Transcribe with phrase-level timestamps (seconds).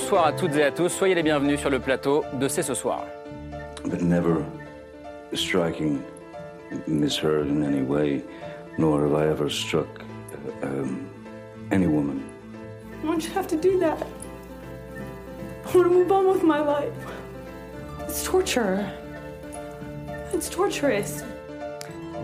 [0.00, 2.72] Bonsoir à toutes et à tous, soyez les bienvenus sur le plateau de C'est ce
[2.72, 3.04] soir.
[3.86, 4.44] but never
[5.34, 5.98] striking
[6.86, 8.22] Miss Heard in any way,
[8.78, 9.88] nor have I ever struck
[10.62, 11.00] uh, um,
[11.72, 12.22] any woman.
[13.02, 13.98] Why don't you have to do that?
[15.66, 16.94] I want to move on with my life.
[18.06, 18.88] It's torture.
[20.32, 21.24] It's torturous.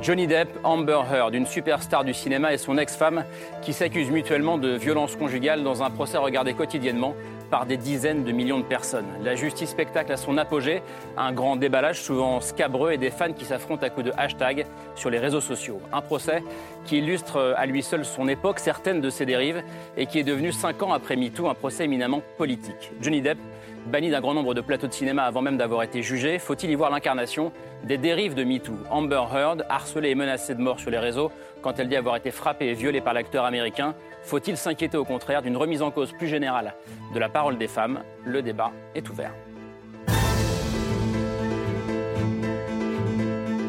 [0.01, 3.25] Johnny Depp, Amber Heard, une superstar du cinéma et son ex-femme
[3.63, 7.15] qui s'accusent mutuellement de violence conjugale dans un procès regardé quotidiennement
[7.55, 9.07] par des dizaines de millions de personnes.
[9.23, 10.83] La justice spectacle à son apogée,
[11.17, 14.67] un grand déballage souvent scabreux et des fans qui s'affrontent à coups de hashtag
[14.97, 15.81] sur les réseaux sociaux.
[15.93, 16.43] Un procès
[16.85, 19.63] qui illustre à lui seul son époque, certaines de ses dérives,
[19.97, 22.91] et qui est devenu cinq ans après MeToo un procès éminemment politique.
[23.01, 23.39] Johnny Depp
[23.87, 26.75] banni d'un grand nombre de plateaux de cinéma avant même d'avoir été jugé, faut-il y
[26.75, 27.53] voir l'incarnation
[27.85, 28.73] des dérives de MeToo?
[28.91, 31.31] Amber Heard, harcelée et menacée de mort sur les réseaux
[31.63, 33.95] quand elle dit avoir été frappée et violée par l'acteur américain,
[34.25, 36.75] faut-il s'inquiéter au contraire d'une remise en cause plus générale
[37.13, 38.03] de la parole des femmes?
[38.25, 39.33] Le débat est ouvert.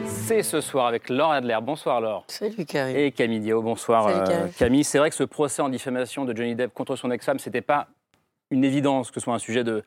[0.08, 1.58] C'est ce soir avec Laure Adler.
[1.62, 2.23] Bonsoir Laure.
[2.28, 2.97] Salut Karim.
[2.97, 3.62] Et Camille Diao.
[3.62, 4.53] Bonsoir Salut, euh, Camille.
[4.53, 4.84] Camille.
[4.84, 7.88] C'est vrai que ce procès en diffamation de Johnny Depp contre son ex-femme, c'était pas
[8.50, 9.84] une évidence que ce soit un sujet de,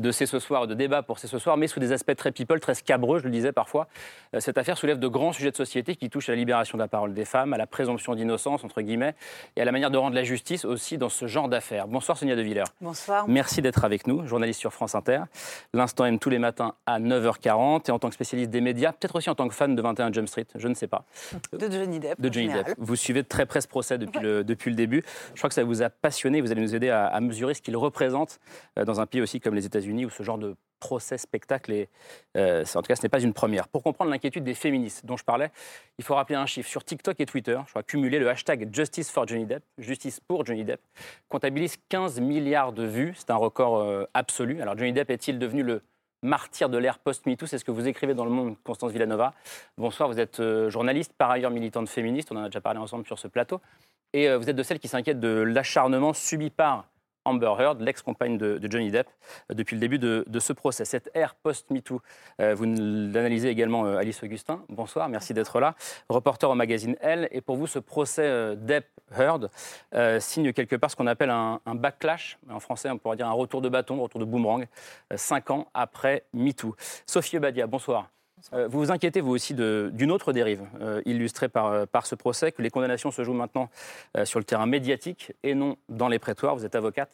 [0.00, 2.32] de C'est ce soir, de débat pour C'est ce soir, mais sous des aspects très
[2.32, 3.86] people, très scabreux, je le disais parfois.
[4.34, 6.82] Euh, Cette affaire soulève de grands sujets de société qui touchent à la libération de
[6.82, 9.14] la parole des femmes, à la présomption d'innocence, entre guillemets,
[9.56, 11.86] et à la manière de rendre la justice aussi dans ce genre d'affaires.
[11.86, 12.64] Bonsoir Sonia De Villers.
[12.80, 13.28] Bonsoir.
[13.28, 15.20] Merci d'être avec nous, journaliste sur France Inter.
[15.74, 19.16] L'instant M tous les matins à 9h40 et en tant que spécialiste des médias, peut-être
[19.16, 21.04] aussi en tant que fan de 21 Jump Street, je ne sais pas.
[21.52, 22.18] De Johnny Depp.
[22.20, 22.48] De Johnny.
[22.48, 22.74] Depp.
[22.78, 25.02] Vous suivez de très près ce procès depuis, le, depuis le début.
[25.34, 26.40] Je crois que ça vous a passionné.
[26.40, 28.40] Vous allez nous aider à, à mesurer ce qu'il représente
[28.78, 31.88] euh, dans un pays aussi comme les États-Unis où ce genre de procès, spectacle, est,
[32.36, 33.68] euh, en tout cas, ce n'est pas une première.
[33.68, 35.52] Pour comprendre l'inquiétude des féministes dont je parlais,
[35.98, 36.68] il faut rappeler un chiffre.
[36.68, 40.44] Sur TikTok et Twitter, je crois cumuler le hashtag Justice for Johnny Depp, justice pour
[40.44, 40.80] Johnny Depp,
[41.28, 43.12] comptabilise 15 milliards de vues.
[43.16, 44.60] C'est un record euh, absolu.
[44.60, 45.82] Alors, Johnny Depp est-il devenu le
[46.22, 47.46] martyr de l'ère post-MeToo?
[47.46, 49.34] C'est ce que vous écrivez dans Le Monde, Constance Villanova.
[49.76, 53.06] Bonsoir, vous êtes euh, journaliste, par ailleurs militante féministe, on en a déjà parlé ensemble
[53.06, 53.60] sur ce plateau.
[54.12, 56.89] Et vous êtes de celles qui s'inquiètent de l'acharnement subi par
[57.24, 59.08] Amber Heard, l'ex-compagne de, Johnny Depp,
[59.50, 60.84] euh, depuis le début de, ce procès.
[60.84, 62.00] Cette ère post-MeToo,
[62.40, 64.62] euh, vous l'analysez également, euh, Alice Augustin.
[64.68, 65.74] Bonsoir, merci d'être là.
[66.08, 67.28] Reporter au magazine Elle.
[67.30, 69.50] Et pour vous, ce procès Depp-Heard
[70.20, 72.38] signe quelque part ce qu'on appelle un, backlash.
[72.50, 74.66] En français, on pourrait dire un retour de bâton, retour de boomerang,
[75.14, 76.74] cinq ans après MeToo.
[77.06, 78.08] Sophie Obadia, bonsoir.
[78.52, 82.14] Euh, vous vous inquiétez, vous aussi, d'une autre dérive euh, illustrée par, euh, par ce
[82.14, 83.68] procès, que les condamnations se jouent maintenant
[84.16, 86.56] euh, sur le terrain médiatique et non dans les prétoires.
[86.56, 87.10] Vous êtes avocate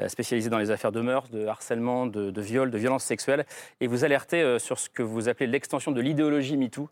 [0.00, 3.44] euh, spécialisée dans les affaires de mœurs, de harcèlement, de, de viol, de violences sexuelles,
[3.80, 6.88] et vous alertez sur ce que vous appelez l'extension de l'idéologie MeToo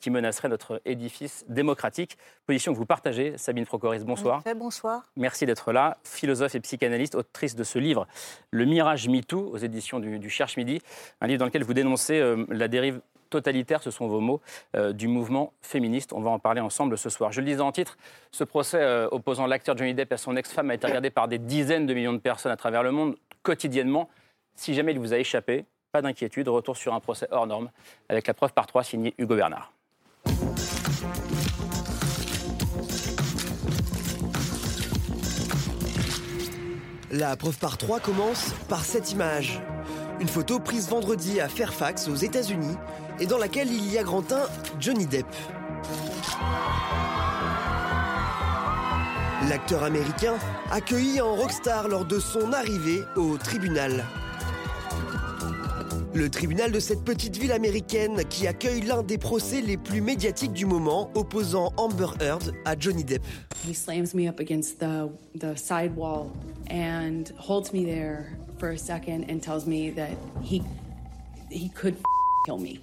[0.00, 2.16] qui menacerait notre édifice démocratique.
[2.46, 4.40] Position que vous partagez, Sabine Procoris, bonsoir.
[4.40, 5.04] Effet, bonsoir.
[5.16, 5.98] Merci d'être là.
[6.02, 8.08] Philosophe et psychanalyste, autrice de ce livre,
[8.50, 10.80] Le Mirage MeToo, aux éditions du, du Cherche Midi.
[11.20, 13.00] Un livre dans lequel vous dénoncez la dérive
[13.30, 14.40] totalitaire, ce sont vos mots,
[14.76, 16.12] euh, du mouvement féministe.
[16.12, 17.32] On va en parler ensemble ce soir.
[17.32, 17.96] Je le disais en titre,
[18.30, 21.38] ce procès euh, opposant l'acteur Johnny Depp à son ex-femme a été regardé par des
[21.38, 24.08] dizaines de millions de personnes à travers le monde quotidiennement.
[24.54, 27.70] Si jamais il vous a échappé, pas d'inquiétude, retour sur un procès hors norme
[28.08, 29.72] avec la preuve par trois signée Hugo Bernard.
[37.12, 39.60] La preuve par trois commence par cette image.
[40.20, 42.76] Une photo prise vendredi à Fairfax, aux États-Unis,
[43.20, 44.46] et dans laquelle il y a grand un
[44.78, 45.26] Johnny Depp.
[49.48, 50.34] L'acteur américain
[50.70, 54.04] accueilli en rockstar lors de son arrivée au tribunal.
[56.14, 60.54] Le tribunal de cette petite ville américaine qui accueille l'un des procès les plus médiatiques
[60.54, 63.22] du moment opposant Amber Heard à Johnny Depp.
[63.68, 66.32] He slams me up against the the side wall
[66.70, 70.62] and holds me there for a second and tells me that he
[71.50, 71.96] he could
[72.46, 72.80] kill me.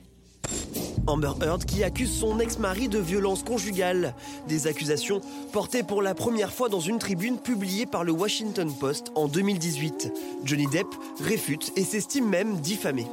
[1.07, 4.13] Amber Heard qui accuse son ex-mari de violence conjugale.
[4.47, 9.11] Des accusations portées pour la première fois dans une tribune publiée par le Washington Post
[9.15, 10.11] en 2018.
[10.45, 10.87] Johnny Depp
[11.19, 13.05] réfute et s'estime même diffamé.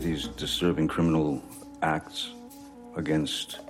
[0.00, 1.40] These disturbing criminal
[1.82, 2.30] acts
[2.96, 3.60] against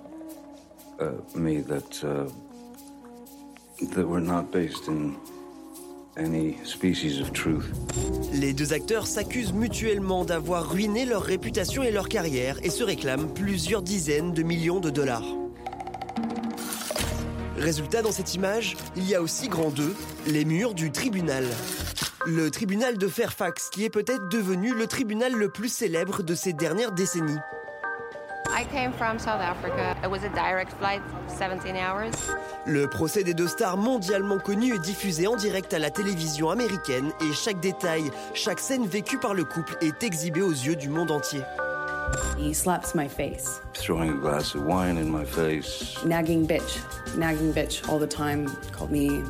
[1.00, 2.26] uh, me that uh,
[3.94, 4.20] that were
[8.32, 13.32] Les deux acteurs s'accusent mutuellement d'avoir ruiné leur réputation et leur carrière et se réclament
[13.32, 15.24] plusieurs dizaines de millions de dollars.
[17.56, 19.94] Résultat, dans cette image, il y a aussi grand 2,
[20.26, 21.44] les murs du tribunal.
[22.26, 26.52] Le tribunal de Fairfax, qui est peut-être devenu le tribunal le plus célèbre de ces
[26.52, 27.38] dernières décennies.
[28.60, 29.96] I came from South Africa.
[30.04, 32.12] It was a direct flight, 17 hours.
[32.66, 37.10] Le procès des deux stars mondialement connues est diffusé en direct à la télévision américaine
[37.22, 41.10] et chaque détail, chaque scène vécue par le couple est exhibé aux yeux du monde
[41.10, 41.40] entier.
[42.36, 43.62] He slaps my face.
[43.72, 45.96] Throwing a glass of wine in my face.
[46.04, 46.80] Nagging bitch.
[47.16, 48.46] Nagging bitch all the time.
[48.76, 49.22] Called me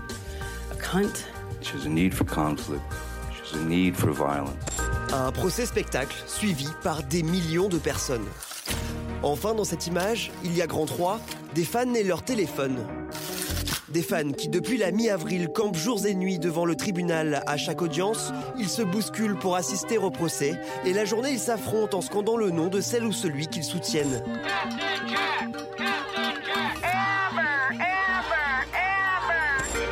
[0.72, 1.24] a cunt.
[1.60, 2.82] She has a need for conflict.
[3.32, 4.56] She has a need for violence.
[5.12, 8.26] Un procès spectacle suivi par des millions de personnes.
[9.22, 11.20] Enfin, dans cette image, il y a grand 3,
[11.54, 12.86] des fans et leur téléphone.
[13.90, 17.82] Des fans qui, depuis la mi-avril, campent jours et nuits devant le tribunal à chaque
[17.82, 18.32] audience.
[18.56, 22.50] Ils se bousculent pour assister au procès et la journée, ils s'affrontent en scandant le
[22.50, 24.22] nom de celle ou celui qu'ils soutiennent.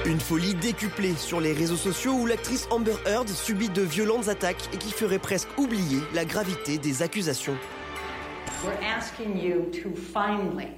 [0.07, 4.71] Une folie décuplée sur les réseaux sociaux où l'actrice Amber Heard subit de violentes attaques
[4.73, 7.57] et qui ferait presque oublier la gravité des accusations.
[8.65, 10.69] We're asking you to finally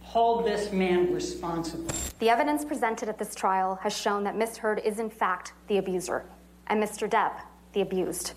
[0.00, 1.84] hold this man responsible.
[2.18, 5.76] The evidence presented at this trial has shown that Miss Heard is in fact the
[5.76, 6.24] abuser
[6.68, 7.06] and Mr.
[7.08, 7.32] Depp
[7.74, 8.34] the abused.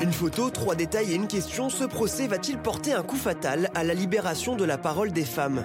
[0.00, 3.82] Une photo, trois détails et une question, ce procès va-t-il porter un coup fatal à
[3.82, 5.64] la libération de la parole des femmes?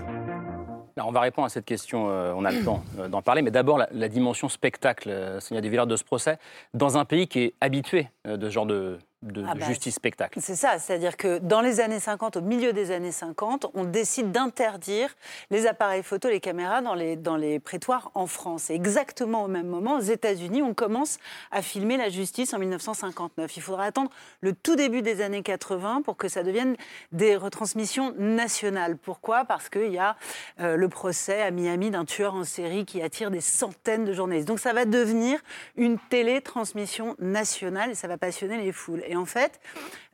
[0.98, 3.42] Alors, on va répondre à cette question, euh, on a le temps euh, d'en parler,
[3.42, 6.38] mais d'abord la, la dimension spectacle, euh, Sonia Desvillers, de ce procès,
[6.74, 9.96] dans un pays qui est habitué euh, de ce genre de, de- Ah bah, justice
[9.96, 10.40] spectacle.
[10.42, 14.32] C'est ça, c'est-à-dire que dans les années 50, au milieu des années 50, on décide
[14.32, 15.10] d'interdire
[15.52, 18.70] les appareils photo, les caméras dans les, dans les prétoires en France.
[18.70, 21.20] Et exactement au même moment, aux États-Unis, on commence
[21.52, 23.56] à filmer la justice en 1959.
[23.58, 24.10] Il faudra attendre
[24.42, 26.76] le tout début des années 80 pour que ça devienne
[27.12, 28.98] des retransmissions nationales.
[28.98, 29.46] Pourquoi?
[29.46, 30.16] Parce qu'il y a
[30.60, 34.48] euh, le procès à Miami d'un tueur en série qui attire des centaines de journalistes.
[34.48, 35.40] Donc ça va devenir
[35.76, 39.04] une télétransmission nationale et ça va passionner les foules.
[39.12, 39.60] Et en fait,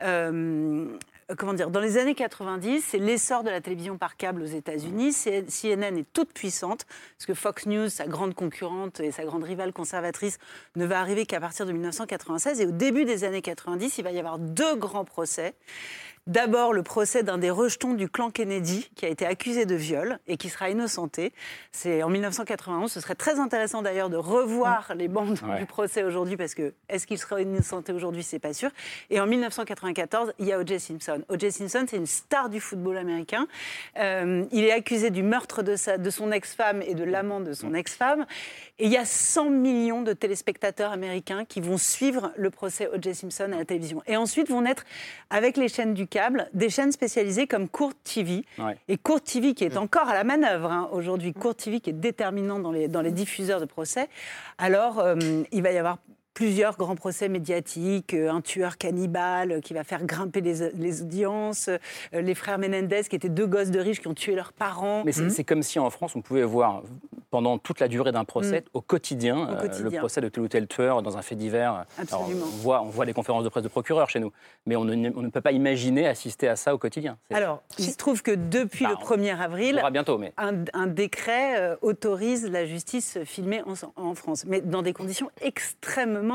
[0.01, 0.97] euh,
[1.37, 5.13] comment dire, dans les années 90, c'est l'essor de la télévision par câble aux États-Unis.
[5.13, 9.71] CNN est toute puissante, parce que Fox News, sa grande concurrente et sa grande rivale
[9.71, 10.39] conservatrice,
[10.75, 12.59] ne va arriver qu'à partir de 1996.
[12.59, 15.53] Et au début des années 90, il va y avoir deux grands procès.
[16.27, 20.19] D'abord, le procès d'un des rejetons du clan Kennedy, qui a été accusé de viol
[20.27, 21.31] et qui sera innocenté.
[21.71, 22.91] C'est en 1991.
[22.91, 25.59] Ce serait très intéressant d'ailleurs de revoir les bandes Ouais.
[25.59, 28.71] du procès aujourd'hui, parce que est-ce qu'il sera innocenté aujourd'hui, c'est pas sûr.
[29.09, 30.79] Et en 1994, il y a O.J.
[30.81, 31.21] Simpson.
[31.29, 31.51] O.J.
[31.51, 33.47] Simpson, c'est une star du football américain.
[33.97, 37.53] Euh, il est accusé du meurtre de, sa, de son ex-femme et de l'amant de
[37.53, 38.25] son ex-femme.
[38.79, 43.15] Et il y a 100 millions de téléspectateurs américains qui vont suivre le procès O.J.
[43.15, 44.03] Simpson à la télévision.
[44.07, 44.83] Et ensuite vont naître,
[45.29, 48.43] avec les chaînes du câble, des chaînes spécialisées comme Court TV.
[48.57, 48.75] Ouais.
[48.87, 51.93] Et Court TV qui est encore à la manœuvre hein, aujourd'hui, Court TV qui est
[51.93, 54.09] déterminant dans les, dans les diffuseurs de procès.
[54.57, 55.15] Alors, euh,
[55.51, 55.99] il va y avoir
[56.37, 61.01] plusieurs grands procès médiatiques, euh, un tueur cannibale euh, qui va faire grimper les, les
[61.01, 61.79] audiences, euh,
[62.21, 65.01] les frères Menendez qui étaient deux gosses de riches qui ont tué leurs parents.
[65.03, 66.83] Mais c'est c'est comme si en France, on pouvait voir
[67.29, 69.49] pendant toute la durée d'un procès, au quotidien, Mm.
[69.49, 69.89] Au euh, quotidien.
[69.89, 71.71] le procès de tel ou tel tueur dans un fait divers.
[71.73, 72.45] Alors, Absolument.
[72.45, 74.31] on, voit, on voit les conférences de presse de procureurs chez nous,
[74.65, 77.17] mais on ne, on ne peut pas imaginer assister à ça au quotidien.
[77.33, 80.63] Alors, il se trouve que depuis Bah, le 1er on avril, verra bientôt, mais un,
[80.73, 86.26] un décret euh, autorise la justice filmée en, en France, mais dans des conditions extrêmement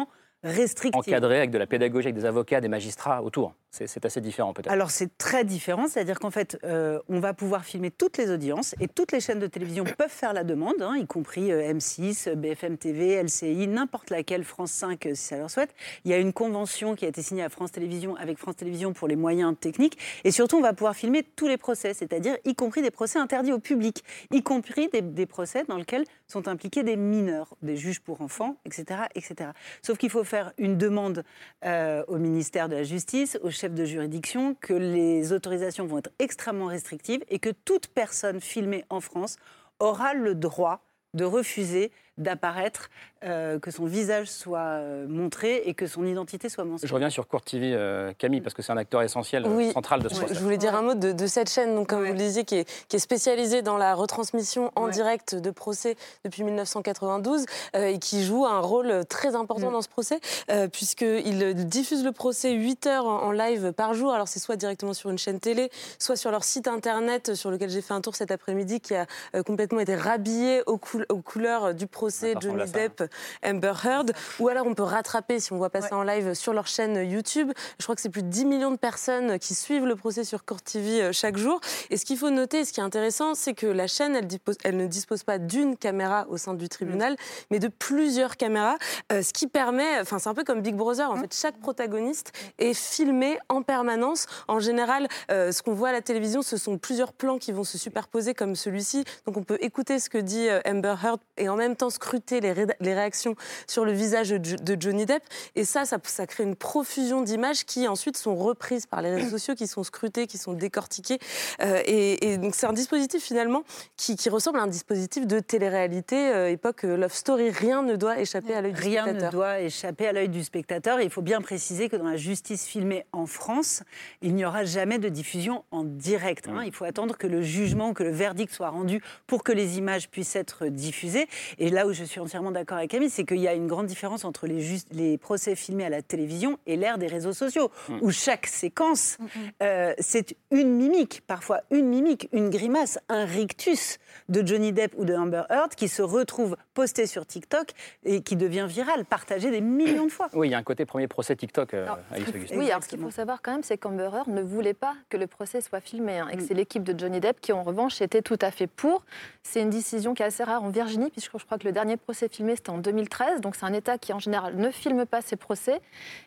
[0.42, 0.98] restrictives.
[0.98, 3.54] encadré avec de la pédagogie, avec des avocats, des magistrats autour.
[3.74, 4.70] C'est assez différent peut-être.
[4.70, 8.74] Alors c'est très différent, c'est-à-dire qu'en fait, euh, on va pouvoir filmer toutes les audiences
[8.80, 12.34] et toutes les chaînes de télévision peuvent faire la demande, hein, y compris euh, M6,
[12.34, 15.74] BFM TV, LCI, n'importe laquelle, France 5 euh, si ça leur souhaite.
[16.04, 18.92] Il y a une convention qui a été signée à France Télévisions avec France Télévisions
[18.92, 22.54] pour les moyens techniques et surtout on va pouvoir filmer tous les procès, c'est-à-dire y
[22.54, 26.96] compris des procès interdits au public, y compris des, procès dans lesquels sont impliqués des
[26.96, 29.00] mineurs, des juges pour enfants, etc.
[29.14, 29.50] etc.
[29.80, 31.24] Sauf qu'il faut faire une demande
[31.64, 36.66] au ministère de la Justice, au chef de juridiction, que les autorisations vont être extrêmement
[36.66, 39.36] restrictives et que toute personne filmée en France
[39.78, 40.80] aura le droit
[41.14, 42.88] de refuser d'apparaître,
[43.24, 46.88] euh, que son visage soit euh, montré et que son identité soit mentionnée.
[46.88, 49.72] Je reviens sur Court TV, euh, Camille, parce que c'est un acteur essentiel, Oui.
[49.72, 50.34] central de ce Je, procès.
[50.34, 52.08] je voulais dire un mot de, de cette chaîne, donc, comme Ouais.
[52.08, 54.90] vous le disiez, qui est, qui est spécialisée dans la retransmission en Ouais.
[54.90, 59.72] direct de procès depuis 1992 euh, et qui joue un rôle très important Mm.
[59.72, 64.12] dans ce procès, euh, puisqu'ils diffusent le procès 8 heures en, en live par jour.
[64.12, 67.70] Alors, c'est soit directement sur une chaîne télé, soit sur leur site internet, sur lequel
[67.70, 70.78] j'ai fait un tour cet après-midi, qui a euh, complètement été rhabillé aux,
[71.08, 72.56] aux couleurs du procès procès Johnny.
[72.72, 73.04] Depp,
[73.44, 76.66] Amber Heard, ou alors on peut rattraper si on voit passer en live sur leur
[76.66, 77.52] chaîne YouTube.
[77.78, 80.44] Je crois que c'est plus de 10 millions de personnes qui suivent le procès sur
[80.44, 81.60] Court TV euh, chaque jour.
[81.90, 84.58] Et ce qu'il faut noter, ce qui est intéressant, c'est que la chaîne, elle, dispose-
[84.64, 87.16] elle ne dispose pas d'une caméra au sein du tribunal,
[87.52, 88.76] mais de plusieurs caméras,
[89.12, 92.32] euh, ce qui permet, enfin c'est un peu comme Big Brother, en fait, chaque protagoniste
[92.58, 94.26] est filmé en permanence.
[94.48, 97.64] En général, euh, ce qu'on voit à la télévision, ce sont plusieurs plans qui vont
[97.64, 99.04] se superposer comme celui-ci.
[99.26, 102.52] Donc on peut écouter ce que dit Amber Heard et en même temps scruter les,
[102.52, 103.36] ré- les réactions
[103.68, 105.22] sur le visage de, Jo- de Johnny Depp.
[105.54, 109.30] Et ça, ça, ça crée une profusion d'images qui ensuite sont reprises par les réseaux
[109.38, 111.18] sociaux, qui sont scrutées, qui sont décortiquées.
[111.60, 113.62] Euh, et, et donc c'est un dispositif finalement
[113.96, 117.50] qui, qui ressemble à un dispositif de télé-réalité euh, époque euh, Love Story.
[117.50, 119.30] Rien ne doit échapper à l'œil du Rien ne spectateur.
[119.32, 120.98] doit échapper à l'œil du spectateur.
[121.00, 123.82] Et il faut bien préciser que dans la justice filmée en France,
[124.22, 126.48] il n'y aura jamais de diffusion en direct.
[126.48, 126.62] hein.
[126.64, 130.08] Il faut attendre que le jugement, que le verdict soit rendu pour que les images
[130.08, 131.28] puissent être diffusées.
[131.58, 133.86] Et là où je suis entièrement d'accord avec Camille, c'est qu'il y a une grande
[133.86, 137.70] différence entre les, procès filmés à la télévision et l'ère des réseaux sociaux,
[138.00, 139.18] où chaque séquence,
[139.62, 143.98] euh, c'est une mimique, parfois une mimique, une grimace, un rictus
[144.28, 147.70] de Johnny Depp ou de Amber Heard qui se retrouve posté sur TikTok
[148.04, 150.28] et qui devient viral, partagé des millions de fois.
[150.32, 152.28] Oui, il y a un côté premier procès TikTok, euh, Alice.
[152.54, 155.16] Oui, alors ce qu'il faut savoir quand même, c'est qu'Amber Heard ne voulait pas que
[155.16, 158.00] le procès soit filmé hein, et que c'est l'équipe de Johnny Depp qui, en revanche,
[158.00, 159.04] était tout à fait pour.
[159.42, 161.96] C'est une décision qui est assez rare en Virginie, puisque je crois que le dernier
[161.96, 163.40] procès filmé, c'était en 2013.
[163.40, 165.80] Donc c'est un État qui, en général, ne filme pas ses procès.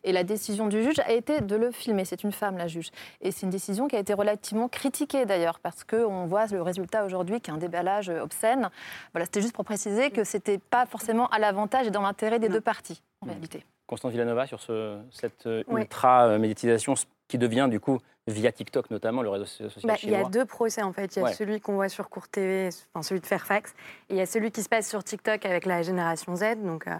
[0.03, 2.03] Et la décision du juge a été de le filmer.
[2.05, 2.89] C'est une femme, la juge.
[3.21, 7.05] Et c'est une décision qui a été relativement critiquée, d'ailleurs, parce qu'on voit le résultat
[7.05, 8.69] aujourd'hui, qui est un déballage obscène.
[9.13, 12.49] Voilà, c'était juste pour préciser que c'était pas forcément à l'avantage et dans l'intérêt des
[12.49, 13.63] deux parties, en réalité.
[13.87, 15.81] Constance Villanova sur ce, cette euh, Oui.
[15.81, 16.95] ultra-médiatisation
[17.27, 20.45] qui devient du coup, via TikTok notamment, le réseau social Bah, il y a deux
[20.45, 21.15] procès en fait.
[21.15, 21.33] Il y a Ouais.
[21.33, 23.71] celui qu'on voit sur Court TV, enfin celui de Fairfax,
[24.09, 26.87] et il y a celui qui se passe sur TikTok avec la génération Z, donc
[26.87, 26.91] euh,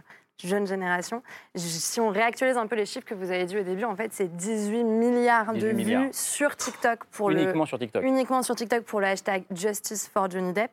[0.43, 1.23] jeune génération.
[1.55, 4.11] Si on réactualise un peu les chiffres que vous avez dit au début, en fait,
[4.13, 8.03] c'est 18 milliards de 18 vues sur TikTok pour Uniquement le sur TikTok.
[8.03, 10.71] uniquement sur TikTok pour le hashtag Justice for Johnny Depp.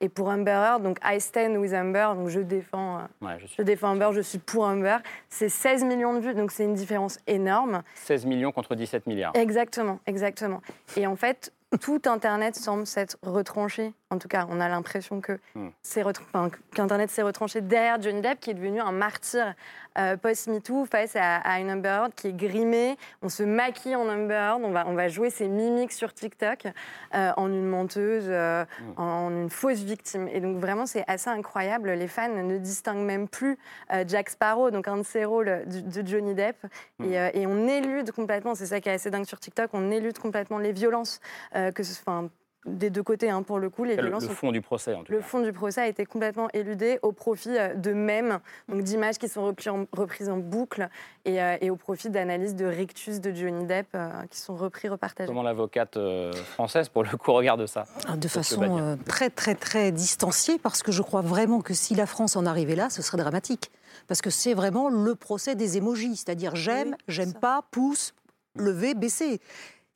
[0.00, 3.46] Et pour Amber Heard, donc I stand with Amber, donc je défends, euh, Ouais, je
[3.46, 4.96] suis je défends Amber, je suis pour Amber.
[5.28, 7.82] C'est 16 millions de vues, donc c'est une différence énorme.
[7.94, 9.32] 16 millions contre 17 milliards.
[9.36, 10.60] Exactement, exactement.
[10.96, 13.94] Et en fait, tout Internet semble s'être retranché.
[14.10, 15.68] En tout cas, on a l'impression que Hmm.
[16.74, 19.54] qu'Internet s'est retranché derrière Johnny Depp, qui est devenu un martyr
[19.98, 22.96] euh, post-MeToo face à, à une Amber Heard qui est grimée.
[23.22, 26.66] On se maquille en Amber Heard, on va, on va jouer ses mimiques sur TikTok
[27.14, 29.00] euh, en une menteuse, euh, Hmm.
[29.00, 30.28] en une fausse victime.
[30.28, 31.90] Et donc vraiment, c'est assez incroyable.
[31.90, 33.58] Les fans ne distinguent même plus
[34.06, 36.56] Jack Sparrow, donc un de ses rôles de Johnny Depp.
[36.98, 37.04] Hmm.
[37.04, 40.18] Et, et on élude complètement, c'est ça qui est assez dingue sur TikTok, on élude
[40.18, 41.20] complètement les violences,
[41.52, 42.28] que ce, enfin,
[42.66, 43.84] des deux côtés hein, pour le coup.
[43.84, 45.24] Les Le, violences le sont- fond du procès, en tout le cas.
[45.24, 49.28] fond du procès a été complètement éludé au profit euh, de mèmes, donc d'images qui
[49.28, 50.88] sont repris en- reprises en boucle
[51.24, 54.88] et, euh, et au profit d'analyses de rictus de Johnny Depp euh, qui sont repris,
[54.88, 55.26] repartagés.
[55.28, 59.54] Comment l'avocate euh, française, pour le coup, regarde ça Ah, De façon euh, très, très,
[59.54, 63.02] très distanciée, parce que je crois vraiment que si la France en arrivait là, ce
[63.02, 63.70] serait dramatique.
[64.08, 68.12] Parce que c'est vraiment le procès des émojis, c'est-à-dire j'aime, j'aime pas, pouce,
[68.56, 69.40] lever, baisser.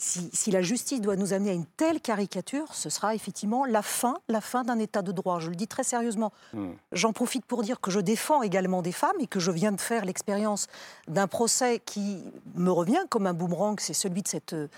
[0.01, 3.83] Si, si la justice doit nous amener à une telle caricature, ce sera effectivement la
[3.83, 5.41] fin, la fin d'un état de droit.
[5.41, 6.33] Je le dis très sérieusement.
[6.53, 6.71] Hmm.
[6.93, 9.81] J'en profite pour dire que je défends également des femmes et que je viens de
[9.81, 10.69] faire l'expérience
[11.09, 12.23] d'un procès qui
[12.55, 13.81] me revient comme un boomerang.
[13.81, 14.69] C'est celui de cette euh,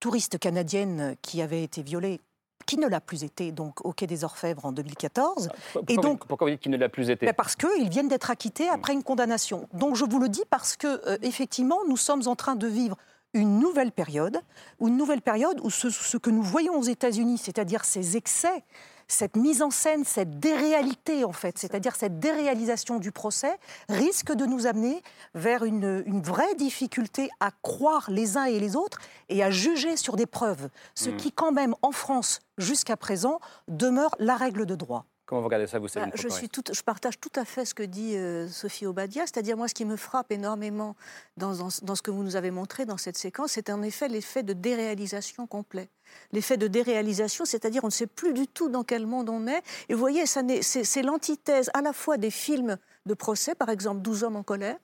[0.00, 2.22] touriste canadienne qui avait été violée,
[2.64, 5.50] qui ne l'a plus été, donc au Quai des Orfèvres en 2014.
[5.74, 7.26] Pourquoi, et vous- donc, pourquoi vous dites qu'il ne l'a plus été?
[7.26, 9.68] Ben, parce qu'ils viennent d'être acquittés après une condamnation.
[9.74, 12.96] Donc je vous le dis parce que euh, effectivement, nous sommes en train de vivre
[13.34, 14.40] une nouvelle période,
[14.80, 18.64] une nouvelle période où ce, ce que nous voyons aux États-Unis, c'est-à-dire ces excès,
[19.06, 24.46] cette mise en scène, cette déréalité en fait, c'est-à-dire cette déréalisation du procès, risque de
[24.46, 25.02] nous amener
[25.34, 28.98] vers une, une vraie difficulté à croire les uns et les autres
[29.28, 31.16] et à juger sur des preuves, ce Mm.
[31.16, 35.04] qui quand même en France jusqu'à présent demeure la règle de droit.
[35.26, 37.46] Comment vous regardez ça, vous, Bah, Céline je, Poporet suis tout- je partage tout à
[37.46, 40.96] fait ce que dit euh, Sophie Obadia, c'est-à-dire moi ce qui me frappe énormément
[41.38, 44.08] dans, dans- dans ce que vous nous avez montré dans cette séquence, c'est en effet
[44.08, 45.88] l'effet de déréalisation complet.
[46.32, 49.62] L'effet de déréalisation, c'est-à-dire on ne sait plus du tout dans quel monde on est.
[49.88, 52.76] Et vous voyez, c'est l'antithèse à la fois des films
[53.06, 54.76] de procès, par exemple 12 hommes en colère,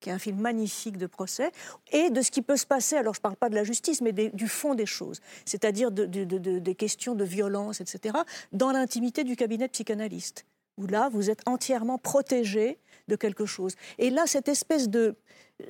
[0.00, 1.50] qui est un film magnifique de procès,
[1.92, 4.00] et de ce qui peut se passer, alors je ne parle pas de la justice,
[4.02, 8.18] mais du fond des choses, c'est-à-dire de- de- de- de- des questions de violence, etc.,
[8.52, 10.44] dans l'intimité du cabinet psychanalyste,
[10.76, 13.74] où là, vous êtes entièrement protégé de quelque chose.
[13.98, 15.16] Et là, cette espèce de...
[15.62, 15.64] euh,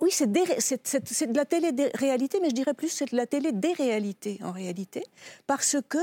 [0.00, 5.04] Oui, c'est de la télé-réalité, mais je dirais plus c'est de la télé-déréalité en réalité,
[5.46, 5.98] parce que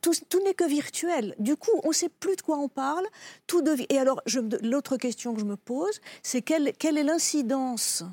[0.00, 1.34] tout, tout n'est que virtuel.
[1.38, 3.06] Du coup, on ne sait plus de quoi on parle.
[3.46, 3.86] Tout devient...
[3.90, 4.20] Et alors,
[4.62, 8.04] l'autre question que je me pose, c'est quelle, quelle est l'incidence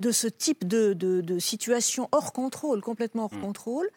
[0.00, 3.90] de ce type de, de- de situation hors contrôle, complètement hors contrôle,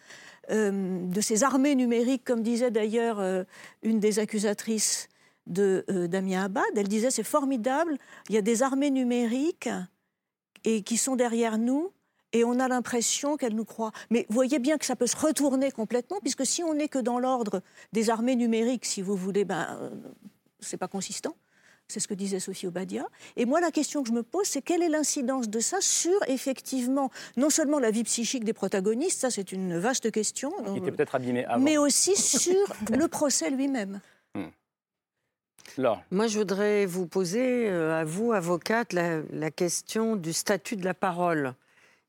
[0.50, 3.44] euh, de ces armées numériques, comme disait d'ailleurs euh,
[3.84, 5.10] une des accusatrices
[5.46, 6.64] de euh, Damien Abad.
[6.76, 7.98] Elle disait c'est formidable,
[8.30, 9.70] il y a des armées numériques
[10.64, 11.92] et qui sont derrière nous.
[12.34, 13.92] Et on a l'impression qu'elles nous croient.
[14.10, 17.00] Mais vous voyez bien que ça peut se retourner complètement, puisque si on n'est que
[17.00, 17.62] dans l'ordre
[17.92, 19.90] des armées numériques, si vous voulez, ben, euh,
[20.60, 21.36] c'est pas consistant.
[21.88, 23.06] C'est ce que disait Sophie Obadia.
[23.36, 26.18] Et moi, la question que je me pose, c'est quelle est l'incidence de ça sur,
[26.28, 30.92] effectivement, non seulement la vie psychique des protagonistes, ça c'est une vaste question, Qui était
[30.92, 31.62] peut-être abîmé avant.
[31.62, 32.56] mais aussi sur
[32.98, 34.00] le procès lui-même.
[35.78, 36.02] Laure.
[36.12, 40.84] Moi, je voudrais vous poser, euh, à vous, avocate, la, la question du statut de
[40.86, 41.56] la parole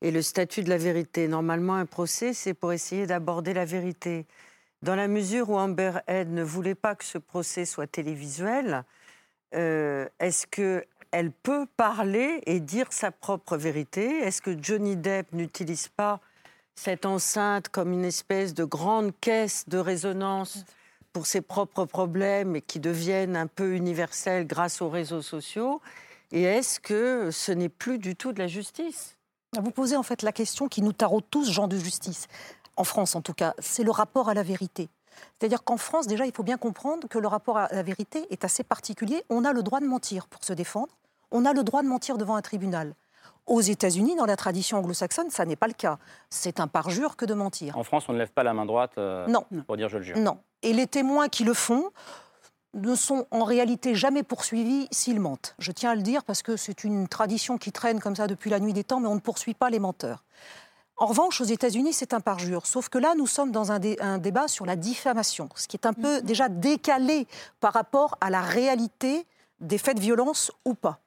[0.03, 1.27] et le statut de la vérité.
[1.27, 4.25] Normalement, un procès, c'est pour essayer d'aborder la vérité.
[4.83, 8.83] Dans la mesure où Amber Heard ne voulait pas que ce procès soit télévisuel,
[9.55, 14.19] euh, est-ce qu'elle peut parler et dire sa propre vérité?
[14.19, 16.19] Est-ce que Johnny Depp n'utilise pas
[16.75, 20.65] cette enceinte comme une espèce de grande caisse de résonance
[21.13, 25.81] pour ses propres problèmes et qui deviennent un peu universels grâce aux réseaux sociaux?
[26.33, 29.15] Et est-ce que ce n'est plus du tout de la justice?
[29.61, 32.27] Vous posez en fait la question qui nous taraude tous, gens de justice,
[32.75, 34.89] en France en tout cas, c'est le rapport à la vérité.
[35.37, 38.43] C'est-à-dire qu'en France, déjà, il faut bien comprendre que le rapport à la vérité est
[38.43, 39.23] assez particulier.
[39.29, 40.91] On a le droit de mentir pour se défendre,
[41.31, 42.95] on a le droit de mentir devant un tribunal.
[43.45, 45.97] Aux États-Unis, dans la tradition anglo-saxonne, ça n'est pas le cas.
[46.29, 47.77] C'est un parjure que de mentir.
[47.77, 49.45] En France, on ne lève pas la main droite euh, Non.
[49.67, 50.17] pour dire je le jure.
[50.17, 50.37] Non.
[50.61, 51.91] Et les témoins qui le font
[52.73, 55.55] ne sont en réalité jamais poursuivis s'ils mentent.
[55.59, 58.49] Je tiens à le dire parce que c'est une tradition qui traîne comme ça depuis
[58.49, 60.23] la nuit des temps, mais on ne poursuit pas les menteurs.
[60.97, 62.65] En revanche, aux États-Unis, c'est un parjure.
[62.67, 65.75] Sauf que là, nous sommes dans un, dé- un débat sur la diffamation, ce qui
[65.75, 67.27] est un peu déjà décalé
[67.59, 69.25] par rapport à la réalité
[69.59, 70.99] des faits de violence ou pas.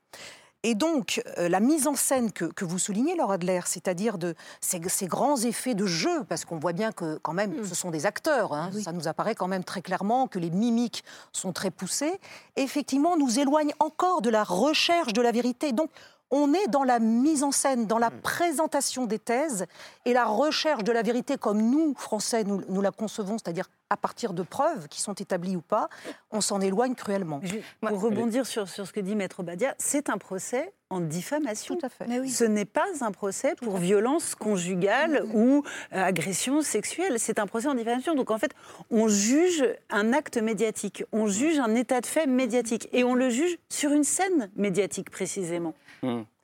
[0.68, 4.35] Et donc, euh, la mise en scène que, que vous soulignez, Laura Adler, c'est-à-dire de
[4.61, 7.93] ces, ces grands effets de jeu, parce qu'on voit bien que quand même, ce sont
[7.93, 11.71] des acteurs, hein, ça nous apparaît quand même très clairement que les mimiques sont très
[11.71, 12.19] poussées,
[12.56, 15.71] effectivement, nous éloigne encore de la recherche de la vérité.
[15.71, 15.88] Donc,
[16.32, 19.67] on est dans la mise en scène, dans la présentation des thèses
[20.04, 23.96] et la recherche de la vérité comme nous, Français, nous, nous la concevons, c'est-à-dire à
[23.96, 25.88] partir de preuves qui sont établies ou pas,
[26.30, 27.40] on s'en éloigne cruellement.
[27.80, 31.76] Pour rebondir sur, sur ce que dit Maître Badia, c'est un procès en diffamation.
[31.76, 32.28] Tout à fait.
[32.28, 37.18] Ce n'est pas un procès pour violence conjugale ou euh, agression sexuelle.
[37.18, 38.14] C'est un procès en diffamation.
[38.14, 38.52] Donc en fait,
[38.90, 43.30] on juge un acte médiatique, on juge un état de fait médiatique et on le
[43.30, 45.75] juge sur une scène médiatique précisément.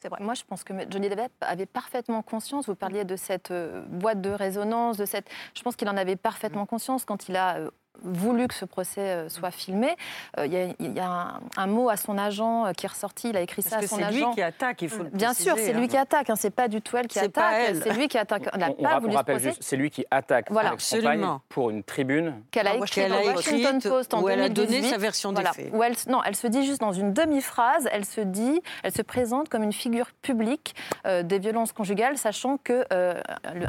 [0.03, 0.19] C'est vrai.
[0.21, 2.67] Moi, je pense que Johnny Depp avait parfaitement conscience.
[2.67, 5.31] Vous parliez de cette euh, boîte de résonance, de cette.
[5.55, 7.61] Je pense qu'il en avait parfaitement conscience quand il a.
[8.03, 9.95] voulu que ce procès euh, soit filmé.
[10.39, 12.87] Euh, Il y a, il y a un, un mot à son agent euh, qui
[12.87, 14.33] est ressorti, il a écrit ça à son c'est lui agent.
[14.33, 15.89] qui attaque, il faut le Bien sûr, c'est lui hein.
[15.89, 17.83] qui attaque, hein, c'est pas du tout elle qui attaque, elle.
[17.83, 18.49] c'est lui qui attaque.
[18.53, 19.49] On, on pas on voulu ce rappelle procès.
[19.51, 20.71] juste, c'est lui qui attaque Voilà.
[20.71, 21.41] Absolument.
[21.49, 22.43] pour une tribune.
[22.51, 24.81] qu'elle a écrit qu'elle dans Washington écrite, Post en où elle a 2018.
[24.81, 25.53] donné sa version des Voilà.
[25.53, 25.71] faits.
[25.73, 29.03] Où elle, non, elle se dit juste dans une demi-phrase, elle se dit, elle se
[29.03, 30.75] présente comme une figure publique
[31.07, 33.21] euh, des violences conjugales, sachant que euh,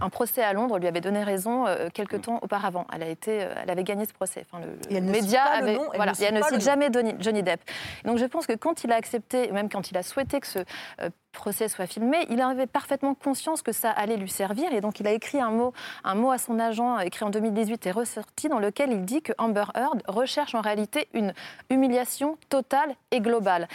[0.01, 2.87] un procès à Londres lui avait donné raison euh, quelques temps auparavant.
[2.93, 4.45] Elle a été, euh, elle avait gagné ce procès.
[4.49, 6.21] Enfin, le, Et elle le ne cite média pas le avait, nom, elle voilà, ne
[6.21, 7.61] et elle ne cite le jamais Johnny, Johnny Depp.
[8.05, 10.59] Donc je pense que quand il a accepté, même quand il a souhaité que ce
[11.01, 14.99] euh, procès soit filmé, il avait parfaitement conscience que ça allait lui servir et donc
[14.99, 17.91] il a écrit un mot, un mot à son agent, euh, écrit en 2018 et
[17.91, 21.33] ressorti, dans lequel il dit que Amber Heard recherche en réalité une
[21.69, 23.67] humiliation totale et globale.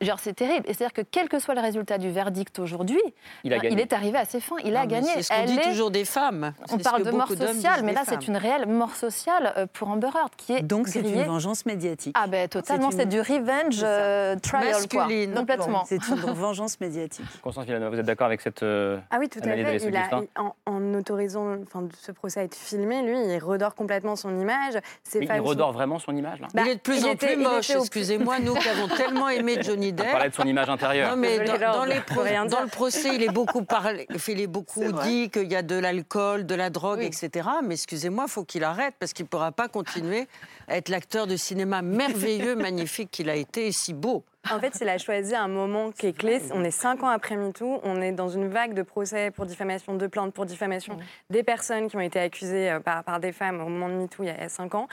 [0.00, 0.64] Genre c'est terrible.
[0.68, 3.00] Et c'est-à-dire que quel que soit le résultat du verdict aujourd'hui,
[3.44, 3.82] Il a ben, gagné.
[3.82, 4.56] est arrivé à ses fins.
[4.64, 5.08] Il Non, a gagné.
[5.14, 6.52] C'est ce qu'on Elle dit est- toujours des femmes.
[6.70, 10.08] On parle de mort sociale, mais là c'est une réelle mort sociale euh, pour Amber
[10.14, 12.14] Heard qui est Donc c'est une vengeance médiatique.
[12.18, 15.00] Ah ben totalement, C'est une- du revenge euh, trial quoi.
[15.06, 15.34] Masculine.
[15.34, 15.84] Complètement.
[15.86, 17.05] C'est une vengeance médiatique.
[17.42, 19.70] Constance Villanova, vous êtes d'accord avec cette euh, Ah oui, tout à analyse fait.
[19.70, 23.16] d'Alice Il a, Augustin il- en, en autorisant enfin, ce procès à être filmé, lui,
[23.18, 24.74] il redore complètement son image.
[25.04, 27.06] Ses Mais il sont- redore vraiment son image là Bah, il est de plus il
[27.06, 30.10] en était- plus moche, excusez-moi, nous qui avons tellement aimé Johnny On Depp.
[30.12, 31.10] parlait de son image intérieure.
[31.10, 35.30] Non, mais dans, les pro- le procès, il est beaucoup parlé, il est beaucoup dit
[35.30, 37.48] qu'il y a de l'alcool, de la drogue, etc.
[37.64, 40.26] Mais excusez-moi, il faut qu'il arrête parce qu'il ne pourra pas continuer
[40.68, 44.24] à être l'acteur de cinéma merveilleux, magnifique qu'il a été et si beau.
[44.52, 46.40] En fait, il a choisi un moment qui est clé.
[46.52, 47.80] On est cinq ans après MeToo.
[47.82, 50.98] On est dans une vague de procès pour diffamation, de plaintes pour diffamation
[51.30, 54.22] des personnes qui ont été accusées euh, par, par des femmes au moment de MeToo
[54.22, 54.88] il y a cinq ans.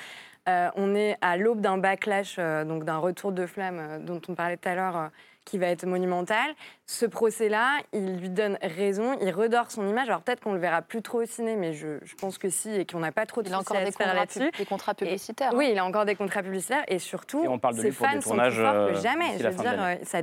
[0.49, 4.19] Euh, on est à l'aube d'un backlash, euh, donc d'un retour de flamme euh, dont
[4.27, 5.09] on parlait tout à l'heure,
[5.45, 6.53] qui va être monumental.
[6.85, 10.07] Ce procès-là, il lui donne raison, il redore son image.
[10.09, 12.73] Alors peut-être qu'on le verra plus trop au ciné, mais je, je pense que si,
[12.73, 14.49] et qu'on n'a pas trop de Il a soucis encore à des se faire contrats,
[14.57, 15.51] des contrats publicitaires.
[15.53, 17.89] Et- oui, il a encore des contrats publicitaires, et surtout, Et on parle de ses
[17.89, 19.37] lui pour fans des sont plus forts euh, que jamais.
[19.37, 20.21] Je la veux dire, euh, ça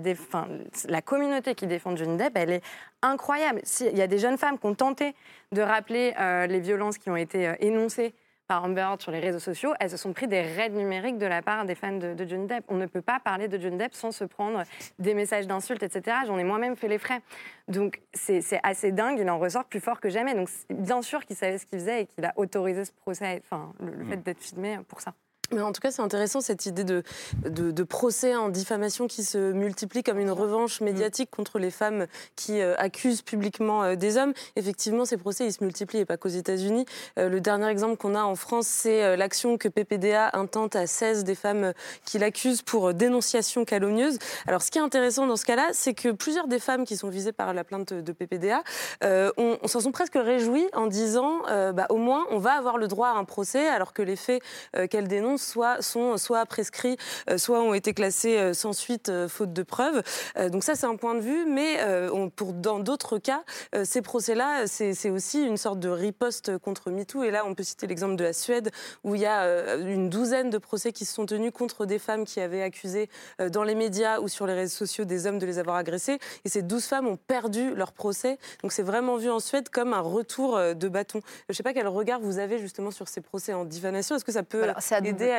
[0.89, 2.63] la communauté qui défend Johnny Depp, elle est
[3.03, 3.61] incroyable.
[3.65, 5.15] Si- Il y a des jeunes femmes qui ont tenté
[5.53, 8.15] de rappeler euh, les violences qui ont été euh, énoncées
[8.51, 11.27] par Amber Heard sur les réseaux sociaux, elles se sont pris des raids numériques de
[11.27, 12.65] la part des fans de, de Johnny Depp.
[12.67, 14.65] On ne peut pas parler de Johnny Depp sans se prendre
[14.99, 16.17] des messages d'insultes, etc.
[16.27, 17.21] J'en ai moi-même fait les frais.
[17.69, 20.35] Donc c'est assez dingue, il en ressort plus fort que jamais.
[20.35, 23.73] Donc bien sûr qu'il savait ce qu'il faisait et qu'il a autorisé ce procès, enfin
[23.79, 25.15] le, le fait d'être filmé pour ça.
[25.53, 27.03] Mais en tout cas, c'est intéressant cette idée de,
[27.45, 32.07] de, de procès en diffamation qui se multiplie comme une revanche médiatique contre les femmes
[32.37, 34.33] qui euh, accusent publiquement euh, des hommes.
[34.55, 36.87] Effectivement, ces procès, ils se multiplient et pas qu'aux États-Unis.
[37.19, 41.25] Euh, le dernier exemple qu'on a en France, c'est l'action que PPDA intente à 16
[41.25, 41.73] des femmes
[42.05, 44.19] qui l'accusent pour dénonciation calomnieuse.
[44.47, 47.09] Alors, ce qui est intéressant dans ce cas-là, c'est que plusieurs des femmes qui sont
[47.09, 48.63] visées par la plainte de PPDA,
[49.03, 52.89] on, on s'en sont presque réjouies en disant, bah, au moins, on va avoir le
[52.89, 54.43] droit à un procès, alors que les faits
[54.91, 56.96] qu'elles dénoncent soit, sont soit prescrits,
[57.29, 60.03] euh, soit ont été classés euh, sans suite euh, faute de preuves.
[60.50, 61.79] Donc ça, c'est un point de vue, mais
[62.12, 63.42] on- pour, dans d'autres cas,
[63.85, 67.22] ces procès-là, c'est aussi une sorte de riposte contre MeToo.
[67.24, 68.70] Et là, on peut citer l'exemple de la Suède,
[69.05, 72.24] où il y a une douzaine de procès qui se sont tenus contre des femmes
[72.24, 73.09] qui avaient accusé
[73.50, 76.18] dans les médias ou sur les réseaux sociaux des hommes de les avoir agressées.
[76.44, 78.38] Et ces douze femmes ont perdu leur procès.
[78.62, 81.20] Donc c'est vraiment vu en Suède comme un retour de bâton.
[81.48, 84.16] Je ne sais pas quel regard vous avez justement sur ces procès en diffamation.
[84.16, 85.30] Est-ce que ça peut Alors, aider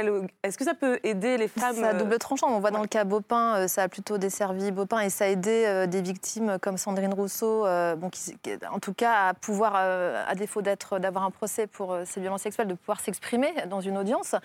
[0.43, 2.47] Est-ce que ça peut aider les femmes C'est à euh, double tranchant.
[2.49, 5.27] On voit dans le cas Bopin, euh, ça a plutôt desservi Bopin et ça a
[5.27, 9.34] aidé euh, des victimes comme Sandrine Rousseau, euh, bon, qui, qui- en tout cas à
[9.34, 12.99] pouvoir, euh, à défaut d'être, d'avoir un procès pour euh, ces violences sexuelles, de pouvoir
[12.99, 14.36] s'exprimer dans une audience.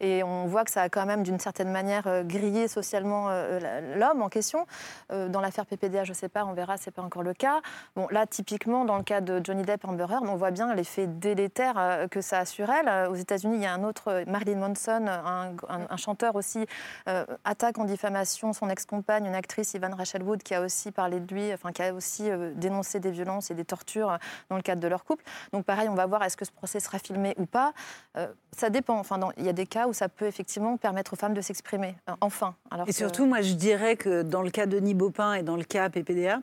[0.00, 3.96] Et on voit que ça a quand même d'une certaine manière euh, grillé socialement euh,
[3.96, 4.66] l'homme en question.
[5.12, 7.60] Euh, dans l'affaire PPDA, je ne sais pas, on verra, c'est pas encore le cas.
[7.96, 11.06] Bon, là, typiquement, dans le cas de Johnny Depp Amber Heard, on voit bien l'effet
[11.06, 12.88] délétère euh, que ça a sur elle.
[12.88, 16.36] Euh, Aux États-Unis, il y a un autre, euh, Marilyn Manson, un, un- un chanteur
[16.36, 16.66] aussi,
[17.08, 21.20] euh, attaque en diffamation son ex-compagne, une actrice, Ivan Rachel Wood, qui a aussi parlé
[21.20, 24.16] de lui, enfin, qui a aussi euh, dénoncé des violences et des tortures euh,
[24.50, 25.24] dans le cadre de leur couple.
[25.52, 27.72] Donc, pareil, on va voir est-ce que ce procès sera filmé ou pas.
[28.16, 28.26] Euh,
[28.56, 28.98] ça dépend.
[28.98, 31.96] Enfin, il y a des cas où ça peut effectivement permettre aux femmes de s'exprimer,
[32.20, 32.54] enfin.
[32.70, 35.56] Alors Et que- surtout, moi, je dirais que dans le cas de Nibopin et dans
[35.56, 36.40] le cas PPDA,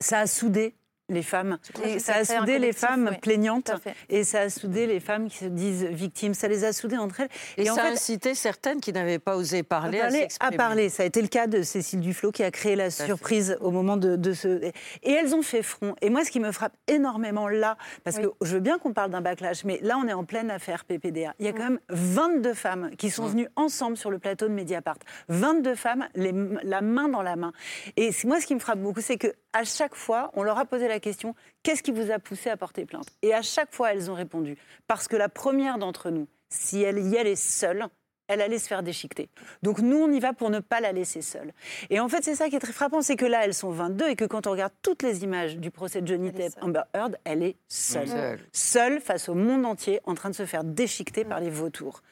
[0.00, 0.74] ça a soudé
[1.12, 1.58] les femmes.
[1.84, 3.18] Et ça ça a soudé les femmes oui.
[3.18, 3.70] plaignantes
[4.08, 6.34] et ça a soudé les femmes qui se disent victimes.
[6.34, 7.28] Ça les a soudées entre elles.
[7.56, 10.52] Et, en ça a fait, incité certaines qui n'avaient pas osé parler à, parler, à
[10.52, 10.88] parler.
[10.88, 13.96] Ça a été le cas de Cécile Duflot qui a créé la surprise au moment
[13.96, 14.60] de, de ce.
[15.02, 15.94] Et elles ont fait front.
[16.00, 19.10] Et moi, ce qui me frappe énormément là, parce que je veux bien qu'on parle
[19.10, 21.34] d'un backlash, mais là, on est en pleine affaire PPDA.
[21.38, 24.52] Il y a quand même 22 femmes qui sont venues ensemble sur le plateau de
[24.52, 24.96] Mediapart.
[25.28, 27.52] 22 femmes, les- la main dans la main.
[27.96, 30.64] Et moi, ce qui me frappe beaucoup, c'est que à chaque fois, on leur a
[30.64, 33.08] posé la question qu'est-ce qui vous a poussé à porter plainte?
[33.20, 34.56] Et à chaque fois, elles ont répondu.
[34.86, 37.86] Parce que la première d'entre nous, si elle y allait seule,
[38.32, 39.28] elle allait se faire déchiqueter.
[39.62, 41.52] Donc nous, on y va pour ne pas la laisser seule.
[41.90, 44.08] Et en fait, c'est ça qui est très frappant, c'est que là, elles sont 22
[44.08, 47.18] et que quand on regarde toutes les images du procès de Johnny Depp, Amber Heard,
[47.24, 48.08] elle est seule.
[48.08, 48.40] Seule.
[48.52, 52.02] Seule face au monde entier, en train de se faire déchiqueter par les vautours.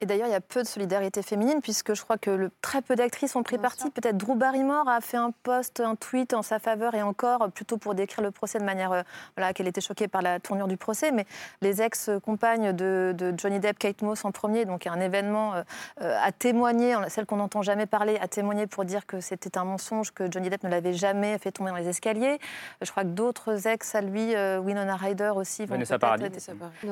[0.00, 2.82] Et d'ailleurs, il y a peu de solidarité féminine, puisque je crois que le, très
[2.82, 3.90] peu d'actrices ont pris parti.
[3.90, 7.78] Peut-être Drew Barrymore a fait un post, un tweet en sa faveur, et encore, plutôt
[7.78, 9.02] pour décrire le procès de manière euh,
[9.36, 11.12] voilà, qu'elle était choquée par la tournure du procès.
[11.12, 11.26] Mais
[11.62, 15.62] les ex-compagnes de, de Johnny Depp, Kate Moss en premier, donc un événement, euh,
[16.00, 20.12] a témoigné, celle qu'on n'entend jamais parler, a témoigné pour dire que c'était un mensonge,
[20.12, 22.38] que Johnny Depp ne l'avait jamais fait tomber dans les escaliers.
[22.82, 26.46] Je crois que d'autres ex à lui, euh, Winona Ryder aussi, vont Vanessa peut-être- Paradis.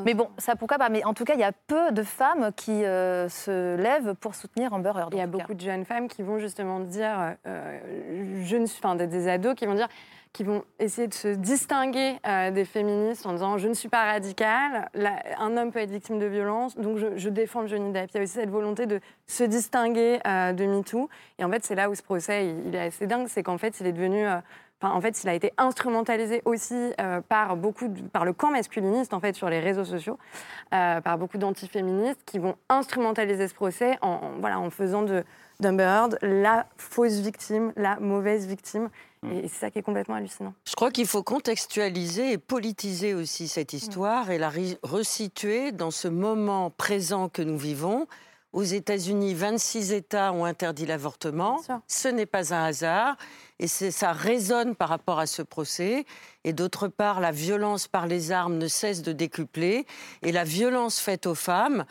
[0.04, 0.88] mais bon, ça pourquoi pas.
[0.88, 4.34] Mais en tout cas, il y a peu de femmes qui euh, se lèvent pour
[4.34, 5.10] soutenir Amber Heard.
[5.12, 7.78] Il y a beaucoup de jeunes femmes qui vont justement dire, euh,
[8.44, 9.88] je ne suis, enfin, des, des ados qui vont dire,
[10.32, 14.04] qui vont essayer de se distinguer euh, des féministes en disant je ne suis pas
[14.04, 14.90] radicale,
[15.38, 18.10] un homme peut être victime de violence, donc je, défends Johnny Depp.
[18.14, 21.08] Il y a aussi cette volonté de se distinguer euh, de MeToo.
[21.38, 23.80] Et en fait, c'est là où ce procès, il, est assez dingue, c'est qu'en fait,
[23.80, 24.26] il est devenu...
[24.26, 24.38] euh,
[24.80, 26.92] en fait, il a été instrumentalisé aussi
[27.28, 30.20] par beaucoup, par le camp masculiniste en fait sur les réseaux sociaux,
[30.70, 35.24] par beaucoup d'antiféministes qui vont instrumentaliser ce procès en, voilà, en faisant de
[35.60, 38.90] d'Amber Heard la fausse victime, la mauvaise victime.
[39.24, 40.54] Et c'est ça qui est complètement hallucinant.
[40.64, 44.50] Je crois qu'il faut contextualiser et politiser aussi cette histoire et la
[44.82, 48.06] resituer dans ce moment présent que nous vivons.
[48.54, 51.60] Aux États-Unis, 26 États ont interdit l'avortement.
[51.86, 53.16] Ce n'est pas un hasard.
[53.58, 56.06] Et ça résonne par rapport à ce procès.
[56.44, 59.84] Et d'autre part, la violence par les armes ne cesse de décupler.
[60.22, 61.84] Et la violence faite aux femmes,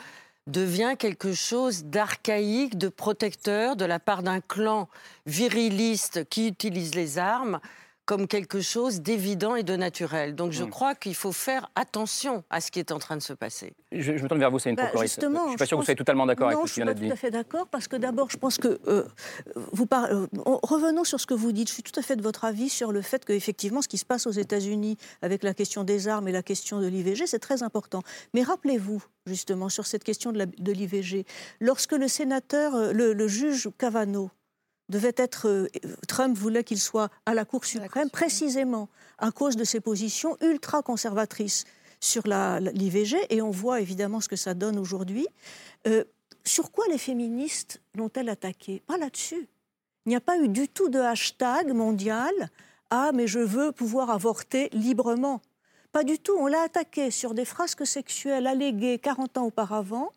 [0.48, 4.90] devient quelque chose d'archaïque, de protecteur de la part d'un clan
[5.26, 7.60] viriliste qui utilise les armes
[8.08, 10.34] comme quelque chose d'évident et de naturel.
[10.34, 10.70] Donc je Mm.
[10.70, 13.74] crois qu'il faut faire attention à ce qui est en train de se passer.
[13.92, 15.10] Je, je me tourne vers vous, Céline Bah, Procoris.
[15.10, 16.70] justement, Je ne suis pas je sûr que vous soyez totalement d'accord non, avec je
[16.70, 17.20] ce suis qu'il pas vient tout de à dire.
[17.20, 19.04] fait d'accord parce que d'abord, je pense que euh,
[19.74, 21.68] vous par- euh, on- revenons sur ce que vous dites.
[21.68, 23.98] Je suis tout à fait de votre avis sur le fait que effectivement, ce qui
[23.98, 27.40] se passe aux États-Unis avec la question des armes et la question de l'IVG, c'est
[27.40, 28.04] très important.
[28.34, 31.26] Mais rappelez-vous justement sur cette question de l'IVG,
[31.60, 34.30] lorsque le sénateur, euh, le, le juge Kavanaugh
[34.90, 35.68] devait être, euh,
[36.08, 40.82] Trump voulait qu'il soit à la Cour suprême, précisément à cause de ses positions ultra
[40.82, 41.66] conservatrices
[42.00, 45.28] sur l'IVG, et on voit évidemment ce que ça donne aujourd'hui.
[45.88, 46.04] Euh,
[46.46, 48.82] sur quoi les féministes l'ont-elles attaqué?
[48.86, 49.50] Pas là-dessus.
[50.06, 52.32] Il n'y a pas eu du tout de hashtag mondial
[52.90, 55.42] Ah, mais je veux pouvoir avorter librement.
[55.92, 56.34] Pas du tout.
[56.40, 60.12] On l'a attaqué sur des frasques sexuelles alléguées 40 ans auparavant.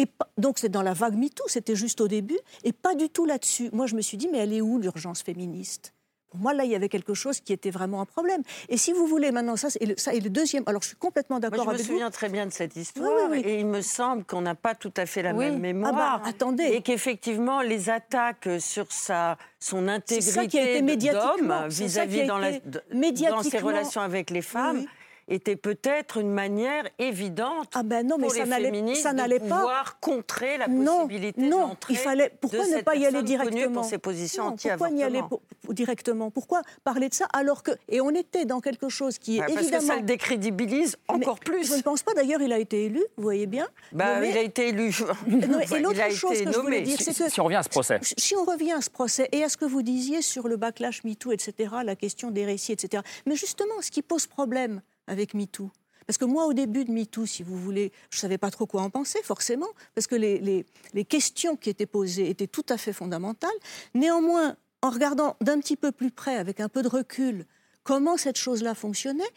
[0.00, 0.06] Et
[0.38, 3.68] donc c'est dans la vague MeToo, c'était juste au début, et pas du tout là-dessus.
[3.72, 5.92] Moi, je me suis dit, mais elle est où l'urgence féministe?
[6.30, 8.42] Pour moi, là, il y avait quelque chose qui était vraiment un problème.
[8.68, 10.62] Et si vous voulez, maintenant, ça, c'est le, ça est le deuxième.
[10.66, 12.12] Alors, je suis complètement d'accord je me avec souviens vous.
[12.12, 13.50] très bien de cette histoire Oui, oui, oui.
[13.50, 15.92] et il me semble qu'on n'a pas tout à fait la même Ah mémoire.
[15.92, 16.66] bah, attendez.
[16.66, 24.00] Et qu'effectivement, les attaques sur sa, son intégrité d'homme vis-à-vis dans, été dans ses relations
[24.00, 24.86] avec les femmes.
[25.30, 29.18] Était peut-être une manière évidente Ah ben non, mais pour ça les féministes ça de
[29.20, 29.38] pas.
[29.38, 32.32] pouvoir contrer la Non, possibilité non, d'entrer il fallait.
[32.40, 35.40] Pourquoi de ne pas y aller directement pour ses positions Non, Pourquoi n'y aller pour-
[35.72, 39.40] directement Pourquoi parler de ça alors que et on était dans quelque chose qui est
[39.40, 41.68] Ouais, parce évidemment que ça le décrédibilise encore Mais plus.
[41.70, 42.12] Je ne pense pas.
[42.14, 43.02] D'ailleurs, il a été élu.
[43.16, 43.68] Vous voyez bien.
[43.92, 44.30] Bah, nommé.
[44.30, 44.90] il a été élu.
[45.28, 47.68] Non, et l'autre chose que je voulais dire, c'est que Si on revient à ce
[47.68, 47.98] procès.
[48.02, 51.04] si on revient à ce procès et à ce que vous disiez sur le backlash
[51.04, 53.02] MeToo, etc., la question des récits, etc.
[53.26, 54.80] Mais justement, ce qui pose problème
[55.10, 55.70] avec MeToo,
[56.06, 58.66] parce que moi, au début de MeToo, si vous voulez, je ne savais pas trop
[58.66, 62.64] quoi en penser, forcément, parce que les, les- les questions qui étaient posées étaient tout
[62.68, 63.50] à fait fondamentales.
[63.94, 67.46] Néanmoins, en regardant d'un petit peu plus près, avec un peu de recul,
[67.84, 69.30] comment cette chose-là fonctionnait,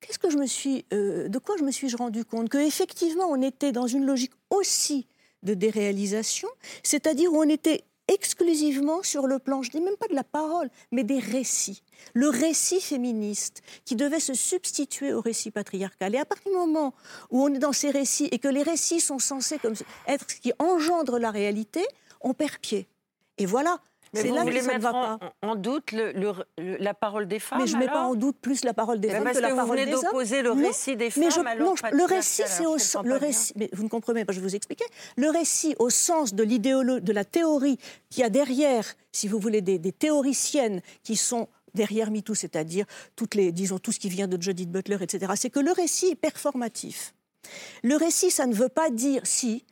[0.00, 2.48] qu'est-ce que je me suis, euh, de quoi je me suis rendu compte?
[2.48, 5.06] Que effectivement, on était dans une logique aussi
[5.42, 6.48] de déréalisation,
[6.84, 10.68] c'est-à-dire où on était exclusivement sur le plan, je dis même pas de la parole,
[10.90, 11.82] mais des récits.
[12.14, 16.14] Le récit féministe qui devait se substituer au récit patriarcal.
[16.14, 16.94] Et à partir du moment
[17.30, 19.58] où on est dans ces récits et que les récits sont censés
[20.06, 21.84] être ce qui engendre la réalité,
[22.20, 22.88] on perd pied.
[23.38, 23.80] Et voilà.
[24.14, 25.32] C'est vous là que ça ne va en, pas.
[25.42, 28.10] en doute le- le- le- la parole des femmes Mais je ne mets pas alors
[28.10, 29.90] en doute plus la parole des Mais femmes parce que la que vous parole venez
[29.90, 33.04] d'opposer le récit des mais je- femmes leur non, le récit, c'est alors au sens.
[33.06, 34.84] Le récit, mais vous ne comprenez pas, je vais vous expliquer.
[35.16, 37.78] Le récit au sens de l'idéologie, de la théorie
[38.10, 42.84] qu'il y a derrière, si vous voulez, des, des théoriciennes qui sont derrière MeToo, c'est-à-dire
[43.16, 45.32] toutes les, disons, tout ce qui vient de Judith Butler, etc.
[45.36, 47.14] C'est que le récit est performatif.
[47.82, 49.64] Le récit, ça ne veut pas dire si.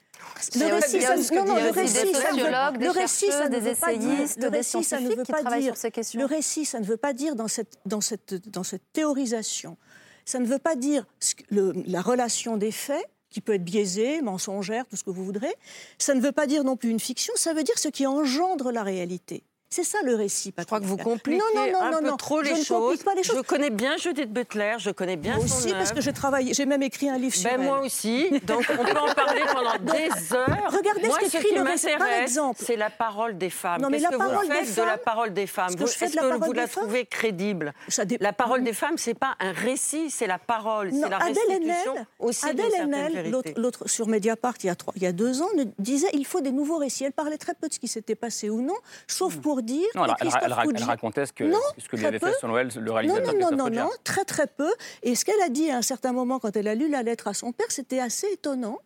[0.55, 1.97] Il y a aussi- il y a aussi ce que non, non, le des récit,
[1.97, 4.85] ça ne veut- sociologues, des le récit, ça ne des dire- essayistes, le des récit,
[4.85, 6.21] ça scientifiques qui travaillent dire- sur ces questions.
[6.21, 9.77] Le récit, ça ne veut pas dire dans cette, dans cette, dans cette théorisation,
[10.25, 11.07] ça ne veut pas dire
[11.51, 15.55] le- la relation des faits qui peut être biaisée, mensongère, tout ce que vous voudrez.
[15.99, 18.73] Ça ne veut pas dire non plus une fiction, ça veut dire ce qui engendre
[18.73, 19.45] la réalité.
[19.73, 20.53] C'est ça le récit.
[20.59, 22.67] Je crois que vous compliquez non, non, non, un peu trop les choses.
[22.67, 23.37] complique pas les choses.
[23.37, 26.53] Je connais bien Judith Butler, je connais bien Moi son aussi, parce que j'ai travaillé,
[26.55, 27.67] j'ai même écrit un livre sur Ben, elle.
[27.67, 30.73] moi aussi, donc on peut en parler pendant des heures.
[30.77, 32.61] Regardez moi, ce qu'écrit le m'intéresse, exemple.
[32.67, 33.81] c'est la parole des femmes.
[33.89, 36.45] Qu'est-ce la que vous parole des faites de la femmes- parole des femmes Est-ce que
[36.45, 37.73] vous la femmes trouvez crédible
[38.07, 41.37] dé- La parole des femmes, c'est pas un récit, c'est la parole, c'est la Adèle
[41.47, 45.49] restitution Haenel, aussi Adèle l'autre- sur Mediapart il y, a il y a deux ans,
[45.79, 47.05] disait il faut des nouveaux récits.
[47.05, 48.75] Elle parlait très peu de ce qui s'était passé ou non,
[49.07, 52.35] sauf pour dire Non, que elle- racontait ce que, Non, ce que lui avait fait
[52.39, 53.81] sur Noël le Non, réalisateur non, non, non, Ruggier.
[53.83, 54.71] non, très très peu.
[55.03, 57.29] Et ce qu'elle a dit à un certain moment quand elle a lu la lettre
[57.29, 58.79] à son père, c'était assez étonnant.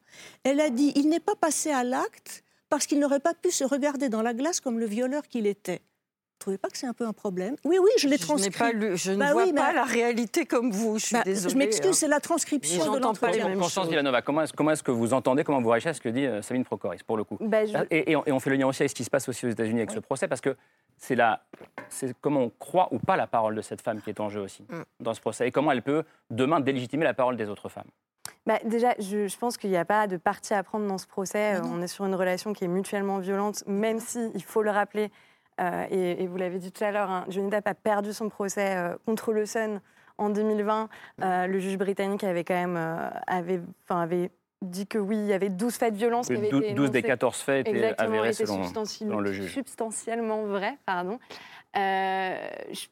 [0.44, 3.64] Elle a dit il n'est pas passé à l'acte parce qu'il n'aurait pas pu se
[3.64, 5.80] regarder dans la glace comme le violeur qu'il était.
[6.44, 7.56] Vous trouvez pas que c'est un peu un problème?
[7.64, 8.50] Oui, oui, je l'ai Je transcrit.
[8.50, 11.22] pas lu- je ne Bah vois oui, pas la réalité comme vous, je suis Bah,
[11.24, 11.54] désolée.
[11.54, 11.92] Je m'excuse, hein.
[11.94, 13.48] c'est la transcription de J'entends pas les l'entretien.
[13.48, 13.88] mêmes Constance.
[13.88, 16.26] Villanova, comment est-ce comment est-ce que vous entendez, comment vous réagissez à ce que dit
[16.26, 17.38] euh, Sabine Procoris, pour le coup?
[17.40, 19.08] Bah, je- et, et on, et on fait le lien aussi avec ce qui se
[19.10, 20.54] passe aussi aux États-Unis avec ce procès, parce que
[20.98, 21.42] c'est la,
[21.88, 24.42] c'est comment on croit ou pas la parole de cette femme qui est en jeu
[24.42, 24.82] aussi Mm.
[25.00, 27.88] dans ce procès, et comment elle peut demain délégitimer la parole des autres femmes.
[28.44, 31.06] Bah, déjà, je, je pense qu'il n'y a pas de parti à prendre dans ce
[31.06, 31.54] procès.
[31.54, 34.70] Euh, On est sur une relation qui est mutuellement violente, même si, il faut le
[34.70, 35.10] rappeler,
[35.60, 38.28] euh, et, et vous l'avez dit tout à l'heure, hein, Johnny Depp a perdu son
[38.28, 39.80] procès euh, contre le Sun
[40.18, 40.88] en 2020.
[41.22, 42.76] Euh, le juge britannique avait quand même
[43.26, 44.30] avait, avait
[44.62, 46.90] dit que oui, il y avait 12 faits de violence qui avaient Dou- été 12
[46.90, 47.08] des énoncés.
[47.08, 49.52] 14 faits étaient avérés selon- substanti- selon le juge.
[49.52, 51.18] Substantiellement vrais, pardon.
[51.74, 52.86] Je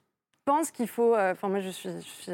[0.45, 1.17] pense qu'il faut...
[1.17, 1.91] Enfin, moi, je suis...
[1.91, 2.33] Je suis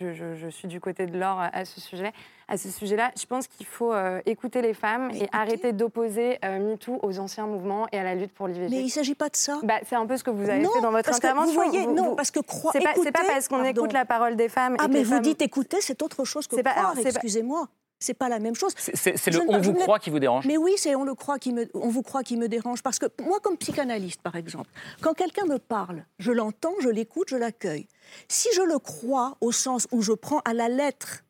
[0.00, 2.12] je, je- je suis du côté de l'or à ce sujet.
[2.48, 6.58] À ce sujet-là, je pense qu'il faut euh, écouter les femmes et arrêter d'opposer euh,
[6.58, 8.68] MeToo aux anciens mouvements et à la lutte pour l'IVG.
[8.70, 9.58] Mais il ne s'agit pas de ça.
[9.62, 11.32] Bah, c'est un peu ce que vous avez Non, fait dans votre parce que vous
[11.32, 11.54] intervention.
[11.70, 14.76] voyez, non, parce que croi- c'est pas, pas parce qu'on écoute la parole des femmes.
[14.78, 17.68] Ah, et mais vous femmes- dites écouter, c'est autre chose que C'est pas- croire, excusez-moi.
[18.00, 18.74] C'est pas la même chose.
[18.76, 20.44] C'est le on vous croit qui vous dérange.
[20.46, 22.98] Mais oui, c'est on le croit qui me, on vous croit qui me dérange parce
[22.98, 24.68] que moi, comme psychanalyste, par exemple,
[25.00, 27.86] quand quelqu'un me parle, je l'entends, je l'écoute, je l'accueille.
[28.28, 31.23] Si je le crois au sens où je prends à la lettre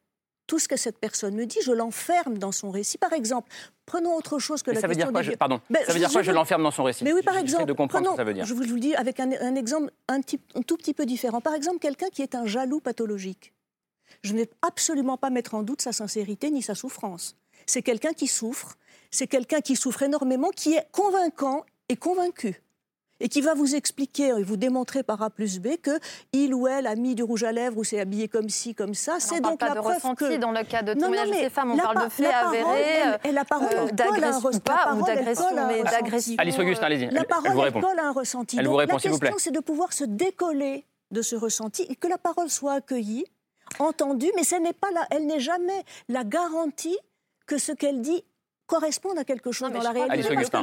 [0.46, 2.98] tout ce que cette personne me dit, je l'enferme dans son récit.
[2.98, 3.48] Par exemple,
[3.87, 5.61] prenons autre chose que Mais la ça veut question dire quoi des- je- Pardon.
[5.70, 7.02] Ben, ça veut dire quoi Je l'enferme dans son récit?
[7.04, 8.44] Mais oui, par exemple, de comprendre ce que ça veut dire.
[8.44, 11.40] je vous, je le dis avec un, un exemple un, tout petit peu différent.
[11.40, 13.52] Par exemple, quelqu'un qui est un jaloux pathologique.
[14.22, 17.37] Je ne vais absolument pas mettre en doute sa sincérité ni sa souffrance.
[17.66, 18.76] C'est quelqu'un qui souffre,
[19.11, 22.61] c'est quelqu'un qui souffre énormément, qui est convaincant et convaincu.
[23.20, 25.98] Et qui va vous expliquer et vous démontrer par A plus B que
[26.33, 28.92] il ou elle a mis du rouge à lèvres ou s'est habillé comme ci, comme
[28.94, 29.16] ça.
[29.20, 30.37] C'est donc pas la de preuve ressenti que...
[30.37, 31.70] dans le cas de témoignage de mais ces femmes.
[31.70, 34.38] On la parle pa- de faits la avérés, elle- elle- la parole, euh, un d'agression
[34.40, 34.61] ressenti.
[34.61, 36.35] pas, La ou parole, elle d'agression, mais d'agression.
[36.38, 37.00] Alice Auguste, allez-y.
[37.07, 37.81] La Elle- elle parole, vous elle répond.
[37.83, 38.57] colle à un ressenti.
[38.59, 41.83] Elle vous répond, la s'il vous question, c'est de pouvoir se décoller de ce ressenti
[41.88, 43.24] et que la parole soit accueillie,
[43.79, 46.98] entendue, mais ce n'est pas la, elle n'est jamais la garantie
[47.46, 48.24] que ce qu'elle dit
[48.66, 50.16] corresponde à quelque chose Non, dans la que réalité.
[50.16, 50.62] Que les Le combat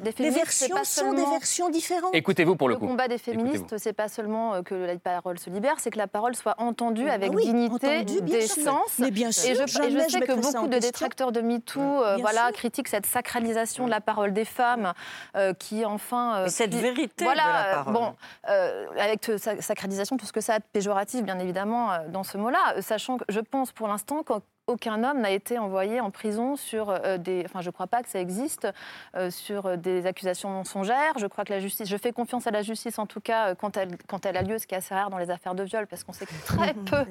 [0.00, 2.14] des des versions pas sont des seulement- versions différentes.
[2.14, 2.86] Écoutez-vous pour le Le coup.
[2.88, 6.06] combat des féministes, c'est pas seulement euh, que la parole se libère, c'est que la
[6.08, 8.22] parole soit entendue Ah avec oui, dignité, sûr.
[8.22, 8.98] décence.
[8.98, 11.80] Mais bien sûr, et je, et je je sais que beaucoup de détracteurs de MeToo
[11.80, 12.52] euh, voilà, sûr.
[12.56, 14.92] critiquent cette sacralisation de la parole des femmes
[15.36, 16.38] euh, qui, enfin.
[16.38, 17.92] euh, Et cette qui- vérité voilà, de la parole.
[17.94, 18.14] Bon,
[18.48, 22.08] euh, avec euh, sa- sacralisation, tout ce que ça a de péjoratif, bien évidemment, euh,
[22.08, 24.22] dans ce mot-là, sachant que je pense pour l'instant
[24.68, 27.42] qu'aucun homme n'a été envoyé en prison sur euh, des.
[27.46, 28.68] Enfin, je ne crois pas que ça existe,
[29.16, 31.14] euh, sur euh, des accusations mensongères.
[31.18, 31.88] Je crois que la justice.
[31.88, 34.58] Je fais confiance à la justice, en tout cas, quand elle, quand elle a lieu,
[34.58, 36.74] ce qui est assez rare dans les affaires de viol, parce qu'on sait que très
[36.74, 37.04] peu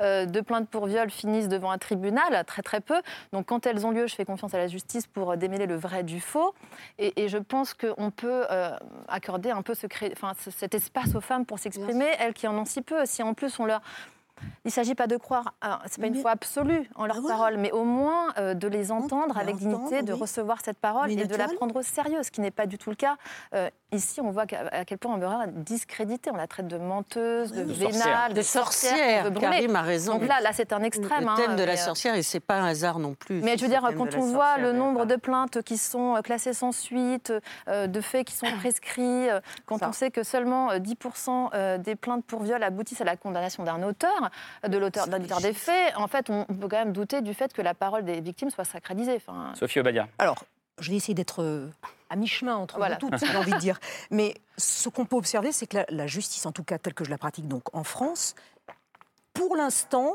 [0.00, 3.00] euh, de plaintes pour viol finissent devant un tribunal, très très peu.
[3.32, 6.02] Donc, quand elles ont lieu, je fais confiance à la justice pour démêler le vrai
[6.02, 6.54] du faux.
[6.98, 8.76] Et, et je pense qu'on peut euh,
[9.08, 12.64] accorder un peu ce enfin, cet espace aux femmes pour s'exprimer, elles qui en ont
[12.64, 13.04] si peu.
[13.04, 13.82] Si en plus on leur
[14.64, 17.20] il ne s'agit pas de croire, alors, c'est pas une Mais- foi absolue en leur
[17.26, 20.20] parole, mais au moins euh, de les entendre avec dignité, de oui.
[20.20, 22.78] recevoir cette parole Mais et de la prendre au sérieux, ce qui n'est pas du
[22.78, 23.16] tout le cas.
[23.54, 26.30] Euh, ici, on voit à quel point Amber est discréditée.
[26.32, 28.28] On la traite de menteuse, de De vénale, sorcière.
[28.30, 29.30] de De sorcière.
[29.30, 29.40] brûler.
[29.50, 30.12] Karim a raison.
[30.18, 31.24] Donc là, là c'est un extrême.
[31.24, 33.40] Le hein, thème de la euh, sorcière, et c'est pas un hasard non plus.
[33.42, 36.20] mais je veux ce dire, quand de on voit le nombre de plaintes qui sont
[36.22, 37.32] classées sans suite,
[37.68, 41.78] euh, de faits qui sont prescrits, euh, quand on sait que seulement euh, 10% euh,
[41.78, 44.30] des plaintes pour viol aboutissent à la condamnation d'un auteur,
[44.66, 47.62] de l'auteur, des faits, en fait, on on peut quand même douter du fait que
[47.62, 49.16] la parole des victimes soit sacralisée.
[49.16, 50.08] Enfin, Sophie Obadia.
[50.18, 50.44] Alors,
[50.80, 51.68] je vais essayer d'être euh,
[52.10, 52.98] à mi-chemin entre Voilà.
[53.00, 53.78] vous toutes, j'ai envie de dire.
[54.10, 57.04] Mais ce qu'on peut observer, c'est que la, la justice, en tout cas telle que
[57.04, 58.34] je la pratique donc en France,
[59.34, 60.12] pour l'instant,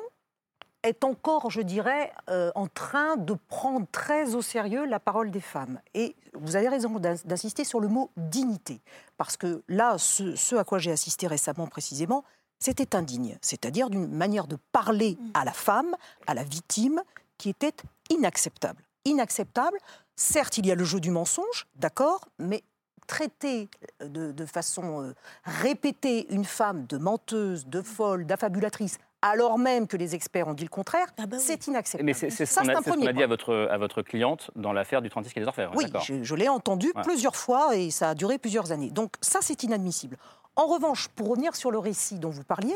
[0.83, 5.41] est encore, je dirais, euh, en train de prendre très au sérieux la parole des
[5.41, 5.79] femmes.
[5.95, 8.79] Et vous avez raison d'in- d'insister sur le mot dignité.
[9.17, 12.23] Parce que là, ce, ce à quoi j'ai assisté récemment précisément,
[12.59, 13.37] c'était indigne.
[13.41, 17.01] C'est-à-dire d'une manière de parler à la femme, à la victime,
[17.37, 17.73] qui était
[18.09, 18.81] inacceptable.
[19.05, 19.77] Inacceptable.
[20.15, 22.63] Certes, il y a le jeu du mensonge, d'accord, mais
[23.05, 23.69] traiter
[24.03, 29.95] de, de façon euh, répétée une femme de menteuse, de folle, d'affabulatrice, alors même que
[29.97, 31.07] les experts ont dit le contraire,
[31.39, 32.03] c'est inacceptable.
[32.05, 34.51] Mais c'est ce Ça, qu'on c'est a, ce a dit à votre, à votre cliente
[34.55, 35.71] dans l'affaire du 36 quai des Orfèvres.
[35.75, 37.01] Oui, je, je l'ai entendu Ouais.
[37.03, 38.91] plusieurs fois et ça a duré plusieurs années.
[38.91, 40.17] Donc ça, c'est inadmissible.
[40.57, 42.75] En revanche, pour revenir sur le récit dont vous parliez,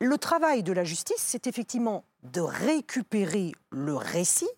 [0.00, 4.48] le travail de la justice, c'est effectivement de récupérer le récit,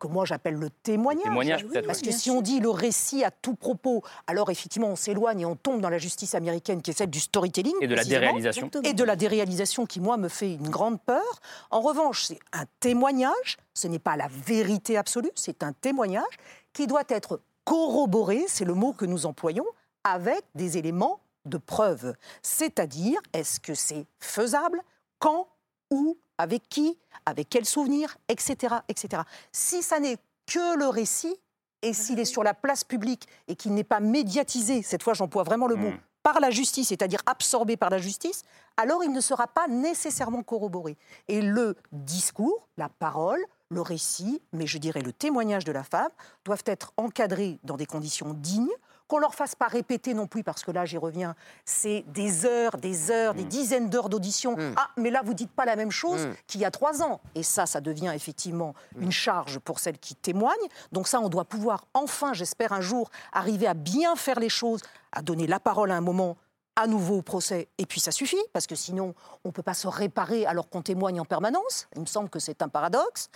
[0.00, 1.24] que moi j'appelle le témoignage.
[1.24, 2.06] témoignage, peut-être, Parce oui.
[2.06, 5.56] que si on dit le récit à tout propos, alors effectivement on s'éloigne et on
[5.56, 7.74] tombe dans la justice américaine qui est celle du storytelling.
[7.82, 8.70] Et de la déréalisation.
[8.82, 11.40] Et de la déréalisation qui, moi, me fait une grande peur.
[11.70, 16.24] En revanche, c'est un témoignage, ce n'est pas la vérité absolue, c'est un témoignage
[16.72, 19.66] qui doit être corroboré, c'est le mot que nous employons,
[20.02, 22.14] avec des éléments de preuve.
[22.42, 24.82] C'est-à-dire, est-ce que c'est faisable?
[25.18, 25.48] Quand?
[25.90, 26.18] Où?
[26.38, 26.98] Avec qui?
[27.24, 28.16] Avec quel souvenir?
[28.28, 28.74] Etc.
[28.88, 29.22] etc.
[29.52, 31.36] Si ça n'est que le récit,
[31.82, 35.42] et s'il est sur la place publique et qu'il n'est pas médiatisé, cette fois j'emploie
[35.44, 35.98] vraiment le mot, Mm.
[36.22, 38.42] par la justice, c'est-à-dire absorbé par la justice,
[38.76, 40.96] alors il ne sera pas nécessairement corroboré.
[41.28, 46.10] Et le discours, la parole, le récit, mais je dirais le témoignage de la femme,
[46.44, 48.72] doivent être encadrés dans des conditions dignes,
[49.08, 51.34] qu'on leur fasse pas répéter non plus, parce que là, j'y reviens,
[51.64, 54.56] c'est des heures, des heures, des dizaines d'heures d'audition.
[54.76, 56.34] Ah, mais là, vous dites pas la même chose Mm.
[56.46, 57.20] qu'il y a trois ans.
[57.34, 60.68] Et ça, ça devient effectivement une charge pour celles qui témoignent.
[60.92, 64.80] Donc ça, on doit pouvoir enfin, j'espère un jour, arriver à bien faire les choses,
[65.12, 66.36] à donner la parole à un moment
[66.78, 69.72] à nouveau au procès, et puis ça suffit, parce que sinon, on ne peut pas
[69.72, 71.88] se réparer alors qu'on témoigne en permanence.
[71.94, 73.30] Il me semble que c'est un paradoxe.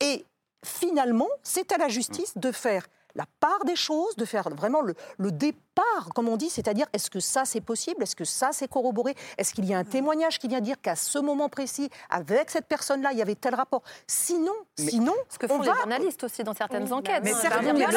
[0.00, 0.26] Et
[0.62, 4.94] finalement, c'est à la justice de faire la part des choses, de faire vraiment le,
[5.18, 5.30] le
[5.74, 9.14] départ, comme on dit, c'est-à-dire est-ce que ça c'est possible, est-ce que ça c'est corroboré,
[9.38, 12.66] est-ce qu'il y a un témoignage qui vient dire qu'à ce moment précis, avec cette
[12.66, 13.82] personne-là, il y avait tel rapport?
[14.06, 17.22] Sinon, sinon, Ce que font on les va- journalistes aussi dans certaines enquêtes.
[17.24, 17.88] Mais c'est le même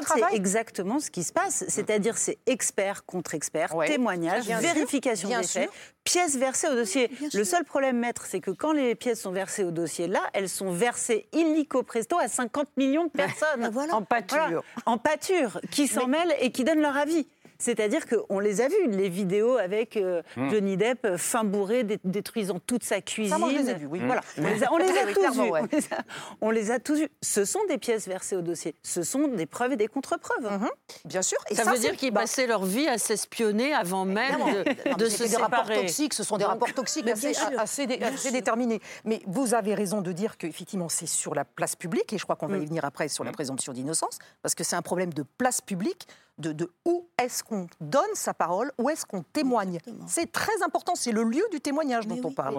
[0.00, 0.34] c'est travail.
[0.34, 1.64] exactement ce qui se passe.
[1.68, 3.86] C'est-à-dire, c'est expert contre expert, Ouais.
[3.88, 5.70] témoignage, Bien vérification bien des faits,
[6.04, 7.10] pièces versées au dossier.
[7.34, 10.48] Le seul problème, maître, c'est que quand les pièces sont versées au dossier là, elles
[10.48, 13.64] sont versées illico presto à 50 millions de personnes.
[13.92, 14.38] En pâture.
[14.38, 14.62] Voilà.
[14.86, 16.07] En pâture, qui s'en
[16.40, 17.26] et qui donnent leur avis.
[17.60, 20.48] C'est-à-dire qu'on les a vus, les vidéos avec euh, Hmm.
[20.50, 23.36] Johnny Depp euh, fin bourré, dé- détruisant toute sa cuisine.
[23.38, 24.00] moi, je les ai vus, oui.
[24.04, 24.20] Voilà.
[24.36, 24.44] Hmm.
[24.44, 25.50] On les a, on les a Oui, tous vus.
[25.50, 25.60] ouais.
[25.62, 26.04] On les a-
[26.40, 27.08] On les a tous vus.
[27.20, 28.76] Ce sont des pièces versées au dossier.
[28.84, 30.48] Ce sont des preuves et des contre-preuves.
[30.50, 30.68] Mhm.
[31.04, 31.38] Bien sûr.
[31.50, 34.90] Et ça, ça, veut dire qu'ils bah, passaient leur vie à s'espionner avant même de,
[34.90, 35.80] non, de se des rapports séparer.
[35.80, 37.98] toxiques, ce sont des Donc- rapports toxiques Mais assez, assez dé-
[38.30, 38.80] déterminés.
[39.04, 42.36] Mais vous avez raison de dire qu'effectivement, c'est sur la place publique, et je crois
[42.36, 42.62] qu'on va Mm.
[42.62, 46.06] y venir après sur la présomption d'innocence, parce que c'est un problème de place publique,
[46.38, 49.78] de, de où est-ce qu'on donne sa parole, où est-ce qu'on témoigne.
[50.06, 52.56] C'est très important, c'est le lieu du témoignage dont on parle.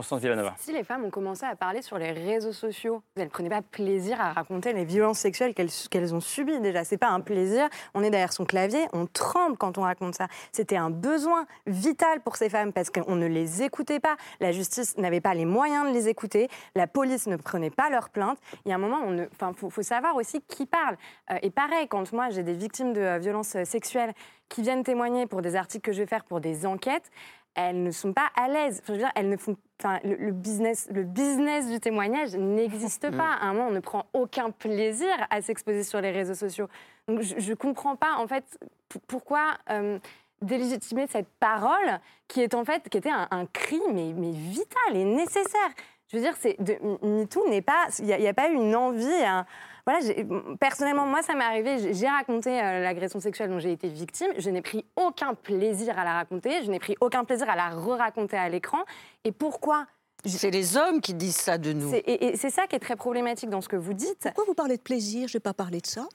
[0.57, 3.61] Si les femmes ont commencé à parler sur les réseaux sociaux, elles ne prenaient pas
[3.61, 6.84] plaisir à raconter les violences sexuelles qu'elles qu'elles ont subies déjà.
[6.84, 7.69] C'est pas un plaisir.
[7.93, 10.27] On est derrière son clavier, on tremble quand on raconte ça.
[10.51, 14.17] C'était un besoin vital pour ces femmes parce qu'on ne les écoutait pas.
[14.39, 16.49] La justice n'avait pas les moyens de les écouter.
[16.75, 18.39] La police ne prenait pas leurs plaintes.
[18.65, 19.25] Il y a un moment, ne...
[19.34, 20.97] enfin, faut, faut savoir aussi qui parle.
[21.32, 24.13] Euh, et pareil, quand moi j'ai des victimes de euh, violences sexuelles
[24.49, 27.09] qui viennent témoigner pour des articles que je vais faire pour des enquêtes,
[27.55, 28.80] elles ne sont pas à l'aise.
[28.84, 32.36] Enfin, je veux dire, elles ne font, enfin, le, le business, le business du témoignage
[32.36, 33.34] n'existe pas.
[33.41, 36.67] À un moment, on ne prend aucun plaisir à s'exposer sur les réseaux sociaux.
[37.07, 38.59] Donc, je ne comprends pas, en fait,
[39.07, 39.99] pourquoi euh,
[40.41, 44.95] délégitimer cette parole qui est en fait, qui était un, un cri, mais, mais vital
[44.95, 45.70] et nécessaire.
[46.11, 49.24] Je veux dire, c'est de MeToo n'est pas, il n'y a, pas eu une envie.
[49.26, 49.45] un-
[49.89, 51.93] voilà, personnellement, moi, ça m'est arrivé.
[51.93, 54.27] j'ai- raconté euh, l'agression sexuelle dont j'ai été victime.
[54.37, 56.63] Je n'ai pris aucun plaisir à la raconter.
[56.63, 58.79] Je n'ai pris aucun plaisir à la re-raconter à l'écran.
[59.23, 59.85] Et pourquoi
[60.25, 61.93] C'est les hommes qui disent ça de nous.
[61.93, 64.21] Et, et c'est ça qui est très problématique dans ce que vous dites.
[64.23, 65.27] Pourquoi vous parlez de plaisir?
[65.27, 66.07] Je n'ai pas parlé de ça.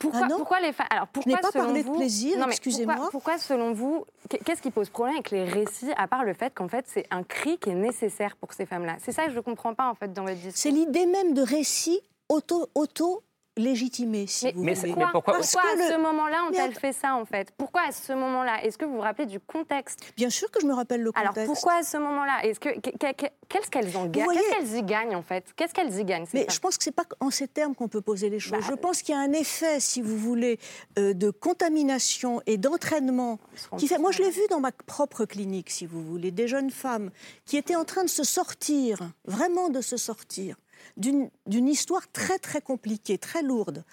[0.00, 2.46] Pourquoi, Ah pourquoi les femmes Alors pourquoi n'ai pas selon parlé de vous- plaisir, Non,
[2.46, 2.94] mais excusez-moi.
[2.96, 4.04] Pourquoi, pourquoi, selon vous
[4.44, 7.22] Qu'est-ce qui pose problème avec les récits, à part le fait qu'en fait c'est un
[7.22, 8.96] cri qui est nécessaire pour ces femmes-là?
[8.98, 10.52] C'est ça que je ne comprends pas en fait dans votre discours.
[10.56, 13.22] C'est l'idée même de récit auto, auto
[13.58, 14.74] légitimé, si vous mais voulez.
[14.74, 17.24] c'est- mais pourquoi- Parce Pourquoi que à le- ce moment-là ont-elles att- fait ça en
[17.24, 17.50] fait?
[17.56, 18.62] Pourquoi à ce moment-là?
[18.62, 20.00] Est-ce que vous vous rappelez du contexte?
[20.14, 21.38] Bien sûr que je me rappelle le contexte.
[21.38, 22.44] Alors pourquoi à ce moment-là?
[22.44, 25.42] Est-ce que que- que- qu'est-ce qu'elles en gagnent Qu'est-ce qu'elles y gagnent en fait?
[25.56, 28.02] Qu'est-ce qu'elles y gagnent Mais je pense que c'est pas en ces termes qu'on peut
[28.02, 28.52] poser les choses.
[28.60, 30.58] Bah, je pense qu'il y a un effet, si vous voulez,
[30.98, 33.38] euh, de contamination et d'entraînement.
[33.78, 36.70] Qui fait, moi, je l'ai vu dans ma propre clinique, si vous voulez, des jeunes
[36.70, 37.10] femmes
[37.46, 40.56] qui étaient en train de se sortir, vraiment de se sortir,
[40.96, 41.30] d'une
[41.68, 43.84] histoire très très compliquée, très lourde,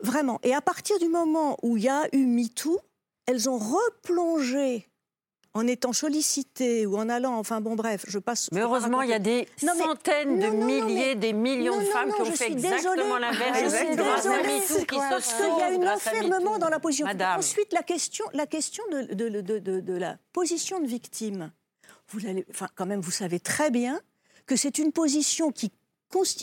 [0.00, 0.38] vraiment.
[0.42, 2.78] Et à partir du moment où il y a eu MeToo,
[3.26, 4.88] elles ont replongé
[5.54, 8.48] en étant sollicitées ou en allant, enfin bon bref, je passe.
[8.52, 11.78] Mais heureusement, il y a des Non, centaines de non, non, non, milliers, des millions
[11.80, 13.58] de femmes qui ont fait exactement l'inverse.
[13.64, 14.86] Je suis désolée.
[14.86, 17.06] Parce qu'il y a un enfermement dans la position.
[17.06, 17.38] Madame.
[17.38, 21.50] Ensuite, la question, la question de, de- de- de- de la position de victime.
[22.10, 24.00] Vous enfin, quand même, vous savez très bien
[24.46, 25.72] que c'est une position qui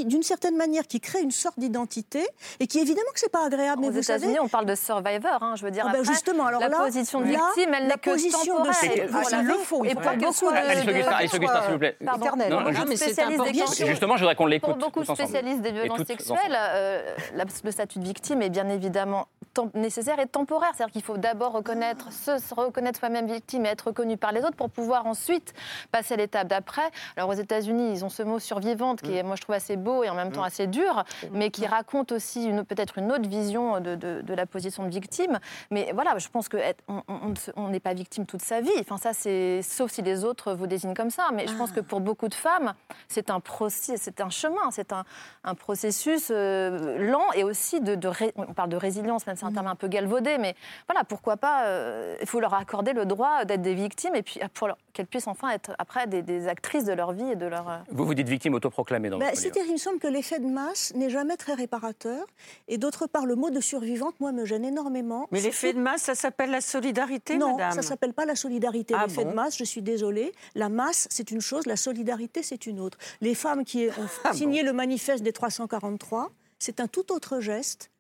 [0.06, 2.26] d'une certaine manière, qui crée une sorte d'identité
[2.60, 3.80] et qui évidemment que c'est pas agréable.
[3.80, 5.38] Aux mais vous États-Unis, savez, on parle de survivor.
[5.42, 7.74] hein, je veux dire, Ah ben après, justement, alors la là, position de là, victime,
[7.74, 8.76] elle la n'est que position de temporaire.
[8.76, 10.92] c'est- Et pour il la- le faut, il Et pour beaucoup soit- de- Alice de-
[10.92, 11.98] Augustin, Alice de- Augustin, s'il vous plaît.
[12.06, 12.26] Pardon.
[12.26, 12.50] Éternel.
[12.52, 13.66] Non, Beaucoup non, de mais c'est spécialistes des important.
[13.66, 17.16] questions- Justement, je voudrais qu'on l'écoute Pour beaucoup de spécialistes des violences sexuelles, euh,
[17.64, 19.28] le statut de victime est bien évidemment
[19.74, 20.72] nécessaire et temporaire.
[20.76, 24.42] C'est-à-dire qu'il faut d'abord reconnaître, se, se reconnaître soi-même victime et être reconnu par les
[24.42, 25.54] autres pour pouvoir ensuite
[25.92, 26.82] passer à l'étape d'après.
[27.16, 30.04] Alors aux États-Unis, ils ont ce mot survivante qui est, moi, je trouve assez beau
[30.04, 33.96] et en même temps assez dur, mais qui raconte aussi peut-être une autre vision de,
[33.96, 35.40] de- de la position de victime.
[35.72, 38.70] Mais voilà, je pense qu'on n'est pas victime toute sa vie.
[38.80, 41.30] Enfin, ça, c'est sauf si les autres vous désignent comme ça.
[41.34, 42.74] Mais je pense que pour beaucoup de femmes,
[43.08, 45.04] c'est un processus, c'est un chemin, c'est un,
[45.44, 49.46] un processus euh, lent et aussi de, de ré- on parle de résilience, même c'est
[49.46, 50.56] un terme un peu galvaudé, mais
[50.88, 54.40] voilà, pourquoi pas euh, Il faut leur accorder le droit d'être des victimes et puis
[54.54, 57.70] pour qu'elles puissent enfin être après des, des actrices de leur vie et de leur.
[57.70, 59.28] euh, Vous vous dites victime autoproclamée dans Bah.
[59.46, 62.26] C'est-à-dire, il me semble que l'effet de masse n'est jamais très réparateur.
[62.68, 65.28] Et d'autre part, le mot de survivante, moi, me gêne énormément.
[65.32, 68.94] Mais l'effet de masse, ça s'appelle la solidarité, non, madame ça s'appelle pas la solidarité.
[68.98, 70.32] Ah L'effet bon de masse, je suis désolée.
[70.56, 72.98] La masse, c'est une chose, la solidarité, c'est une autre.
[73.22, 77.92] Les femmes qui ont Ah signé le manifeste des 343, c'est un tout autre geste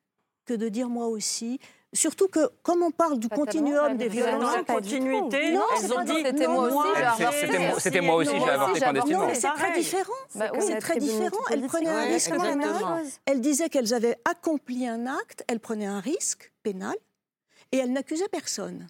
[0.46, 1.60] que de dire moi aussi,
[1.96, 4.56] Surtout que, comme on parle du continuum des violences.
[4.68, 8.50] continuité, Non, elles c'est ont pas dit, c'était moi aussi, c'était moi- aussi, j'ai Moi
[8.50, 9.12] avorté aussi, j'ai avorté.
[9.14, 9.20] clandestinement.
[9.22, 10.14] Non, mais c'est très différent.
[10.36, 11.38] Bah c'est très différent.
[11.50, 13.04] Elle politique, prenait un risque pénal.
[13.26, 16.96] Elle disait qu'elles avaient accompli un acte, elle prenait un risque pénal
[17.72, 18.88] et elle n'accusait personne.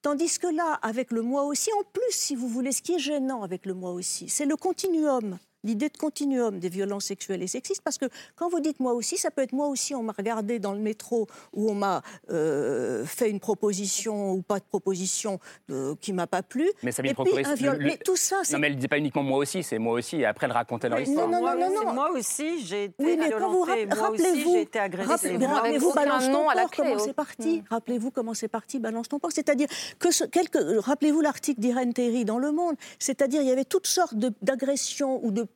[0.00, 2.98] Tandis que là, avec le moi aussi, en plus, si vous voulez, ce qui est
[3.00, 5.38] gênant avec le moi aussi, c'est le continuum.
[5.64, 8.06] L'idée de continuum des violences sexuelles et sexistes, parce que
[8.36, 10.78] quand vous dites moi aussi, ça peut être moi aussi, on m'a regardé dans le
[10.78, 15.40] métro ou on m'a euh, fait une proposition ou pas de proposition
[15.70, 16.70] euh, qui m'a pas plu.
[16.82, 17.76] Mais Sabine et puis un viol.
[17.76, 19.62] le- le- Mais tout ça, c'est Non, mais elle ne disait pas uniquement moi aussi,
[19.62, 21.28] c'est moi aussi, et après elle racontait leur histoire.
[21.28, 21.92] non, non, non, aussi- non.
[21.92, 25.08] moi aussi, j'ai été Oui, mais quand vous aussi, rappelez-vous, j'ai été agressée.
[25.46, 27.62] rappelez-vous, balance ton à la clé, comment c'est parti?
[27.68, 29.32] Rappelez-vous comment c'est parti, balance ton porc.
[29.32, 32.76] C'est-à-dire que ce, quelques, rappelez-vous l'article d'Irène Terry dans Le Monde.
[32.98, 35.46] C'est-à-dire il y avait toutes sortes de- d'agressions ou de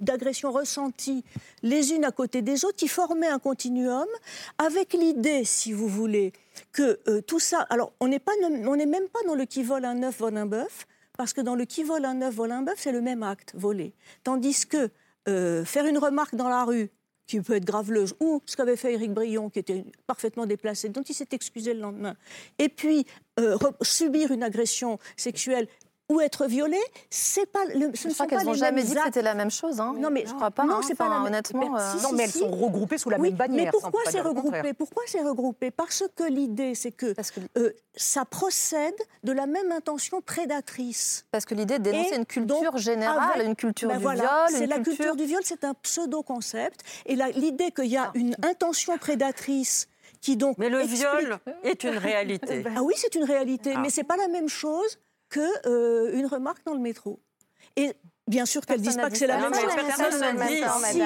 [0.00, 1.24] d'agressions ressenties
[1.62, 4.06] les unes à côté des autres qui formaient un continuum
[4.58, 6.32] avec l'idée, si vous voulez,
[6.72, 7.60] que euh, tout ça.
[7.70, 8.20] Alors, on n'est
[8.86, 10.86] même pas dans le qui vole un œuf vole un bœuf,
[11.16, 13.52] parce que dans le qui vole un œuf vole un bœuf, c'est le même acte,
[13.54, 13.92] voler.
[14.24, 14.90] Tandis que
[15.28, 16.90] euh, faire une remarque dans la rue
[17.26, 21.02] qui peut être graveleuse, ou ce qu'avait fait Éric Brion, qui était parfaitement déplacé, dont
[21.02, 22.16] il s'est excusé le lendemain,
[22.58, 23.06] et puis
[23.38, 25.68] euh, subir une agression sexuelle
[26.10, 26.76] ou être violé,
[27.08, 29.22] c'est pas le, ce Je ne crois sont pas qu'elles n'ont jamais dit que c'était
[29.22, 29.80] la même chose.
[29.80, 29.94] Hein.
[29.96, 30.64] Non, mais je crois pas.
[30.64, 30.80] Non, hein.
[30.86, 31.28] c'est pas Enfin, la même.
[31.28, 33.64] Honnêtement, euh, Si, Non, mais elles si, sont regroupées sous la oui, même bannière.
[33.66, 34.72] Mais pourquoi c'est regroupé?
[34.74, 35.70] Pourquoi c'est regroupé?
[35.70, 37.14] Parce que l'idée, c'est que,
[37.56, 38.94] euh, ça procède
[39.24, 41.24] de la même intention prédatrice.
[41.30, 44.02] Parce que l'idée de dénoncer Et une culture donc, générale, avec- une culture ben du
[44.02, 46.80] voilà, viol, C'est une la culture- culture du viol, c'est un pseudo-concept.
[47.06, 49.88] Et la- l'idée qu'il y a une intention prédatrice
[50.20, 50.56] qui donc.
[50.58, 52.64] Mais le explique- viol est une réalité.
[52.76, 53.80] Ah oui, c'est une réalité, Ah.
[53.80, 54.98] mais c'est pas la même chose
[55.30, 57.20] que euh, une remarque dans le métro.
[57.76, 57.94] Et
[58.26, 59.62] bien sûr qu'elles disent Personne pas que c'est la même chose.
[59.76, 60.46] mais personne n'a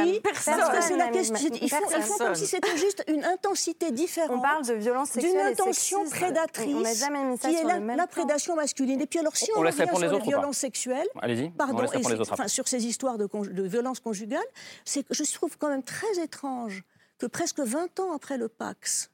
[0.03, 0.99] dit Si, parce que c'est Personne.
[0.99, 1.35] la question.
[1.35, 1.59] Personne.
[1.61, 4.31] Ils font, ils font comme si c'était juste une intensité différente.
[4.39, 6.17] On parle de violence d'une sexuelle et intention sexiste.
[6.23, 8.23] prédatrice On n'a jamais mis ça qui sur est la, même la plan.
[8.25, 9.01] prédation masculine.
[9.01, 11.85] Et puis alors si On on, revient sur les autres violences sexuelles, Allez-y, on pardon,
[11.85, 14.43] et les autres enfin, sur ces histoires de, de violences conjugales,
[14.85, 16.83] c'est que je trouve quand même très étrange
[17.19, 19.11] que presque 20 ans après le Pax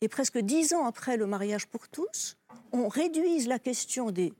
[0.00, 2.36] et presque 10 ans après le mariage pour tous,
[2.72, 4.32] on réduise la question des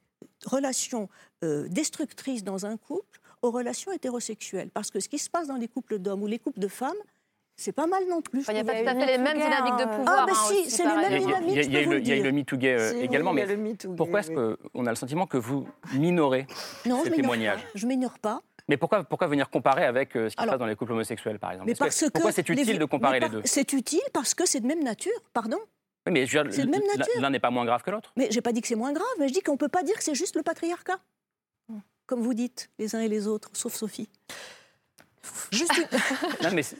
[0.45, 1.09] relations
[1.45, 4.71] euh, destructrices dans un couple aux relations hétérosexuelles.
[4.71, 6.97] Parce que ce qui se passe dans les couples d'hommes ou les couples de femmes,
[7.59, 8.45] c'est pas mal non plus.
[8.49, 10.21] Il n'y a pas tout à fait les mêmes dynamiques de pouvoir.
[10.21, 12.01] Ah, mais hein, si, c'est les mêmes Il y a- il y a- eu le-
[12.01, 13.47] il y a eu le MeToo gay euh, Si, oui, également, mais
[13.97, 14.57] pourquoi est-ce oui.
[14.75, 16.47] qu'on a le sentiment que vous minorez
[16.85, 17.69] Non, je ces m'ignore témoignages pas.
[17.75, 18.43] Je m'ignore pas.
[18.69, 21.39] Mais pourquoi, pourquoi venir comparer avec euh, ce qui se passe dans les couples homosexuels,
[21.39, 21.67] par exemple?
[21.67, 23.41] Mais Est-ce que- parce que Pourquoi c'est utile de comparer les deux?
[23.45, 25.59] C'est utile parce que c'est de même nature, pardon.
[26.07, 27.21] Oui, mais c'est de même nature.
[27.21, 28.13] l'un n'est pas moins grave que l'autre.
[28.17, 29.83] Mais j'ai pas dit que c'est moins grave, mais je dis qu'on ne peut pas
[29.83, 30.99] dire que c'est juste le patriarcat.
[32.07, 34.09] Comme vous dites, les uns et les autres, sauf Sophie.
[35.51, 35.85] Juste une,
[36.43, 36.77] Non, mais c'est-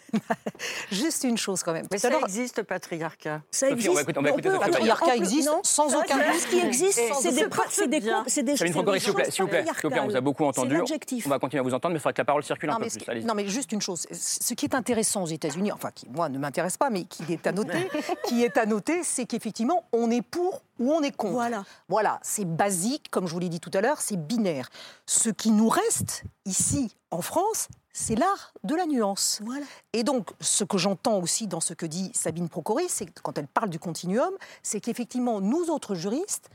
[0.91, 1.87] juste une chose quand même.
[1.91, 3.43] Mais ça existe, le patriarcat.
[3.51, 3.91] Ça Sophie, existe.
[3.91, 5.01] on va écouter- on va écouter peut- Sophie on peut- Bayard.
[5.03, 6.41] on peut- existe non, sans ça, aucun doute.
[6.41, 9.17] Ce qui existe, c'est des, c'est des, c'est des, s'il vous plaît, choses s'il vous
[9.17, 10.81] plaît, s'il vous plaît, on vous a beaucoup entendu.
[10.81, 12.83] On va continuer à vous entendre, mais il faudrait que la parole circule un peu
[12.85, 13.25] mais, ce plus.
[13.25, 14.07] non, mais juste une chose.
[14.13, 17.47] Ce qui est intéressant aux États-Unis, enfin, qui, moi, ne m'intéresse pas, mais qui est
[17.47, 17.89] à noter,
[18.29, 21.33] qui est à noter, c'est qu'effectivement, on est pour ou on est contre.
[21.33, 21.65] Voilà.
[21.89, 24.69] Voilà, c'est basique, comme je vous l'ai dit tout à l'heure, c'est binaire.
[25.07, 29.41] Ce qui nous reste ici, en France, c'est l'art de la nuance.
[29.43, 29.65] Voilà.
[29.95, 33.49] Et donc, ce que j'entends aussi dans ce que dit Sabine Procoris, c'est quand elle
[33.49, 36.51] parle du continuum, c'est qu'effectivement, nous autres juristes,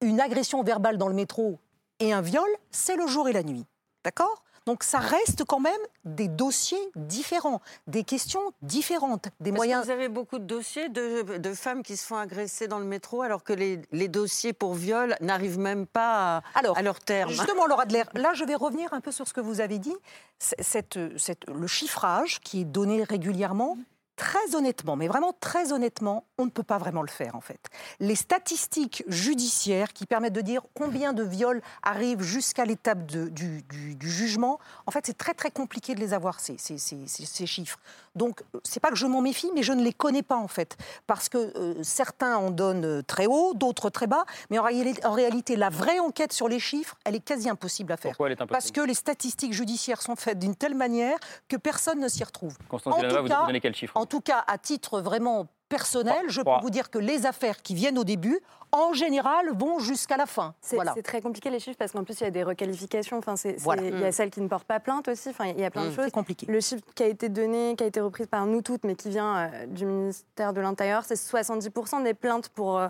[0.00, 1.58] une agression verbale dans le métro
[1.98, 3.66] et un viol, c'est le jour et la nuit.
[4.02, 4.42] D'accord?
[4.70, 9.80] Donc ça reste quand même des dossiers différents, des questions différentes, des Parce moyens.
[9.80, 12.84] que vous avez beaucoup de dossiers de, de femmes qui se font agresser dans le
[12.84, 17.00] métro alors que les, les dossiers pour viol n'arrivent même pas à, Alors, à leur
[17.00, 17.30] terme.
[17.30, 19.96] Justement, Laura Adler, là, je vais revenir un peu sur ce que vous avez dit.
[20.38, 23.76] C- Cette, cette- le chiffrage qui est donné régulièrement,
[24.14, 27.60] très honnêtement, mais vraiment très honnêtement, on ne peut pas vraiment le faire, en fait.
[28.00, 33.30] Les statistiques judiciaires qui permettent de dire combien de viols arrivent jusqu'à l'étape du,
[33.62, 37.06] du- du jugement, en fait, c'est très, très compliqué de les avoir, ces, ces- ces-
[37.06, 37.78] ces- ces chiffres.
[38.16, 40.76] Donc, c'est pas que je m'en méfie, mais je ne les connais pas, en fait.
[41.06, 44.24] Parce que euh, certains en donnent euh, très haut, d'autres très bas.
[44.50, 47.92] Mais en, réalité- en réalité, la vraie enquête sur les chiffres, elle est quasi impossible
[47.92, 48.10] à faire.
[48.12, 51.18] Pourquoi elle est impossible Parce que les statistiques judiciaires sont faites d'une telle manière
[51.48, 52.56] que personne ne s'y retrouve.
[52.68, 55.00] Constance En Villanova, tout vous cas- vous donnez quel chiffre En tout cas, à titre
[55.00, 58.38] vraiment personnel, je peux vous dire que les affaires qui viennent au début,
[58.72, 60.54] en général, vont jusqu'à la fin.
[60.60, 60.94] C'est Voilà.
[61.02, 63.16] très compliqué les chiffres parce qu'en plus il y a des requalifications.
[63.18, 63.82] Enfin, Voilà.
[63.82, 65.30] Il y a celles qui ne portent pas plainte aussi.
[65.30, 65.94] Enfin, il y a plein de Mm.
[65.94, 66.04] choses.
[66.04, 66.46] C'est compliqué.
[66.46, 69.08] Le chiffre qui a été donné, qui a été repris par nous toutes, mais qui
[69.08, 72.88] vient euh, du ministère de l'Intérieur, c'est 70% des plaintes pour, euh,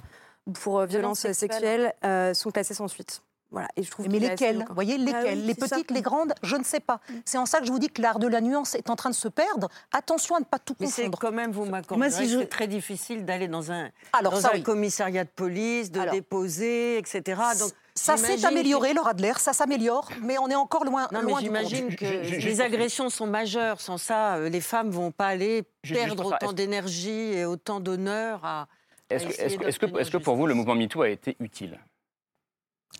[0.62, 1.94] pour euh, violences Violences sexuelles, sexuelles.
[2.04, 3.22] euh, sont classées sans suite.
[3.52, 4.64] Voilà, et je trouve Mais lesquelles?
[4.68, 5.24] Vous voyez, lesquelles?
[5.26, 5.68] Ah oui, Les ça.
[5.76, 6.32] petites, les grandes?
[6.42, 7.00] Je ne sais pas.
[7.24, 9.10] C'est en ça que je vous dis que l'art de la nuance est en train
[9.10, 9.68] de se perdre.
[9.92, 11.18] Attention à ne pas tout Mais c'est confondre.
[11.18, 14.40] quand même, vous m'accordez, Moi, si je- c'est très difficile d'aller dans un, Alors, dans
[14.40, 14.62] ça, un oui.
[14.62, 17.40] commissariat de police, de Alors, déposer, etc.
[17.58, 21.18] Donc, Ça s'est amélioré, que- Laura Adler, ça s'améliore, mais on est encore loin, Non,
[21.22, 23.80] mais loin du j'imagine que les agressions sont majeures.
[23.80, 28.68] Sans ça, euh, les femmes vont pas aller perdre autant d'énergie et autant d'honneur à.
[29.08, 31.80] Que, que- que- est-ce que pour vous, le mouvement MeToo a été utile?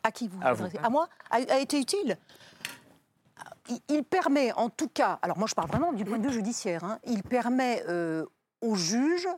[0.03, 0.65] À qui vous À vous.
[0.65, 0.79] adressez?
[0.83, 1.09] À moi?
[1.31, 2.17] A, a été utile?
[3.69, 6.33] Il, il permet, en tout cas, alors moi je parle vraiment du point de vue
[6.33, 8.25] judiciaire, hein, il permet euh,
[8.61, 9.29] aux juges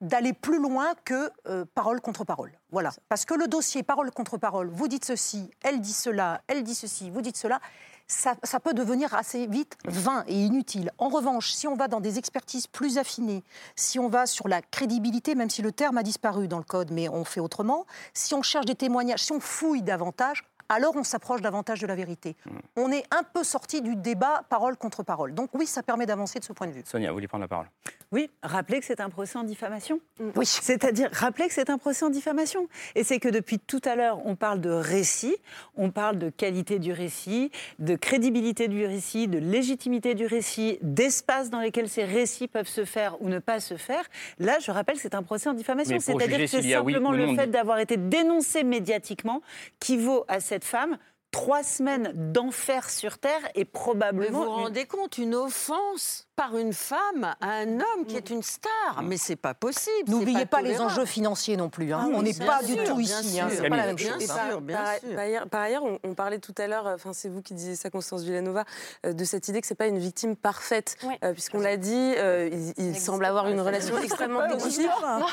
[0.00, 2.52] d'aller plus loin que euh, parole contre parole.
[2.70, 2.90] Voilà.
[3.08, 6.74] Parce que le dossier parole contre parole, vous dites ceci, elle dit cela, elle dit
[6.76, 7.60] ceci, vous dites cela,
[8.08, 10.90] ça, peut devenir assez vite vain et inutile.
[10.98, 13.44] En revanche, si on va dans des expertises plus affinées,
[13.76, 16.90] si on va sur la crédibilité, même si le terme a disparu dans le code,
[16.90, 21.04] mais on fait autrement, si on cherche des témoignages, si on fouille davantage, alors on
[21.04, 22.36] s'approche davantage de la vérité.
[22.76, 25.34] On est un peu sorti du débat parole contre parole.
[25.34, 26.82] Donc oui, ça permet d'avancer de ce point de vue.
[26.84, 27.66] Sonia, vous voulez prendre la parole?
[28.10, 30.00] Oui, rappelez que c'est un procès en diffamation.
[30.34, 30.46] Oui.
[30.46, 32.66] C'est-à-dire, rappelez que c'est un procès en diffamation.
[32.94, 35.36] Et c'est que depuis tout à l'heure, on parle de récit,
[35.76, 41.50] on parle de qualité du récit, de crédibilité du récit, de légitimité du récit, d'espace
[41.50, 44.04] dans lesquels ces récits peuvent se faire ou ne pas se faire.
[44.38, 45.98] Là, je rappelle que c'est un procès en diffamation.
[46.00, 49.42] C'est-à-dire que c'est oui simplement ou le non fait d'avoir été dénoncé médiatiquement
[49.80, 50.98] qui vaut à cette femme
[51.30, 54.38] trois semaines d'enfer sur Terre et Mais probablement...
[54.38, 58.30] vous vous une- rendez compte, une offense par une femme à un homme qui est
[58.30, 59.02] une star.
[59.02, 60.08] Mais c'est pas possible.
[60.08, 61.92] N'oubliez pas, les enjeux financiers non plus.
[61.92, 62.00] hein.
[62.04, 63.40] Ah on n'est pas sûr, du tout bien ici.
[63.40, 63.48] hein.
[63.50, 64.24] C'est pas la même Bien chose.
[64.24, 64.60] sûr, hein.
[64.60, 65.08] bien par, sûr.
[65.10, 67.54] par ailleurs, par ailleurs, on, on parlait tout à l'heure, euh, enfin c'est vous qui
[67.54, 68.64] disiez ça, Constance Villanova,
[69.04, 72.48] euh, de cette idée que c'est pas une victime parfaite, Euh, puisqu'on l'a dit, euh,
[72.52, 74.88] il, il semble avoir une relation extrêmement toxique.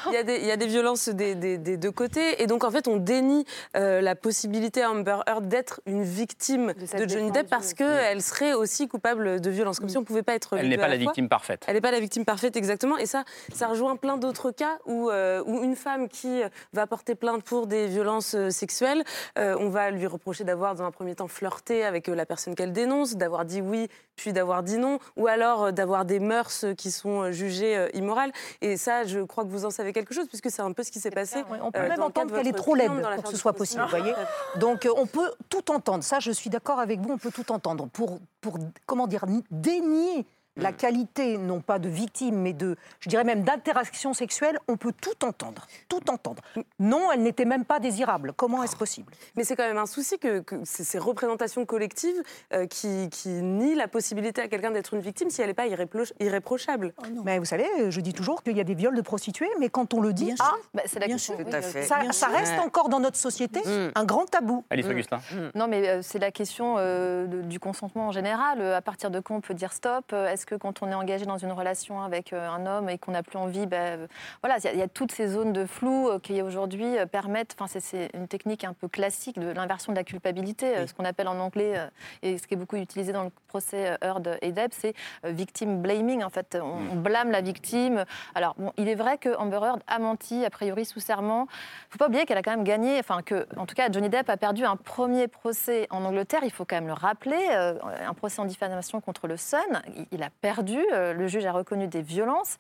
[0.08, 2.48] Il y a des, il y a des violences des, des- des deux côtés, et
[2.48, 3.46] donc en fait on dénie
[3.78, 8.54] euh, la possibilité à Amber Heard d'être une victime de, Johnny Depp parce qu'elle serait
[8.54, 10.58] aussi coupable de violence, comme si on pouvait pas être.
[10.58, 11.64] Elle n'est pas la victime parfaite.
[11.68, 12.98] Elle n'est pas la victime parfaite, exactement.
[12.98, 13.24] Et ça,
[13.54, 17.44] ça rejoint plein d'autres cas où, euh, où une femme qui euh, va porter plainte
[17.44, 19.04] pour des violences euh, sexuelles,
[19.38, 22.74] euh, on va lui reprocher d'avoir, dans un premier temps, flirté avec la personne qu'elle
[22.74, 26.92] dénonce, d'avoir dit oui, puis d'avoir dit non, ou alors euh, d'avoir des mœurs qui
[26.92, 28.32] sont jugées euh, immorales.
[28.62, 30.92] Et ça, je crois que vous en savez quelque chose, puisque c'est un peu ce
[30.92, 31.44] qui s'est passé.
[31.62, 33.90] On peut euh, même entendre qu'elle est trop laide pour que ce soit possible, vous
[33.90, 34.14] voyez.
[34.58, 35.72] Donc euh, on peut tout
[36.02, 37.88] Ça, je suis d'accord avec vous, on peut tout entendre.
[37.88, 40.26] Pour, pour comment dire, ni- dénier
[40.58, 44.94] la qualité, non pas de victime, mais de, je dirais même d'interaction sexuelle, on peut
[45.00, 45.68] tout entendre.
[45.90, 46.42] Tout entendre.
[46.80, 48.34] Non, elle n'était même pas désirable.
[48.36, 49.12] Comment est-ce possible?
[49.36, 52.22] Mais c'est quand même un souci que, que c'est ces représentations collectives
[52.54, 55.68] euh, qui, qui nient la possibilité à quelqu'un d'être une victime si elle n'est pas
[55.68, 56.94] irrépro- irréprochable.
[57.26, 59.94] Mais vous savez, je dis toujours qu'il y a des viols de prostituées, mais quand
[59.94, 61.36] on le dit, ah, Bah, c'est la Bien question.
[61.36, 61.46] sûr.
[61.46, 61.84] oui, Tout à fait.
[61.84, 62.36] ça, Bien ça sûr.
[62.36, 63.92] reste encore dans notre société Mm.
[63.96, 64.64] un grand tabou.
[64.70, 65.20] Alice Augustin.
[65.56, 68.62] Non, mais euh, c'est la question euh, de- du consentement en général.
[68.62, 70.06] À partir de quand on peut dire stop?
[70.14, 73.00] Euh, Est-ce que quand on est engagé dans une relation avec euh, un homme et
[73.00, 74.08] qu'on n'a plus envie, ben,
[74.44, 76.86] voilà, il y, a- il y a toutes ces zones de flou euh, qui aujourd'hui
[77.12, 77.56] permettent.
[77.60, 81.28] Enfin, c'est- une technique un peu classique de l'inversion de la culpabilité, ce qu'on appelle
[81.28, 81.74] en anglais
[82.22, 84.94] et ce qui est beaucoup utilisé dans le procès Heard et Depp, c'est
[85.24, 86.24] victim blaming.
[86.24, 88.06] En fait, on, on blâme la victime.
[88.36, 91.48] Alors, bon, il est vrai que Amber Heard a menti a priori sous serment.
[91.90, 93.00] Faut pas oublier qu'elle a quand même gagné.
[93.00, 96.42] Enfin, que, en tout cas, Johnny Depp a perdu un premier procès en Angleterre.
[96.44, 97.44] Il faut quand même le rappeler.
[97.50, 99.60] un procès en diffamation contre le Sun.
[99.96, 100.80] Il, il a perdu.
[100.94, 102.58] euh, le juge a reconnu des violences.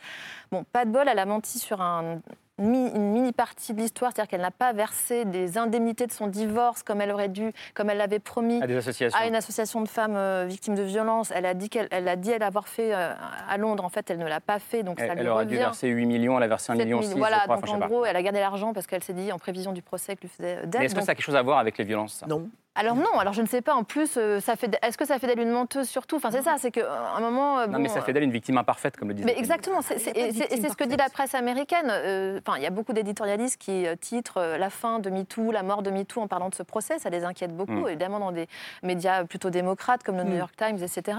[0.51, 1.07] Bon, pas de bol.
[1.07, 2.19] Elle a menti sur un
[2.57, 6.83] une mini partie de l'histoire, c'est-à-dire qu'elle n'a pas versé des indemnités de son divorce
[6.83, 9.19] comme elle aurait dû, comme elle l'avait promis À des associations.
[9.19, 11.31] à une association de femmes euh, victimes de violences.
[11.31, 13.13] Elle a dit qu'elle elle a dit elle avoir fait euh,
[13.49, 13.83] à Londres.
[13.83, 15.89] En fait, elle ne l'a pas fait, donc ça Elle, lui elle aurait dû verser
[15.89, 17.87] 8 millions, elle a versé 1 7 million 000, 6, Voilà, crois, donc enfin, en
[17.87, 20.29] gros, elle a gardé l'argent parce qu'elle s'est dit en prévision du procès que lui
[20.29, 20.79] faisait Depp.
[20.79, 22.25] Mais est-ce que ça a quelque chose à voir avec les violences ça?
[22.27, 22.49] Non.
[22.75, 23.73] Alors non, alors je ne sais pas.
[23.73, 24.77] En plus, euh, ça fait.
[24.83, 26.17] Est-ce que ça fait d'elle une menteuse surtout?
[26.17, 27.59] Enfin, c'est ça, c'est qu'à un moment.
[27.59, 29.25] euh, Non, bon, mais ça fait d'elle une victime imparfaite, comme le disait.
[29.25, 31.87] mais exactement, c'est ce que dit la presse américaine.
[31.89, 35.51] Euh, Enfin, il y a beaucoup d'éditorialistes qui euh, titrent euh, la fin de MeToo,
[35.51, 36.99] la mort de MeToo en parlant de ce procès.
[36.99, 37.87] Ça les inquiète beaucoup, Mm.
[37.87, 38.47] évidemment, dans des
[38.83, 41.17] médias plutôt démocrates comme le New York Times, etc.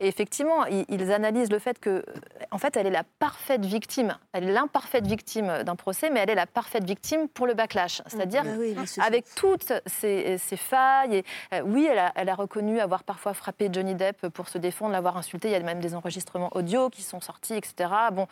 [0.00, 2.02] Et effectivement, ils, ils analysent le fait que, euh,
[2.50, 4.16] en fait, elle est la parfaite victime.
[4.32, 8.00] Elle est l'imparfaite victime d'un procès, mais elle est la parfaite victime pour le backlash.
[8.06, 12.34] C'est-à-dire Ah c'est- avec toutes ces, ces failles, Et, euh, oui, elle a, elle a
[12.34, 15.48] reconnu avoir parfois frappé Johnny Depp pour se défendre, l'avoir insulté.
[15.48, 17.90] Il y a même des enregistrements audio qui sont sortis, etc.
[18.12, 18.26] Bon,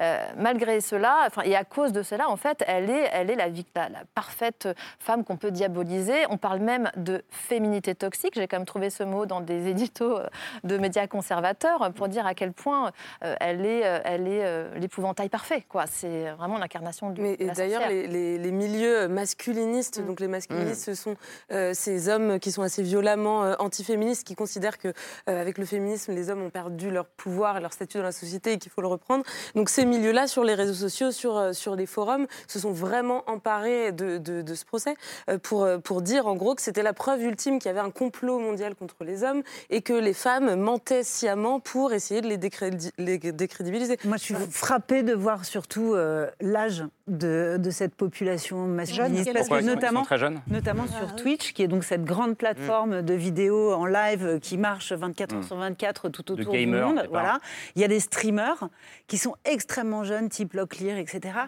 [0.00, 3.36] euh, malgré cela, enfin, et à cause de cela, en fait, elle est, elle est
[3.36, 6.24] la, la- la parfaite femme qu'on peut diaboliser.
[6.30, 8.32] On parle même de féminité toxique.
[8.36, 10.26] J'ai quand même trouvé ce mot dans des éditos euh,
[10.64, 12.90] de médias conservateurs pour dire à quel point
[13.20, 15.64] elle est, elle est l'épouvantail parfait.
[15.68, 15.86] Quoi.
[15.86, 17.20] C'est vraiment l'incarnation du.
[17.20, 21.16] Mais d'ailleurs, les, les- les milieux masculinistes, donc les masculinistes, ce sont
[21.52, 25.64] euh, ces hommes qui sont assez violemment euh, antiféministes, qui considèrent que euh, avec le
[25.64, 28.70] féminisme, les hommes ont perdu leur pouvoir et leur statut dans la société et qu'il
[28.72, 29.24] faut le reprendre.
[29.54, 33.22] Donc ces milieux-là, sur les réseaux sociaux, sur, euh, sur les forums, se sont vraiment
[33.26, 34.94] emparés de, de- de ce procès
[35.28, 37.80] euh, pour, euh, pour dire en gros que c'était la preuve ultime qu'il y avait
[37.80, 42.26] un complot mondial contre les hommes et que les femmes mentaient sciemment pour essayer de
[42.28, 43.98] les, décrédi- les décrédibiliser.
[44.04, 49.32] Moi, je suis frappée de voir surtout euh, l'âge de, de cette population masculiniste.
[49.32, 50.40] Parce que notamment, sont très jeunes?
[50.48, 54.58] notamment Ah sur Twitch, qui est donc cette grande plateforme de vidéos en live qui
[54.58, 55.42] marche 24 heures Mm.
[55.42, 57.06] sur 24 tout De autour du monde.
[57.10, 57.40] Voilà.
[57.74, 58.68] Il y a des streamers
[59.06, 61.38] qui sont extrêmement jeunes, type Locklear, etc.,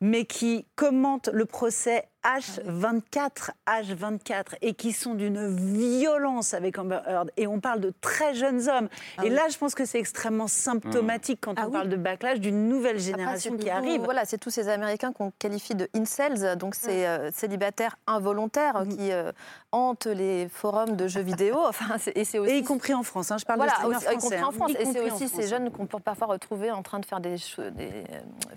[0.00, 7.30] mais qui commentent le procès H24, H24, et qui sont d'une violence avec Amber Heard.
[7.36, 8.88] Et on parle de très jeunes hommes.
[9.18, 9.34] Ah et oui.
[9.34, 13.52] là, je pense que c'est extrêmement symptomatique quand on parle de backlash d'une nouvelle génération
[13.54, 14.00] Après, qui tout- arrive.
[14.02, 19.12] Voilà, c'est tous ces Américains qu'on qualifie de incels, donc c'est euh, célibataires involontaires qui
[19.12, 19.30] euh,
[19.72, 21.56] hantent les forums de jeux vidéo.
[21.68, 23.98] Enfin, et c'est aussi Et y compris en France, hein, je parle voilà, de streamers
[23.98, 24.36] aussi- y français.
[24.36, 24.52] compris en hein.
[24.52, 24.72] France.
[24.80, 27.70] Et c'est aussi ces jeunes qu'on peut parfois retrouver en train de faire des, euh,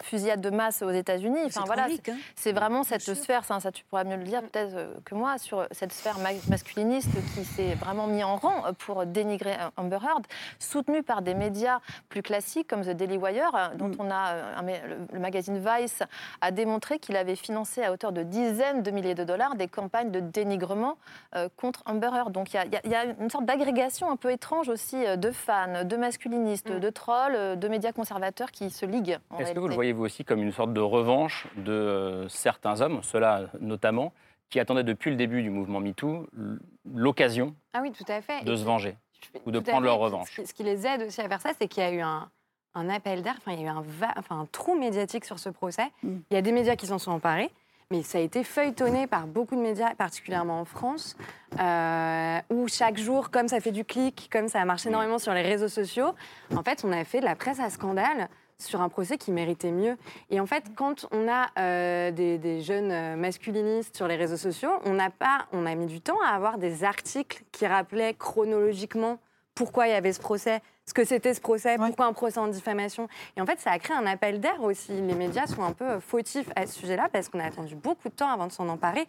[0.04, 1.40] fusillades de masse aux États-Unis.
[1.46, 2.14] Enfin, voilà, hein.
[2.36, 5.38] c'est vraiment cette sphère, ça, ça, tu pourras mieux le dire peut-être euh, que moi,
[5.38, 9.70] sur cette sphère ma- masculiniste qui s'est vraiment mis en rang euh, pour dénigrer euh,
[9.78, 10.26] Amber Heard,
[10.60, 11.80] soutenue par des médias
[12.10, 14.62] plus classiques comme The Daily Wire, dont on a
[15.14, 16.04] le, magazine Vice
[16.42, 20.12] a démontré qu'il avait financé à hauteur de dizaines de milliers de dollars des campagnes
[20.12, 20.98] de dénigrement
[21.58, 22.32] contre Amber Heard.
[22.32, 25.96] Donc il y a- y, une sorte d'agrégation un peu étrange aussi de fans, de
[25.98, 29.18] masculinistes, de trolls, de médias conservateurs qui se liguent.
[29.30, 32.82] en Est-ce que vous le voyez vous aussi comme une sorte de revanche de certains
[32.82, 34.14] hommes, ceux-là notamment,
[34.50, 36.28] qui attendaient depuis le début du mouvement MeToo
[36.94, 38.44] l'occasion Ah oui, tout à fait.
[38.44, 38.96] de Et se puis- venger
[39.46, 41.84] ou de prendre leur revanche Ce qui, les aide aussi à faire ça, c'est qu'il
[41.84, 42.30] y a eu un,
[42.74, 45.40] un appel d'air, enfin, il y a eu un, va- enfin, un trou médiatique sur
[45.40, 45.84] ce procès.
[46.04, 46.18] Mm.
[46.32, 47.50] Il y a des médias qui s'en sont emparés,
[47.92, 51.18] mais ça a été feuilletonné par beaucoup de médias, particulièrement en France,
[51.60, 54.68] euh, où chaque jour, comme ça fait du clic, comme ça a Mm.
[54.68, 56.16] marché énormément sur les réseaux sociaux,
[56.56, 58.30] en fait, on a fait de la presse à scandale
[58.60, 59.98] sur un procès qui méritait mieux.
[60.30, 64.72] Et en fait, quand on a euh, des, jeunes euh, masculinistes sur les réseaux sociaux,
[64.86, 69.20] on n'a pas, on a mis du temps à avoir des articles qui rappelaient chronologiquement
[69.56, 72.48] pourquoi il y avait ce procès, ce que c'était ce procès, pourquoi un procès en
[72.48, 73.08] diffamation.
[73.38, 74.92] Et en fait, ça a créé un appel d'air aussi.
[74.92, 78.10] Les médias sont un peu euh, fautifs à ce sujet-là parce qu'on a attendu beaucoup
[78.10, 79.08] de temps avant de s'en emparer.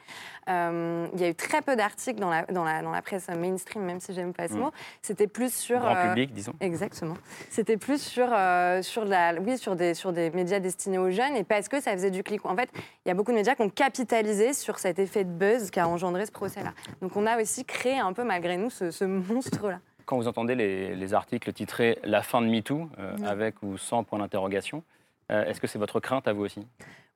[0.48, 3.28] Euh, il y a eu très peu d'articles dans la, dans, la, dans la presse
[3.28, 4.58] mainstream, même si j'aime pas ce Mm.
[4.58, 4.70] mot.
[5.00, 5.80] C'était plus sur...
[5.80, 6.52] Grand euh, public, disons.
[6.60, 7.14] Exactement.
[7.48, 11.34] C'était plus sur, euh, sur, la, oui, sur, des, sur des médias destinés aux jeunes
[11.36, 12.44] et parce que ça faisait du clic.
[12.44, 12.68] En fait,
[13.06, 15.80] il y a beaucoup de médias qui ont capitalisé sur cet effet de buzz qui
[15.80, 16.72] a engendré ce procès-là.
[17.00, 19.80] Donc on a aussi créé un peu, malgré nous, ce, ce monstre-là.
[20.06, 24.04] Quand vous entendez les, les articles titrés La fin de MeToo, euh, avec ou sans
[24.04, 24.82] point d'interrogation,
[25.30, 26.66] euh, est-ce que c'est votre crainte à vous aussi?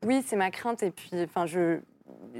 [0.04, 0.82] Oui, c'est ma crainte.
[0.82, 1.80] Et puis, enfin, je.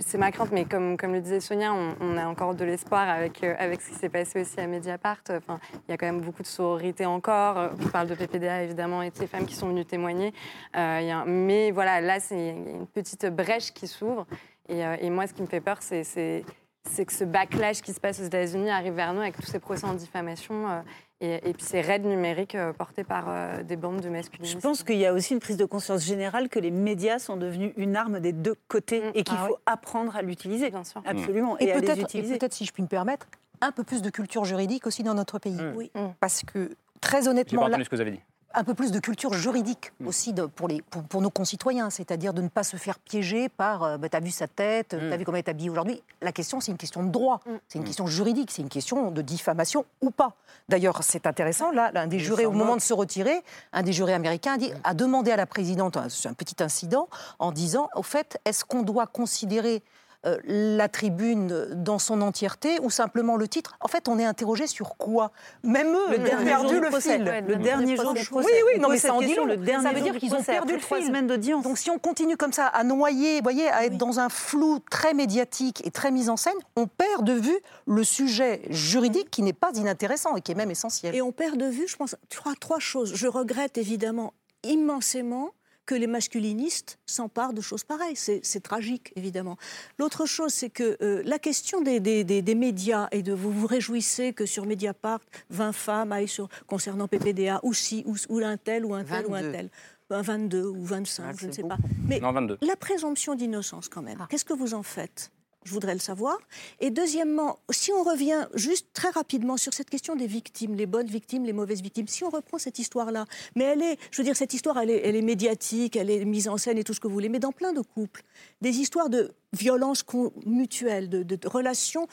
[0.01, 3.09] C'est ma crainte, mais comme, comme le disait Sonia, on, on a encore de l'espoir
[3.09, 5.21] avec, euh, avec ce qui s'est passé aussi à Mediapart.
[5.31, 7.71] Enfin, il y a quand même beaucoup de sororité encore.
[7.83, 10.35] On parle de PPDA, évidemment, et de ces femmes qui sont venues témoigner.
[10.77, 14.27] Euh, il y a un- mais voilà, là, c'est une petite brèche qui s'ouvre.
[14.69, 16.45] Et, et moi, ce qui me fait peur, c'est
[16.89, 19.59] c'est- que ce backlash qui se passe aux États-Unis arrive vers nous avec tous ces
[19.59, 20.81] procès en diffamation euh,
[21.21, 24.55] et, et puis ces raids numériques euh, portés par euh, des bandes de masculinistes.
[24.55, 27.37] Je pense qu'il y a aussi une prise de conscience générale que les médias sont
[27.37, 30.71] devenus une arme des deux côtés et qu'il Ah faut apprendre à l'utiliser.
[30.71, 31.03] Bien sûr.
[31.07, 31.59] Absolument.
[31.59, 32.39] Et, Et peut-être, et utiliser.
[32.39, 33.27] peut-être, si je puis me permettre,
[33.61, 35.53] un peu plus de culture juridique aussi dans notre pays.
[35.55, 35.73] Mm.
[35.77, 35.91] Oui.
[36.21, 36.71] Parce que,
[37.01, 38.21] très J'ai pas honnêtement, là, entendu ce que vous avez dit.
[38.55, 42.33] Un peu plus de culture juridique aussi de- pour, les, pour, pour nos concitoyens, c'est-à-dire
[42.35, 45.11] de ne pas se faire piéger par euh, bah, t'as vu sa tête, Mm.
[45.11, 46.03] t'as vu comment elle est habillée aujourd'hui.
[46.23, 49.23] La question, c'est une question de droit, c'est une question juridique, c'est une question de
[49.23, 50.35] diffamation ou pas.
[50.69, 53.43] D'ailleurs, c'est intéressant, là, l'un des jurés, au moment de se retirer,
[53.73, 56.63] un des jurés américains a, dit, a demandé à la présidente, un- c'est un petit
[56.63, 59.83] incident, en disant, au fait, est-ce qu'on doit considérer
[60.27, 64.67] euh, la tribune dans son entièreté ou simplement le titre En fait, on est interrogé
[64.67, 65.33] sur quoi?
[65.63, 67.17] Même eux, Le ont dernier perdu le procès.
[67.19, 67.25] fil.
[67.29, 68.63] Ouais, le dernier jour du Oui, procès.
[68.67, 69.45] oui, On non, mais ça en dit long.
[69.47, 71.07] le dernier Ça veut dire qu'ils ont perdu le trois fil.
[71.07, 71.63] semaines d'audience.
[71.65, 75.15] Donc si on continue comme ça à noyer, voyez, à être dans un flou très
[75.15, 79.53] médiatique et très mis en scène, on perd de vue le sujet juridique qui n'est
[79.53, 81.15] pas inintéressant et qui est même essentiel.
[81.15, 83.15] Et on perd de vue, je pense, trois, trois choses.
[83.15, 85.51] Je regrette évidemment immensément
[85.87, 88.17] que les masculinistes s'emparent de choses pareilles.
[88.17, 89.57] C'est tragique, évidemment.
[89.99, 93.51] L'autre chose, c'est que euh, la question des, des- des- des médias et de vous
[93.53, 95.21] vous réjouissez que sur Mediapart,
[95.51, 99.27] 20 femmes aillent sur, concernant PPDA, ou si, ou, ou un tel, ou un tel,
[99.27, 99.53] ou un 22.
[99.53, 99.71] tel.
[100.11, 101.79] Ben, 22 ou 25, Ah, je ne sais pas.
[102.07, 102.59] Mais Non, 22.
[102.61, 105.31] la présomption d'innocence, quand même, qu'est-ce que vous en faites?
[105.65, 106.39] Je voudrais le savoir.
[106.81, 111.07] Et deuxièmement, si on revient juste très rapidement sur cette question des victimes, les bonnes
[111.07, 113.25] victimes, les mauvaises victimes, si on reprend cette histoire-là,
[113.57, 116.57] mais elle est, je veux dire, cette histoire, elle est, médiatique, elle est mise en
[116.59, 118.23] scène et tout ce que vous voulez, mais dans plein de couples,
[118.61, 120.05] des histoires de violence
[120.47, 122.07] mutuelle, de, de- de relations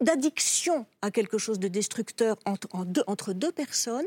[0.00, 4.06] d'addiction à quelque chose de destructeur entre, en deux, entre deux personnes,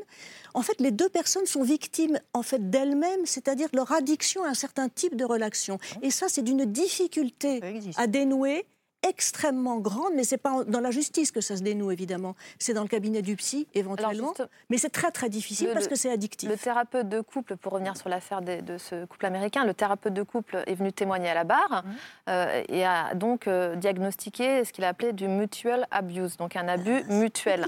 [0.53, 4.53] en fait, les deux personnes sont victimes en fait d'elles-mêmes, c'est-à-dire leur addiction à un
[4.53, 5.79] certain type de relation.
[6.01, 7.61] Et ça, c'est d'une difficulté
[7.97, 8.65] à dénouer
[9.07, 12.35] extrêmement grande, mais c'est pas dans la justice que ça se dénoue évidemment.
[12.59, 15.87] C'est dans le cabinet du psy éventuellement, juste- mais c'est très très difficile Le- parce
[15.87, 16.49] que c'est addictif.
[16.49, 20.23] Le thérapeute de couple, pour revenir sur l'affaire de, ce couple américain, le thérapeute de
[20.23, 21.89] couple est venu témoigner à la barre Mmh.
[22.29, 26.67] euh, et a donc euh, diagnostiqué ce qu'il a appelé du mutual abuse, donc un
[26.67, 27.65] abus Ah, mutuel.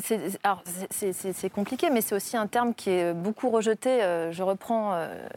[0.00, 4.02] C'est- compliqué, mais c'est aussi un terme qui est beaucoup rejeté.
[4.02, 4.94] Euh, je reprends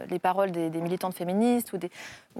[0.09, 1.89] les paroles des, des militantes féministes ou des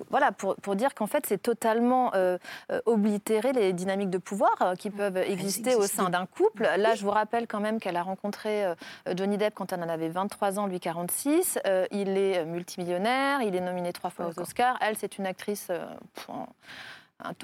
[0.09, 2.37] voilà pour, pour dire qu'en fait c'est totalement euh,
[2.71, 6.63] euh, oblitérer les dynamiques de pouvoir euh, qui peuvent exister au sein d'un couple.
[6.77, 8.65] Là, je vous rappelle quand même qu'elle a rencontré
[9.15, 11.59] Johnny Depp quand elle en avait 23 ans, lui 46.
[11.65, 14.77] Euh, il est multimillionnaire, il est nominé trois fois aux Oscars.
[14.81, 16.29] Elle, c'est une actrice pff,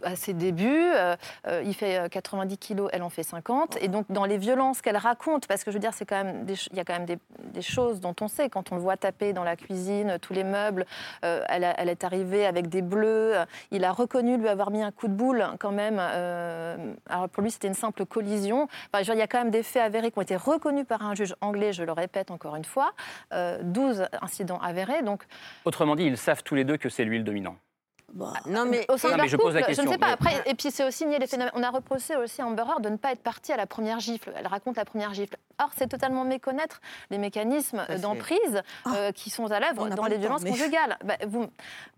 [0.03, 0.65] à ses débuts.
[0.67, 1.15] Euh,
[1.47, 3.77] euh, il fait euh, 90 kilos, elle en fait 50.
[3.81, 6.45] Et donc, dans les violences qu'elle raconte, parce que je veux dire, c'est quand même
[6.45, 8.97] des il y a quand même des, choses dont on sait, quand on le voit
[8.97, 10.85] taper dans la cuisine, tous les meubles,
[11.23, 13.35] euh, elle, est arrivée avec des bleus.
[13.35, 15.97] euh, Il a reconnu lui avoir mis un coup de boule, quand même.
[15.99, 18.67] euh, alors, pour lui, c'était une simple collision.
[18.93, 21.01] Enfin, dire, il y a quand même des faits avérés qui ont été reconnus par
[21.03, 22.93] un juge anglais, je le répète encore une fois.
[23.33, 25.01] Euh, 12 incidents avérés.
[25.01, 25.23] Donc,
[25.65, 27.55] Autrement dit, ils savent tous les deux que c'est lui le dominant.
[28.45, 30.07] Non, mais, au sein Non, de mais leur je pose la je ne sais pas.
[30.07, 31.51] mais- Après, et puis c'est aussi nier les phénomènes.
[31.55, 33.99] On a reproché aussi à Amber Heard de ne pas être partie à la première
[33.99, 34.31] gifle.
[34.35, 35.35] Elle raconte la première gifle.
[35.61, 36.79] Or, c'est totalement méconnaître
[37.09, 38.61] les mécanismes d'emprise
[38.95, 40.97] euh, qui sont à l'œuvre dans les violences mais- conjugales.
[41.03, 41.47] Bah, vous-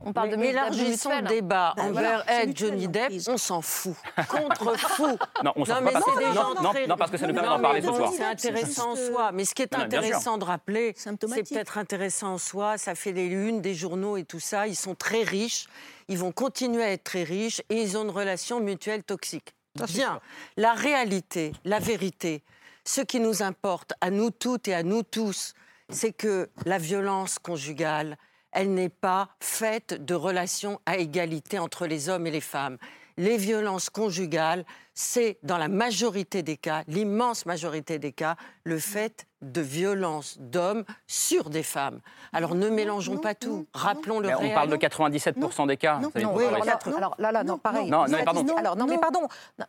[0.03, 1.73] on parle de Mais d'abus élargissons le débat.
[1.77, 3.95] Ben Amber Heard, Johnny Depp, on s'en fout.
[4.29, 5.17] Contre fou.
[5.43, 6.53] Non, on s'en fout des non, gens
[6.87, 8.11] non, parce que ça nous permet d'en parler ce soir.
[8.15, 9.31] C'est intéressant en soi.
[9.31, 13.27] Mais ce qui est intéressant de rappeler, c'est peut-être intéressant en soi, ça fait les
[13.27, 14.67] unes des journaux et tout ça.
[14.67, 15.67] Ils sont très riches,
[16.11, 19.55] ils vont continuer à être très riches et ils ont une relation mutuelle toxique.
[19.87, 20.19] Bien.
[20.57, 22.43] La réalité, la vérité,
[22.83, 25.53] ce qui nous importe à nous toutes et à nous tous,
[25.87, 28.17] c'est que la violence conjugale,
[28.51, 32.77] elle n'est pas faite de relations à égalité entre les hommes et les femmes.
[33.17, 39.25] Les violences conjugales, c'est dans la majorité des cas, l'immense majorité des cas, le fait
[39.41, 41.99] de violences d'hommes sur des femmes.
[42.33, 43.65] Alors ne mélangeons pas tout.
[43.73, 44.51] Rappelons le Mais réel.
[44.51, 45.99] on parle de 97% des cas.
[46.01, 47.89] ça, faut Oui, alors là, alors là, là, non, pareil.
[47.89, 48.55] Non, non, mais pardon.
[48.55, 49.21] Alors, non, mais pardon.
[49.57, 49.65] Non,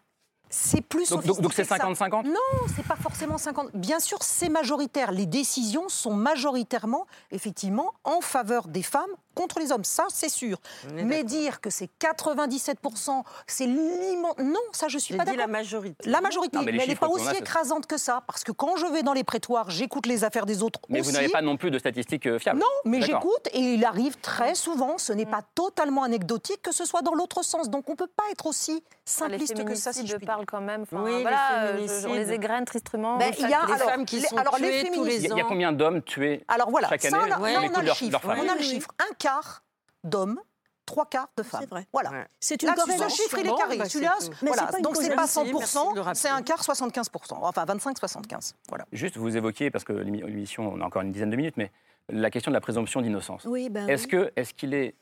[0.55, 1.77] C'est plus Donc- c'est sophistiqué que ça.
[1.79, 2.35] 50-50 Non,
[2.77, 3.71] c'est pas forcément 50.
[3.75, 5.11] Bien sûr, c'est majoritaire.
[5.11, 9.85] Les décisions sont majoritairement, effectivement, en faveur des femmes contre les hommes.
[9.85, 10.59] Ça, c'est sûr.
[10.93, 14.35] Mais dire que c'est 97%, c'est l'immense.
[14.39, 15.39] Non, ça, je suis pas d'accord.
[15.41, 16.09] la majorité.
[16.09, 18.23] La majorité, Non, mais les mais elle n'est pas a, aussi écrasante que ça.
[18.27, 21.11] Parce que quand je vais dans les prétoires, j'écoute les affaires des autres Mais aussi.
[21.11, 22.59] vous n'avez pas non plus de statistiques euh, fiables.
[22.61, 26.85] Non, mais j'écoute et il arrive très souvent, ce n'est pas totalement anecdotique, que ce
[26.85, 27.71] soit dans l'autre sens.
[27.71, 30.61] Donc on ne peut pas être aussi les simpliste que ça, si je parlent quand
[30.61, 30.83] même.
[30.83, 32.07] Enfin, Oui, les voilà, euh, féminicides.
[32.09, 33.17] on les égrène tristement.
[33.19, 35.17] Ben, il y a Les alors, femmes qui les- sont alors, les tuées tous les
[35.17, 35.49] Il y a- il y a ans.
[35.49, 38.13] combien d'hommes tués Alors voilà, chaque ça, année les on a le chiffre.
[38.13, 38.65] leur femme On a le Oui, oui.
[38.71, 38.89] chiffre.
[39.01, 39.63] Un quart
[40.05, 40.41] d'hommes,
[40.85, 41.61] trois quarts de femmes.
[41.63, 41.87] C'est vrai.
[41.93, 42.11] Voilà.
[42.11, 42.27] Ouais.
[42.41, 43.79] C'est une Là, ce chiffre, il est Bon, carré.
[43.79, 44.67] bah, Celui-là, voilà.
[44.67, 46.15] pas Donc c'est pas causalité, merci de le 100%, rappeler.
[46.21, 47.35] c'est un quart 75%.
[47.41, 48.55] Enfin 25-75.
[48.69, 48.85] Voilà.
[48.93, 51.71] Juste, vous évoquiez, parce que l'émi- l'émission, on a encore une dizaine de minutes, mais
[52.09, 53.45] la question de la présomption d'innocence.
[53.45, 54.11] Oui, ben Est-ce oui.
[54.11, 54.97] que, est-ce qu'il est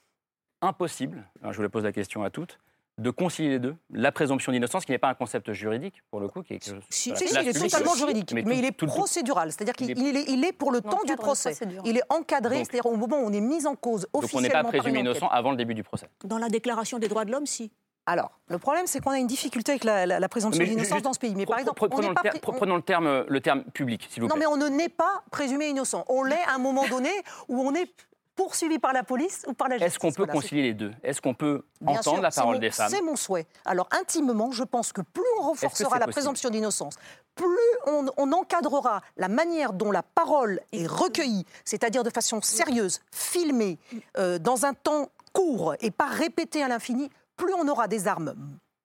[0.63, 2.59] impossible, alors je vous le pose la question à toutes,
[3.01, 6.29] de concilier les deux, la présomption d'innocence, qui n'est pas un concept juridique pour le
[6.29, 8.87] coup, qui est Si, la si, il est totalement juridique, mais, tout- il est tout
[8.87, 11.55] procédural, c'est-à-dire qu'il il est- il pour le temps du procès.
[11.85, 14.43] Il est encadré, c'est-à-dire au moment où on est mis en cause Donc on officiellement
[14.43, 16.09] n'est pas par présumé innocent avant le début du procès.
[16.25, 17.71] Dans la Déclaration des droits de l'homme, si.
[18.07, 21.13] Alors, le problème, c'est qu'on a une difficulté avec la, la- la présomption d'innocence dans
[21.13, 21.35] ce pays.
[21.37, 23.25] Mais par exemple, pre- on prenons, le pas ter- pris- pre- on- prenons le terme,
[23.29, 24.47] le terme public, s'il vous Non, plaît.
[24.47, 26.05] mais on ne naît pas présumé innocent.
[26.09, 27.11] On l'est à un moment donné
[27.49, 27.91] où on est
[28.37, 29.93] poursuivi par la police ou par la justice.
[29.95, 30.93] Est-ce qu'on peut Voilà, concilier les deux?
[31.03, 32.89] Est-ce qu'on peut Bien entendre sûr, la parole mon- des femmes?
[32.91, 33.47] C'est mon souhait.
[33.65, 36.95] Alors, intimement, je pense que plus on renforcera la présomption d'innocence,
[37.35, 37.47] plus
[37.87, 43.79] on, on encadrera la manière dont la parole est recueillie, c'est-à-dire de façon sérieuse, filmée,
[44.17, 48.35] euh, dans un temps court et pas répétée à l'infini, plus on aura des armes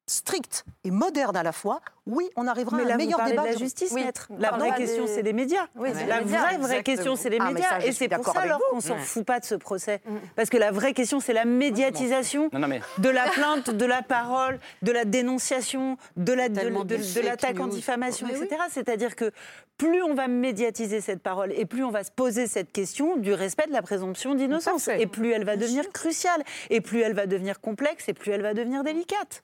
[0.07, 3.41] stricte et moderne à la fois, oui, on arrivera Mais à là, un meilleur débat.
[3.41, 4.03] de la justice, Oui.
[4.03, 4.27] maître.
[4.37, 5.65] La vraie question, c'est les médias.
[5.75, 7.67] Oui, c'est la les médias, vraie, vraie question, c'est les Ah, médias.
[7.81, 10.01] ça, et c'est pour ça alors qu'on s'en fout pas de ce procès.
[10.35, 13.85] Parce que la vraie question, c'est la médiatisation Non, non, mais de la plainte, de
[13.85, 17.67] la parole, de la dénonciation, de la- de- Tellement de- de de fake l'attaque en
[17.67, 18.45] diffamation, Mais oui.
[18.45, 18.61] etc.
[18.71, 19.31] C'est-à-dire que
[19.77, 23.33] plus on va médiatiser cette parole et plus on va se poser cette question du
[23.33, 24.87] respect de la présomption d'innocence.
[24.87, 28.41] Et plus elle va devenir cruciale, et plus elle va devenir complexe, et plus elle
[28.43, 29.43] va devenir délicate.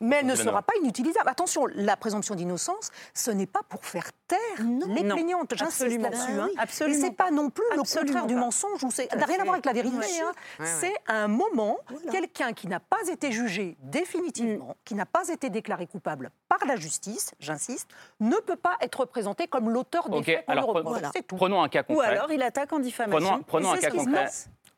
[0.00, 1.28] Mais elle ne sera pas inutilisable.
[1.28, 4.38] Attention, la présomption d'innocence, ce n'est pas pour faire taire
[4.88, 5.52] les plaignantes.
[5.54, 6.04] J'insiste Absolument.
[6.08, 6.32] là-dessus.
[6.38, 6.46] Ah hein.
[6.50, 6.54] oui.
[6.58, 8.40] Absolument Et c'est pas non plus le Absolument contraire du pas.
[8.40, 8.82] mensonge.
[8.84, 10.06] ou c'est- Tout Ça à n'a rien à voir avec la vérité.
[10.22, 10.32] Hein.
[10.64, 11.76] C'est un moment,
[12.10, 16.76] quelqu'un qui n'a pas été jugé définitivement, qui n'a pas été déclaré coupable par la
[16.76, 17.88] justice, j'insiste,
[18.20, 21.10] ne peut pas être représenté comme l'auteur des Ok, faits qu'on pre-.
[21.14, 21.36] C'est tout.
[21.36, 22.06] prenons un cas Ou concret.
[22.08, 23.28] alors il attaque en diffamation.
[23.28, 24.28] Prenons, prenons un cas ce concret.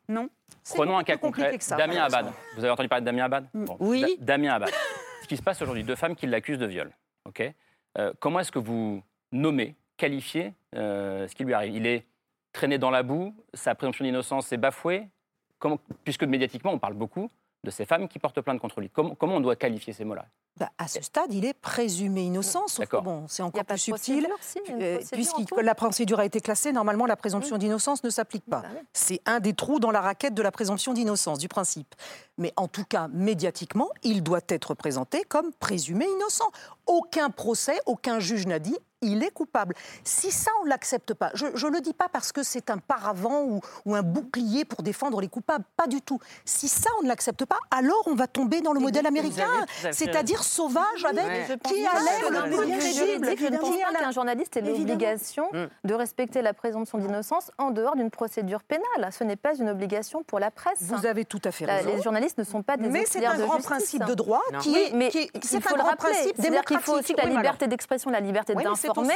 [0.09, 0.27] Non.
[0.75, 1.57] Prenons un cas concret.
[1.77, 2.03] Damien.
[2.03, 2.31] Abad.
[2.57, 3.47] Vous avez entendu parler de Damien Abad?
[3.53, 3.77] Bon.
[3.79, 4.01] Oui.
[4.19, 4.69] Da- Damien Abad.
[5.23, 6.91] Ce qui se passe aujourd'hui, deux femmes qui l'accusent de viol.
[7.97, 9.01] Euh, comment est-ce que vous
[9.31, 11.73] nommez, qualifiez euh, ce qui lui arrive?
[11.73, 12.05] Il est
[12.51, 15.07] traîné dans la boue, sa présomption d'innocence est bafouée.
[16.03, 17.31] Puisque médiatiquement, on parle beaucoup
[17.63, 18.89] de ces femmes qui portent plainte contre lui.
[18.89, 20.25] Comment on doit qualifier ces mots-là?
[20.59, 23.01] Bah, à ce stade, il est présumé innocent, sauf que D'accord.
[23.01, 24.27] bon, c'est encore plus subtil.
[24.39, 28.61] si, euh, Puisque la procédure a été classée, normalement, la présomption d'innocence ne s'applique pas.
[28.93, 31.95] C'est un des trous dans la raquette de la présomption d'innocence, du principe.
[32.37, 36.49] Mais en tout cas, médiatiquement, il doit être présenté comme présumé innocent.
[36.85, 39.75] Aucun procès, aucun juge n'a dit il est coupable.
[40.03, 42.77] Si ça, on ne l'accepte pas, je ne le dis pas parce que c'est un
[42.77, 46.19] paravent ou, ou un bouclier pour défendre les coupables, pas du tout.
[46.45, 49.49] Si ça, on ne l'accepte pas, alors on va tomber dans le modèle américain,
[50.15, 52.93] avez sauvage avec qui pas a que l'air d'un le plus crédible.
[53.25, 55.49] juridique, Je ne pense pas qu'un journaliste ait l'obligation
[55.83, 59.11] de respecter la présomption d'innocence en dehors d'une procédure pénale.
[59.11, 60.81] Ce n'est pas une obligation pour la presse.
[60.81, 61.95] Vous avez tout à fait La- raison.
[61.95, 64.69] Les journalistes ne sont pas des Mais c'est un de grand principe de droit qui
[64.69, 66.11] Oui, est- mais il c'est un le grand rappeler.
[66.13, 69.13] principe qu'il faut aussi que la liberté d'expression, la liberté d'informer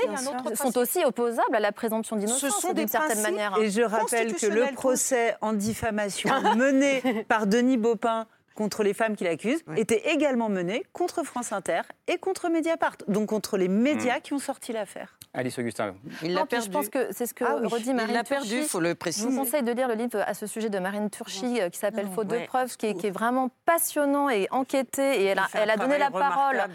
[0.56, 3.32] sont aussi opposables à la présomption d'innocence Ce sont des d'une certaine principes.
[3.32, 3.58] manière.
[3.60, 8.26] Et je rappelle que le procès en diffamation mené par Denis Baupin
[8.58, 13.30] contre les femmes qu'il accuse était également mené contre France Inter et contre Mediapart, donc
[13.30, 15.17] contre les médias qui ont sorti l'affaire.
[15.34, 15.94] Alice Augustin.
[16.24, 18.24] Il l'a puis je pense que c'est ce que Ah oui, redit il Marine l'a
[18.24, 18.68] perdu, Turchi.
[18.68, 19.28] faut le Je préciser.
[19.30, 22.08] vous conseille de lire le livre à ce sujet de Marine Turchi euh, qui s'appelle
[22.14, 22.46] Faute de ouais.
[22.46, 25.22] preuves, qui est, qui est vraiment passionnant et enquêté.
[25.22, 26.68] Et elle a, Il elle donné la parole à-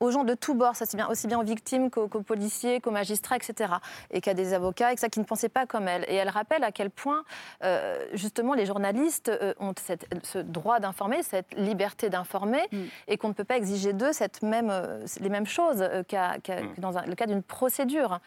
[0.00, 2.90] aux gens de tous bords, ça c'est bien, aussi bien aux victimes qu'aux policiers, qu'aux
[2.90, 3.74] magistrats, etc.
[4.10, 6.04] Et qu'à des avocats, et ça, qui ne pensaient pas comme elle.
[6.08, 7.24] Et elle rappelle à quel point,
[7.64, 12.62] euh, justement, les journalistes euh, ont cette- ce droit d'informer, cette liberté d'informer,
[13.08, 14.72] et qu'on ne peut pas exiger d'eux cette même,
[15.20, 18.18] les mêmes choses euh, qu'à- que dans un- le cas d'une procédure.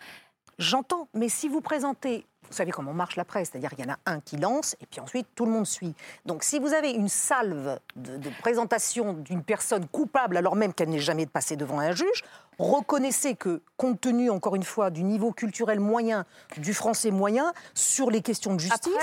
[0.57, 3.93] J'entends, mais si vous présentez, vous savez comment marche la presse, c'est-à-dire qu'il y en
[3.93, 5.95] a un qui lance et puis ensuite tout le monde suit.
[6.25, 10.89] Donc si vous avez une salve de, de présentation d'une personne coupable alors même qu'elle
[10.89, 12.23] n'est jamais passée devant un juge,
[12.59, 16.25] reconnaissez que, compte tenu encore une fois du niveau culturel moyen,
[16.57, 18.93] du français moyen, sur les questions de justice,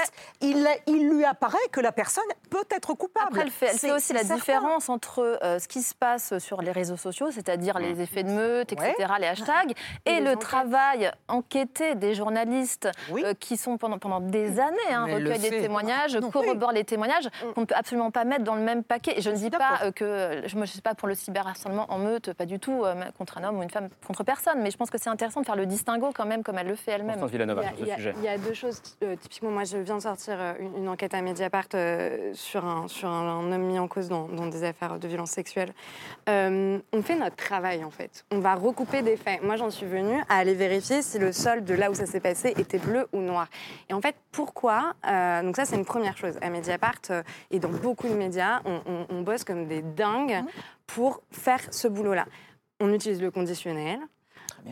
[0.40, 3.26] il, il lui apparaît que la personne peut être coupable.
[3.28, 4.36] Après, elle fait, elle C'est- fait aussi la certain.
[4.36, 8.30] différence entre euh, ce qui se passe sur les réseaux sociaux, c'est-à-dire les effets de
[8.30, 9.74] meute, etc., les hashtags,
[10.06, 15.38] et, le travail enquêté des journalistes euh, qui sont pendant, pendant des années, hein, recueillent
[15.38, 19.18] des témoignages, corroborent les témoignages, qu'on ne peut absolument pas mettre dans le même paquet.
[19.18, 21.98] Et je ne dis pas euh, que, je ne suis pas pour le cyberharcèlement en
[21.98, 22.84] meute, pas du tout,
[23.18, 25.46] contre un homme ou une femme, contre personne, mais je pense que c'est intéressant de
[25.46, 27.16] faire le distinguo quand même, comme elle le fait elle-même.
[27.78, 27.86] Il
[28.18, 28.80] il y a- deux choses.
[29.02, 32.64] euh, typiquement, moi, je viens de sortir euh, une, une enquête à Mediapart euh, sur,
[32.64, 35.72] un, sur un, un homme mis en cause dans, dans des affaires de violence sexuelle.
[36.28, 38.24] Euh, on fait notre travail, en fait.
[38.30, 39.42] On va recouper des faits.
[39.42, 42.20] Moi, j'en suis venue à aller vérifier si le sol de là où ça s'est
[42.20, 43.48] passé était bleu ou noir.
[43.88, 46.38] Et en fait, pourquoi Euh, Donc ça, c'est une première chose.
[46.42, 50.42] À Mediapart euh, et dans beaucoup de médias, on, on- on bosse comme des dingues
[50.86, 52.26] pour faire ce boulot-là.
[52.82, 53.98] On utilise le conditionnel.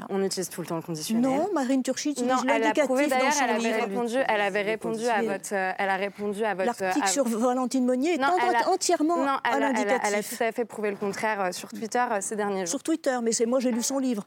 [0.09, 1.23] On utilise tout le temps le conditionnel.
[1.23, 4.41] Non, Marine Turchi utilise Non, elle a prouvé dans d'ailleurs, son elle avait répondu, elle
[4.41, 6.81] avait répondu à votre, elle a répondu à votre.
[6.83, 9.67] L'article à- sur Valentine Monnier est elle a- entièrement non, à elle a, elle, a,
[9.73, 10.01] l'indicatif.
[10.05, 12.69] elle a tout à fait prouvé le contraire euh, sur Twitter euh, ces derniers jours.
[12.69, 14.25] Sur Twitter, mais c'est moi j'ai lu son livre.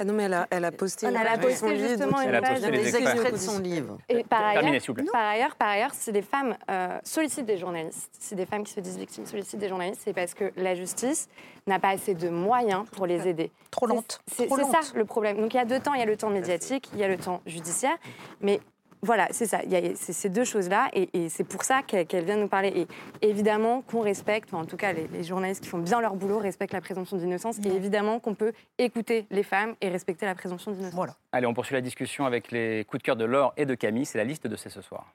[0.00, 1.68] Ah non, mais elle a, elle a posté, Elle une a page de posté son
[1.68, 3.98] livre, justement une page des extraits de son livre.
[4.08, 8.08] Et par ailleurs, Terminez, par ailleurs, par ailleurs, si des femmes euh, sollicitent des journalistes,
[8.18, 11.28] si des femmes qui se disent victimes sollicitent des journalistes, c'est parce que la justice
[11.66, 13.52] n'a pas assez de moyens pour les aider.
[13.70, 14.22] Trop lente.
[14.26, 15.36] C'est ça le problème.
[15.36, 17.08] Donc il y a deux temps, il y a le temps médiatique, il y a
[17.08, 17.98] le temps judiciaire,
[18.40, 18.58] mais
[19.02, 19.62] voilà, c'est ça.
[19.64, 22.48] Il y a c'est ces deux choses-là, et, et c'est pour ça qu'elle vient nous
[22.48, 22.86] parler.
[23.22, 26.14] Et évidemment qu'on respecte, enfin, en tout cas les, les journalistes qui font bien leur
[26.16, 30.34] boulot respectent la présomption d'innocence, et évidemment qu'on peut écouter les femmes et respecter la
[30.34, 30.94] présomption d'innocence.
[30.94, 31.14] Voilà.
[31.32, 34.06] Allez, on poursuit la discussion avec les coups de cœur de Laure et de Camille.
[34.06, 35.12] C'est la liste de C'est ce soir.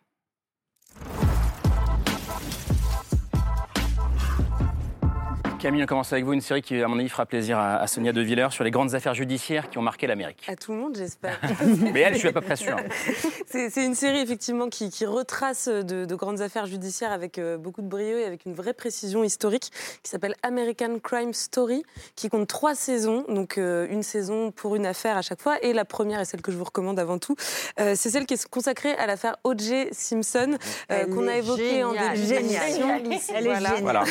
[5.60, 7.88] Camille, on commence avec vous une série qui, à mon avis, fera plaisir à, à
[7.88, 10.44] Sonia De Villers sur les grandes affaires judiciaires qui ont marqué l'Amérique.
[10.48, 11.40] À tout le monde, j'espère.
[11.94, 12.76] Mais elle, je suis à peu près sûr.
[13.48, 17.82] C'est une série effectivement qui, qui retrace de, de grandes affaires judiciaires avec euh, beaucoup
[17.82, 19.72] de brio et avec une vraie précision historique
[20.04, 21.84] qui s'appelle American Crime Story,
[22.16, 25.58] qui compte trois saisons, donc euh, une saison pour une affaire à chaque fois.
[25.64, 27.36] Et la première est celle que je vous recommande avant tout.
[27.80, 29.88] Euh, c'est celle qui est consacrée à l'affaire O.J.
[29.92, 30.58] Simpson
[30.92, 32.90] euh, qu'on a évoquée en début d'émission.
[33.34, 33.82] Elle est géniale.
[33.82, 34.04] Voilà.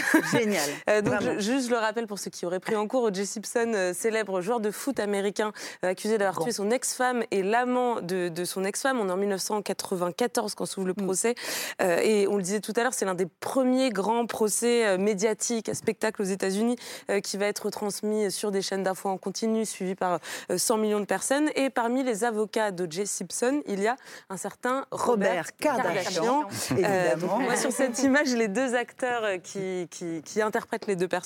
[0.88, 3.26] Euh, donc, je- juste, le rappelle pour ceux qui auraient pris en cours, O.J.
[3.26, 5.52] Simpson, euh, célèbre joueur de foot américain,
[5.84, 8.98] euh, accusé d'avoir tué son ex-femme et l'amant de, de son ex-femme.
[9.00, 11.34] On est en 1994 quand s'ouvre le procès.
[11.82, 14.98] Euh, et on le disait tout à l'heure, c'est l'un des premiers grands procès euh,
[14.98, 16.76] médiatiques à spectacle aux États-Unis
[17.10, 20.18] euh, qui va être transmis sur des chaînes d'infos en continu, suivi par
[20.50, 21.50] euh, 100 millions de personnes.
[21.54, 23.06] Et parmi les avocats d'O.J.
[23.06, 23.96] Simpson, il y a
[24.30, 27.38] un certain Robert, Robert Kardashian, évidemment.
[27.38, 31.23] donc, sur cette image les deux acteurs qui, qui, qui interprètent les deux personnages.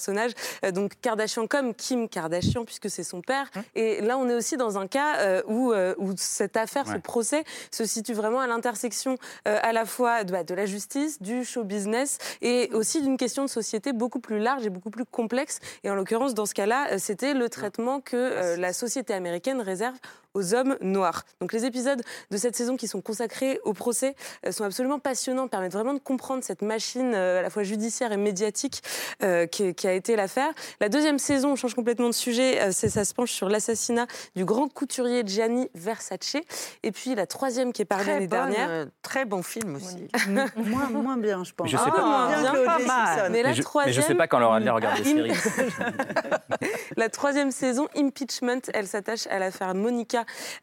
[0.64, 3.50] Euh, donc Kardashian comme Kim Kardashian, puisque c'est son père.
[3.74, 6.98] Et là, on est aussi dans un cas euh, où, euh, où cette affaire, ce
[6.98, 11.44] procès, se situe vraiment à l'intersection à la fois de, bah, de la justice, du
[11.44, 15.60] show business et aussi d'une question de société beaucoup plus large et beaucoup plus complexe.
[15.84, 19.96] Et en l'occurrence, dans ce cas-là, c'était le traitement que euh, la société américaine réserve
[20.34, 21.24] aux hommes noirs.
[21.40, 24.14] Donc les épisodes de cette saison qui sont consacrés au procès
[24.46, 28.12] euh, sont absolument passionnants, permettent vraiment de comprendre cette machine euh, à la fois judiciaire
[28.12, 28.82] et médiatique
[29.22, 30.50] euh, qui, qui a été l'affaire.
[30.80, 34.06] La deuxième saison, on change complètement de sujet, euh, c'est ça se penche sur l'assassinat
[34.36, 36.36] du grand couturier Gianni Versace.
[36.82, 38.68] Et puis la troisième qui est parue l'année dernière.
[38.70, 40.08] euh, très bon film aussi.
[40.56, 41.68] moins, moins bien, je pense.
[41.70, 42.02] Je sais Ah, pas.
[42.04, 42.86] moins bien Bien, que pas O.J.
[42.86, 43.06] mal.
[43.18, 43.28] Simpson.
[43.32, 45.32] Mais la mais, je, mais je troisième- sais pas quand Laura Adler regarde Im- séries.
[46.96, 50.17] La troisième saison, Impeachment, elle s'attache à l'affaire Monica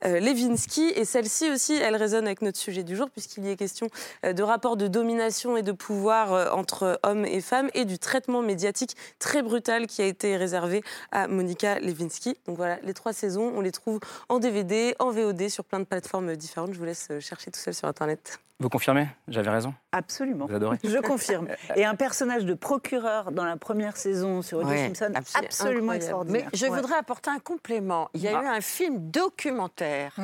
[0.06, 0.92] euh, Lewinsky.
[0.96, 3.88] Et celle-ci aussi, elle résonne avec notre sujet du jour, puisqu'il y est question
[4.26, 8.00] euh, de rapports de domination et de pouvoir euh, entre hommes et femmes et du
[8.00, 12.36] traitement médiatique très brutal qui a été réservé à Monica Lewinsky.
[12.48, 14.00] Donc voilà, les trois saisons, on les trouve
[14.30, 16.74] en DVD, en VOD, sur plein de plateformes différentes.
[16.74, 18.40] Je vous laisse chercher tout seul sur Internet.
[18.60, 19.08] Vous confirmez?
[19.28, 20.46] J'avais raison Absolument.
[20.46, 21.48] Vous adorez Je confirme.
[21.76, 24.68] Et un personnage de procureur dans la première saison sur O.J.
[24.68, 25.46] Ouais, Simpson, absolument.
[25.48, 25.96] absolument Incroyable.
[25.96, 26.50] extraordinaire.
[26.54, 26.70] Mais je Ouais.
[26.82, 28.10] voudrais apporter un complément.
[28.14, 28.44] Il y a Ah.
[28.44, 30.16] eu un film documentaire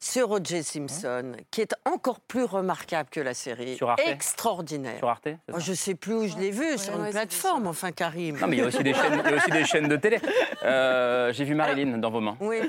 [0.00, 0.62] sur O.J.
[0.62, 3.76] Simpson qui est encore plus remarquable que la série.
[3.76, 4.02] Sur Arte?
[4.06, 4.98] Extraordinaire.
[4.98, 7.90] Sur Arte Oh, je sais plus où je l'ai vu, sur ouais, une plateforme, enfin,
[7.90, 8.38] Karim.
[8.38, 9.96] Non, mais il y a aussi des chaînes, il y a aussi des chaînes de
[9.96, 10.20] télé.
[10.62, 12.36] Euh, J'ai vu Marilyn dans vos mains.
[12.40, 12.60] Oui.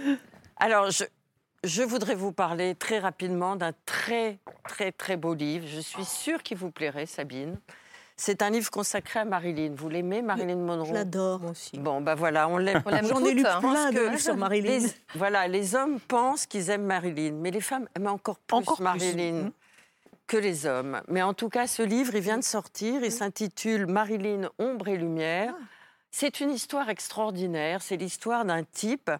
[0.57, 1.03] Alors, je,
[1.63, 5.65] je voudrais vous parler très rapidement d'un très, très, très beau livre.
[5.67, 7.57] Je suis sûre qu'il vous plairait, Sabine.
[8.15, 9.71] C'est un livre consacré à Marilyn.
[9.75, 10.89] Vous l'aimez, Marilyn Monroe?
[10.89, 11.77] Je l'adore, moi aussi.
[11.79, 12.83] Bon, ben voilà, on l'aime.
[13.03, 13.59] J'en ai lu hein.
[13.61, 14.79] plein pense de livres sur Marilyn.
[14.79, 18.81] Les, voilà, les hommes pensent qu'ils aiment Marilyn, mais les femmes aiment encore plus Encore.
[18.81, 19.51] Marilyn Mhm.
[20.27, 21.01] que les hommes.
[21.07, 23.03] Mais en tout cas, ce livre, il vient de sortir.
[23.03, 25.53] Il s'intitule Marilyn, ombre et lumière.
[26.11, 27.81] C'est une histoire extraordinaire.
[27.81, 29.11] C'est l'histoire d'un type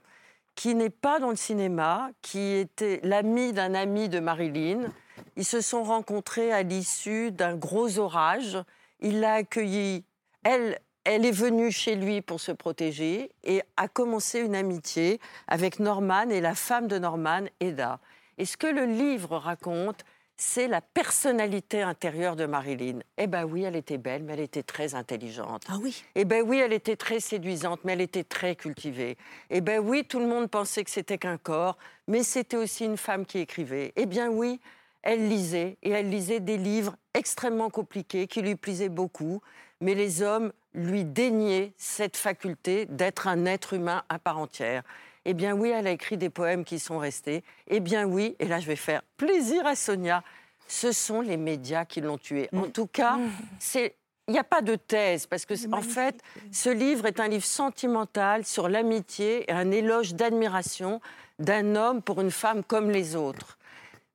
[0.60, 4.91] qui n'est pas dans le cinéma, qui était l'ami d'un ami de Marilyn.
[5.38, 8.57] Ils se sont rencontrés à l'issue d'un gros orage.
[8.99, 10.03] Il l'a accueillie.
[10.43, 15.80] Elle, elle est venue chez lui pour se protéger et a commencé une amitié avec
[15.80, 18.01] Norman et la femme de Norman, Eda.
[18.38, 20.03] Et ce que le livre raconte,
[20.39, 22.99] c'est la personnalité intérieure de Marilyn.
[23.17, 25.63] Eh ben oui, elle était belle, mais elle était très intelligente.
[25.67, 26.03] Ah oui.
[26.15, 29.17] Eh ben oui, elle était très séduisante, mais elle était très cultivée.
[29.49, 31.77] Eh ben oui, tout le monde pensait que c'était qu'un corps,
[32.07, 33.91] mais c'était aussi une femme qui écrivait.
[33.97, 34.61] Eh bien oui,
[35.01, 39.41] elle lisait, et elle lisait des livres extrêmement compliqués qui lui plaisaient beaucoup,
[39.81, 44.83] mais les hommes lui déniaient cette faculté d'être un être humain à part entière.
[45.30, 47.43] Eh bien oui, elle a écrit des poèmes qui sont restés.
[47.67, 50.23] Eh bien oui, et là je vais faire plaisir à Sonia,
[50.67, 52.49] ce sont les médias qui l'ont tuée.
[52.51, 53.19] En tout cas,
[53.59, 53.95] c'est
[54.27, 56.19] il n'y a pas de thèse, parce que, en fait,
[56.51, 60.99] ce livre est un livre sentimental sur l'amitié et un éloge d'admiration
[61.38, 63.59] d'un homme pour une femme comme les autres.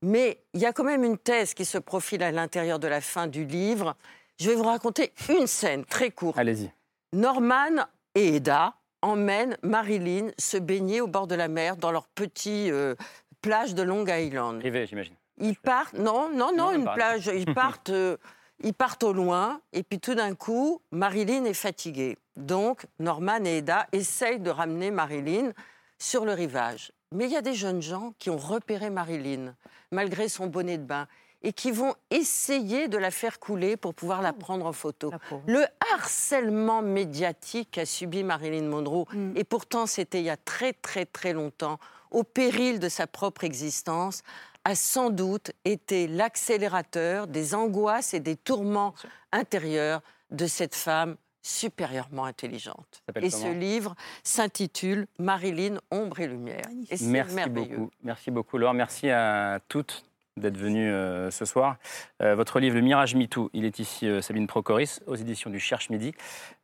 [0.02, 3.00] Mais il y a quand même une thèse qui se profile à l'intérieur de la
[3.00, 3.94] fin du livre.
[4.40, 6.38] Je vais vous raconter une scène très courte.
[6.38, 6.72] Allez-y.
[7.12, 7.86] Norman
[8.16, 8.74] et Eda
[9.04, 12.94] emmènent Marilyn se baigner au bord de la mer dans leur petit euh,
[13.42, 14.58] plage de Long Island.
[14.60, 15.14] Privé, j'imagine.
[15.38, 17.26] Ils partent, non, non, non, une plage.
[17.26, 18.16] Ils partent, euh,
[18.60, 22.16] ils partent au loin, et puis tout d'un coup, Marilyn est fatiguée.
[22.36, 25.52] Donc, Norman et Eda essayent de ramener Marilyn
[25.98, 26.92] sur le rivage.
[27.12, 29.54] Mais il y a des jeunes gens qui ont repéré Marilyn,
[29.92, 31.06] malgré son bonnet de bain,
[31.44, 35.12] et qui vont essayer de la faire couler pour pouvoir la prendre en photo.
[35.46, 41.04] Le harcèlement médiatique qu'a subi Marilyn Monroe, et pourtant c'était il y a très très
[41.04, 41.78] très longtemps,
[42.10, 44.22] au péril de sa propre existence,
[44.64, 48.94] a sans doute été l'accélérateur des angoisses et des tourments
[49.30, 50.00] intérieurs
[50.30, 53.02] de cette femme supérieurement intelligente.
[53.20, 56.64] Et ce livre s'intitule Marilyn, ombre et lumière.
[56.88, 57.76] Et Merci merveilleux.
[57.76, 57.90] beaucoup.
[58.02, 58.72] Merci beaucoup, Laure.
[58.72, 61.76] Merci à toutes d'être venues euh, ce soir.
[62.20, 65.60] Euh, votre livre, Le Mirage MeToo, il est ici, euh, Sabine Procoris, aux éditions du
[65.60, 66.12] Cherche Midi.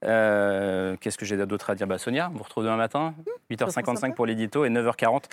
[0.03, 1.87] Qu'est-ce que j'ai d'autre à dire?
[1.87, 3.15] Bah, Sonia, on vous retrouve demain matin,
[3.51, 5.25] 8h55 pour l'édito et 9h40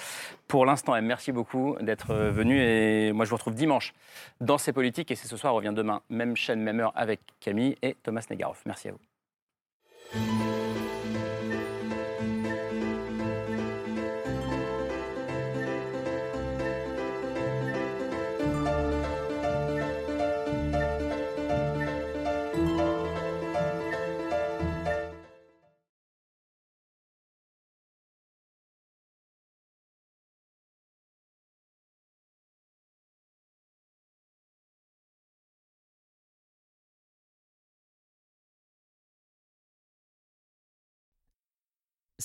[0.47, 0.99] pour l'instant.
[1.01, 2.59] Merci beaucoup d'être venu.
[2.61, 3.93] Et moi, je vous retrouve dimanche
[4.39, 5.09] dans ces politiques.
[5.11, 8.25] Et c'est ce soir, on revient demain, même chaîne, même heure, avec Camille et Thomas
[8.29, 8.61] Negaroff.
[8.65, 10.46] Merci à vous.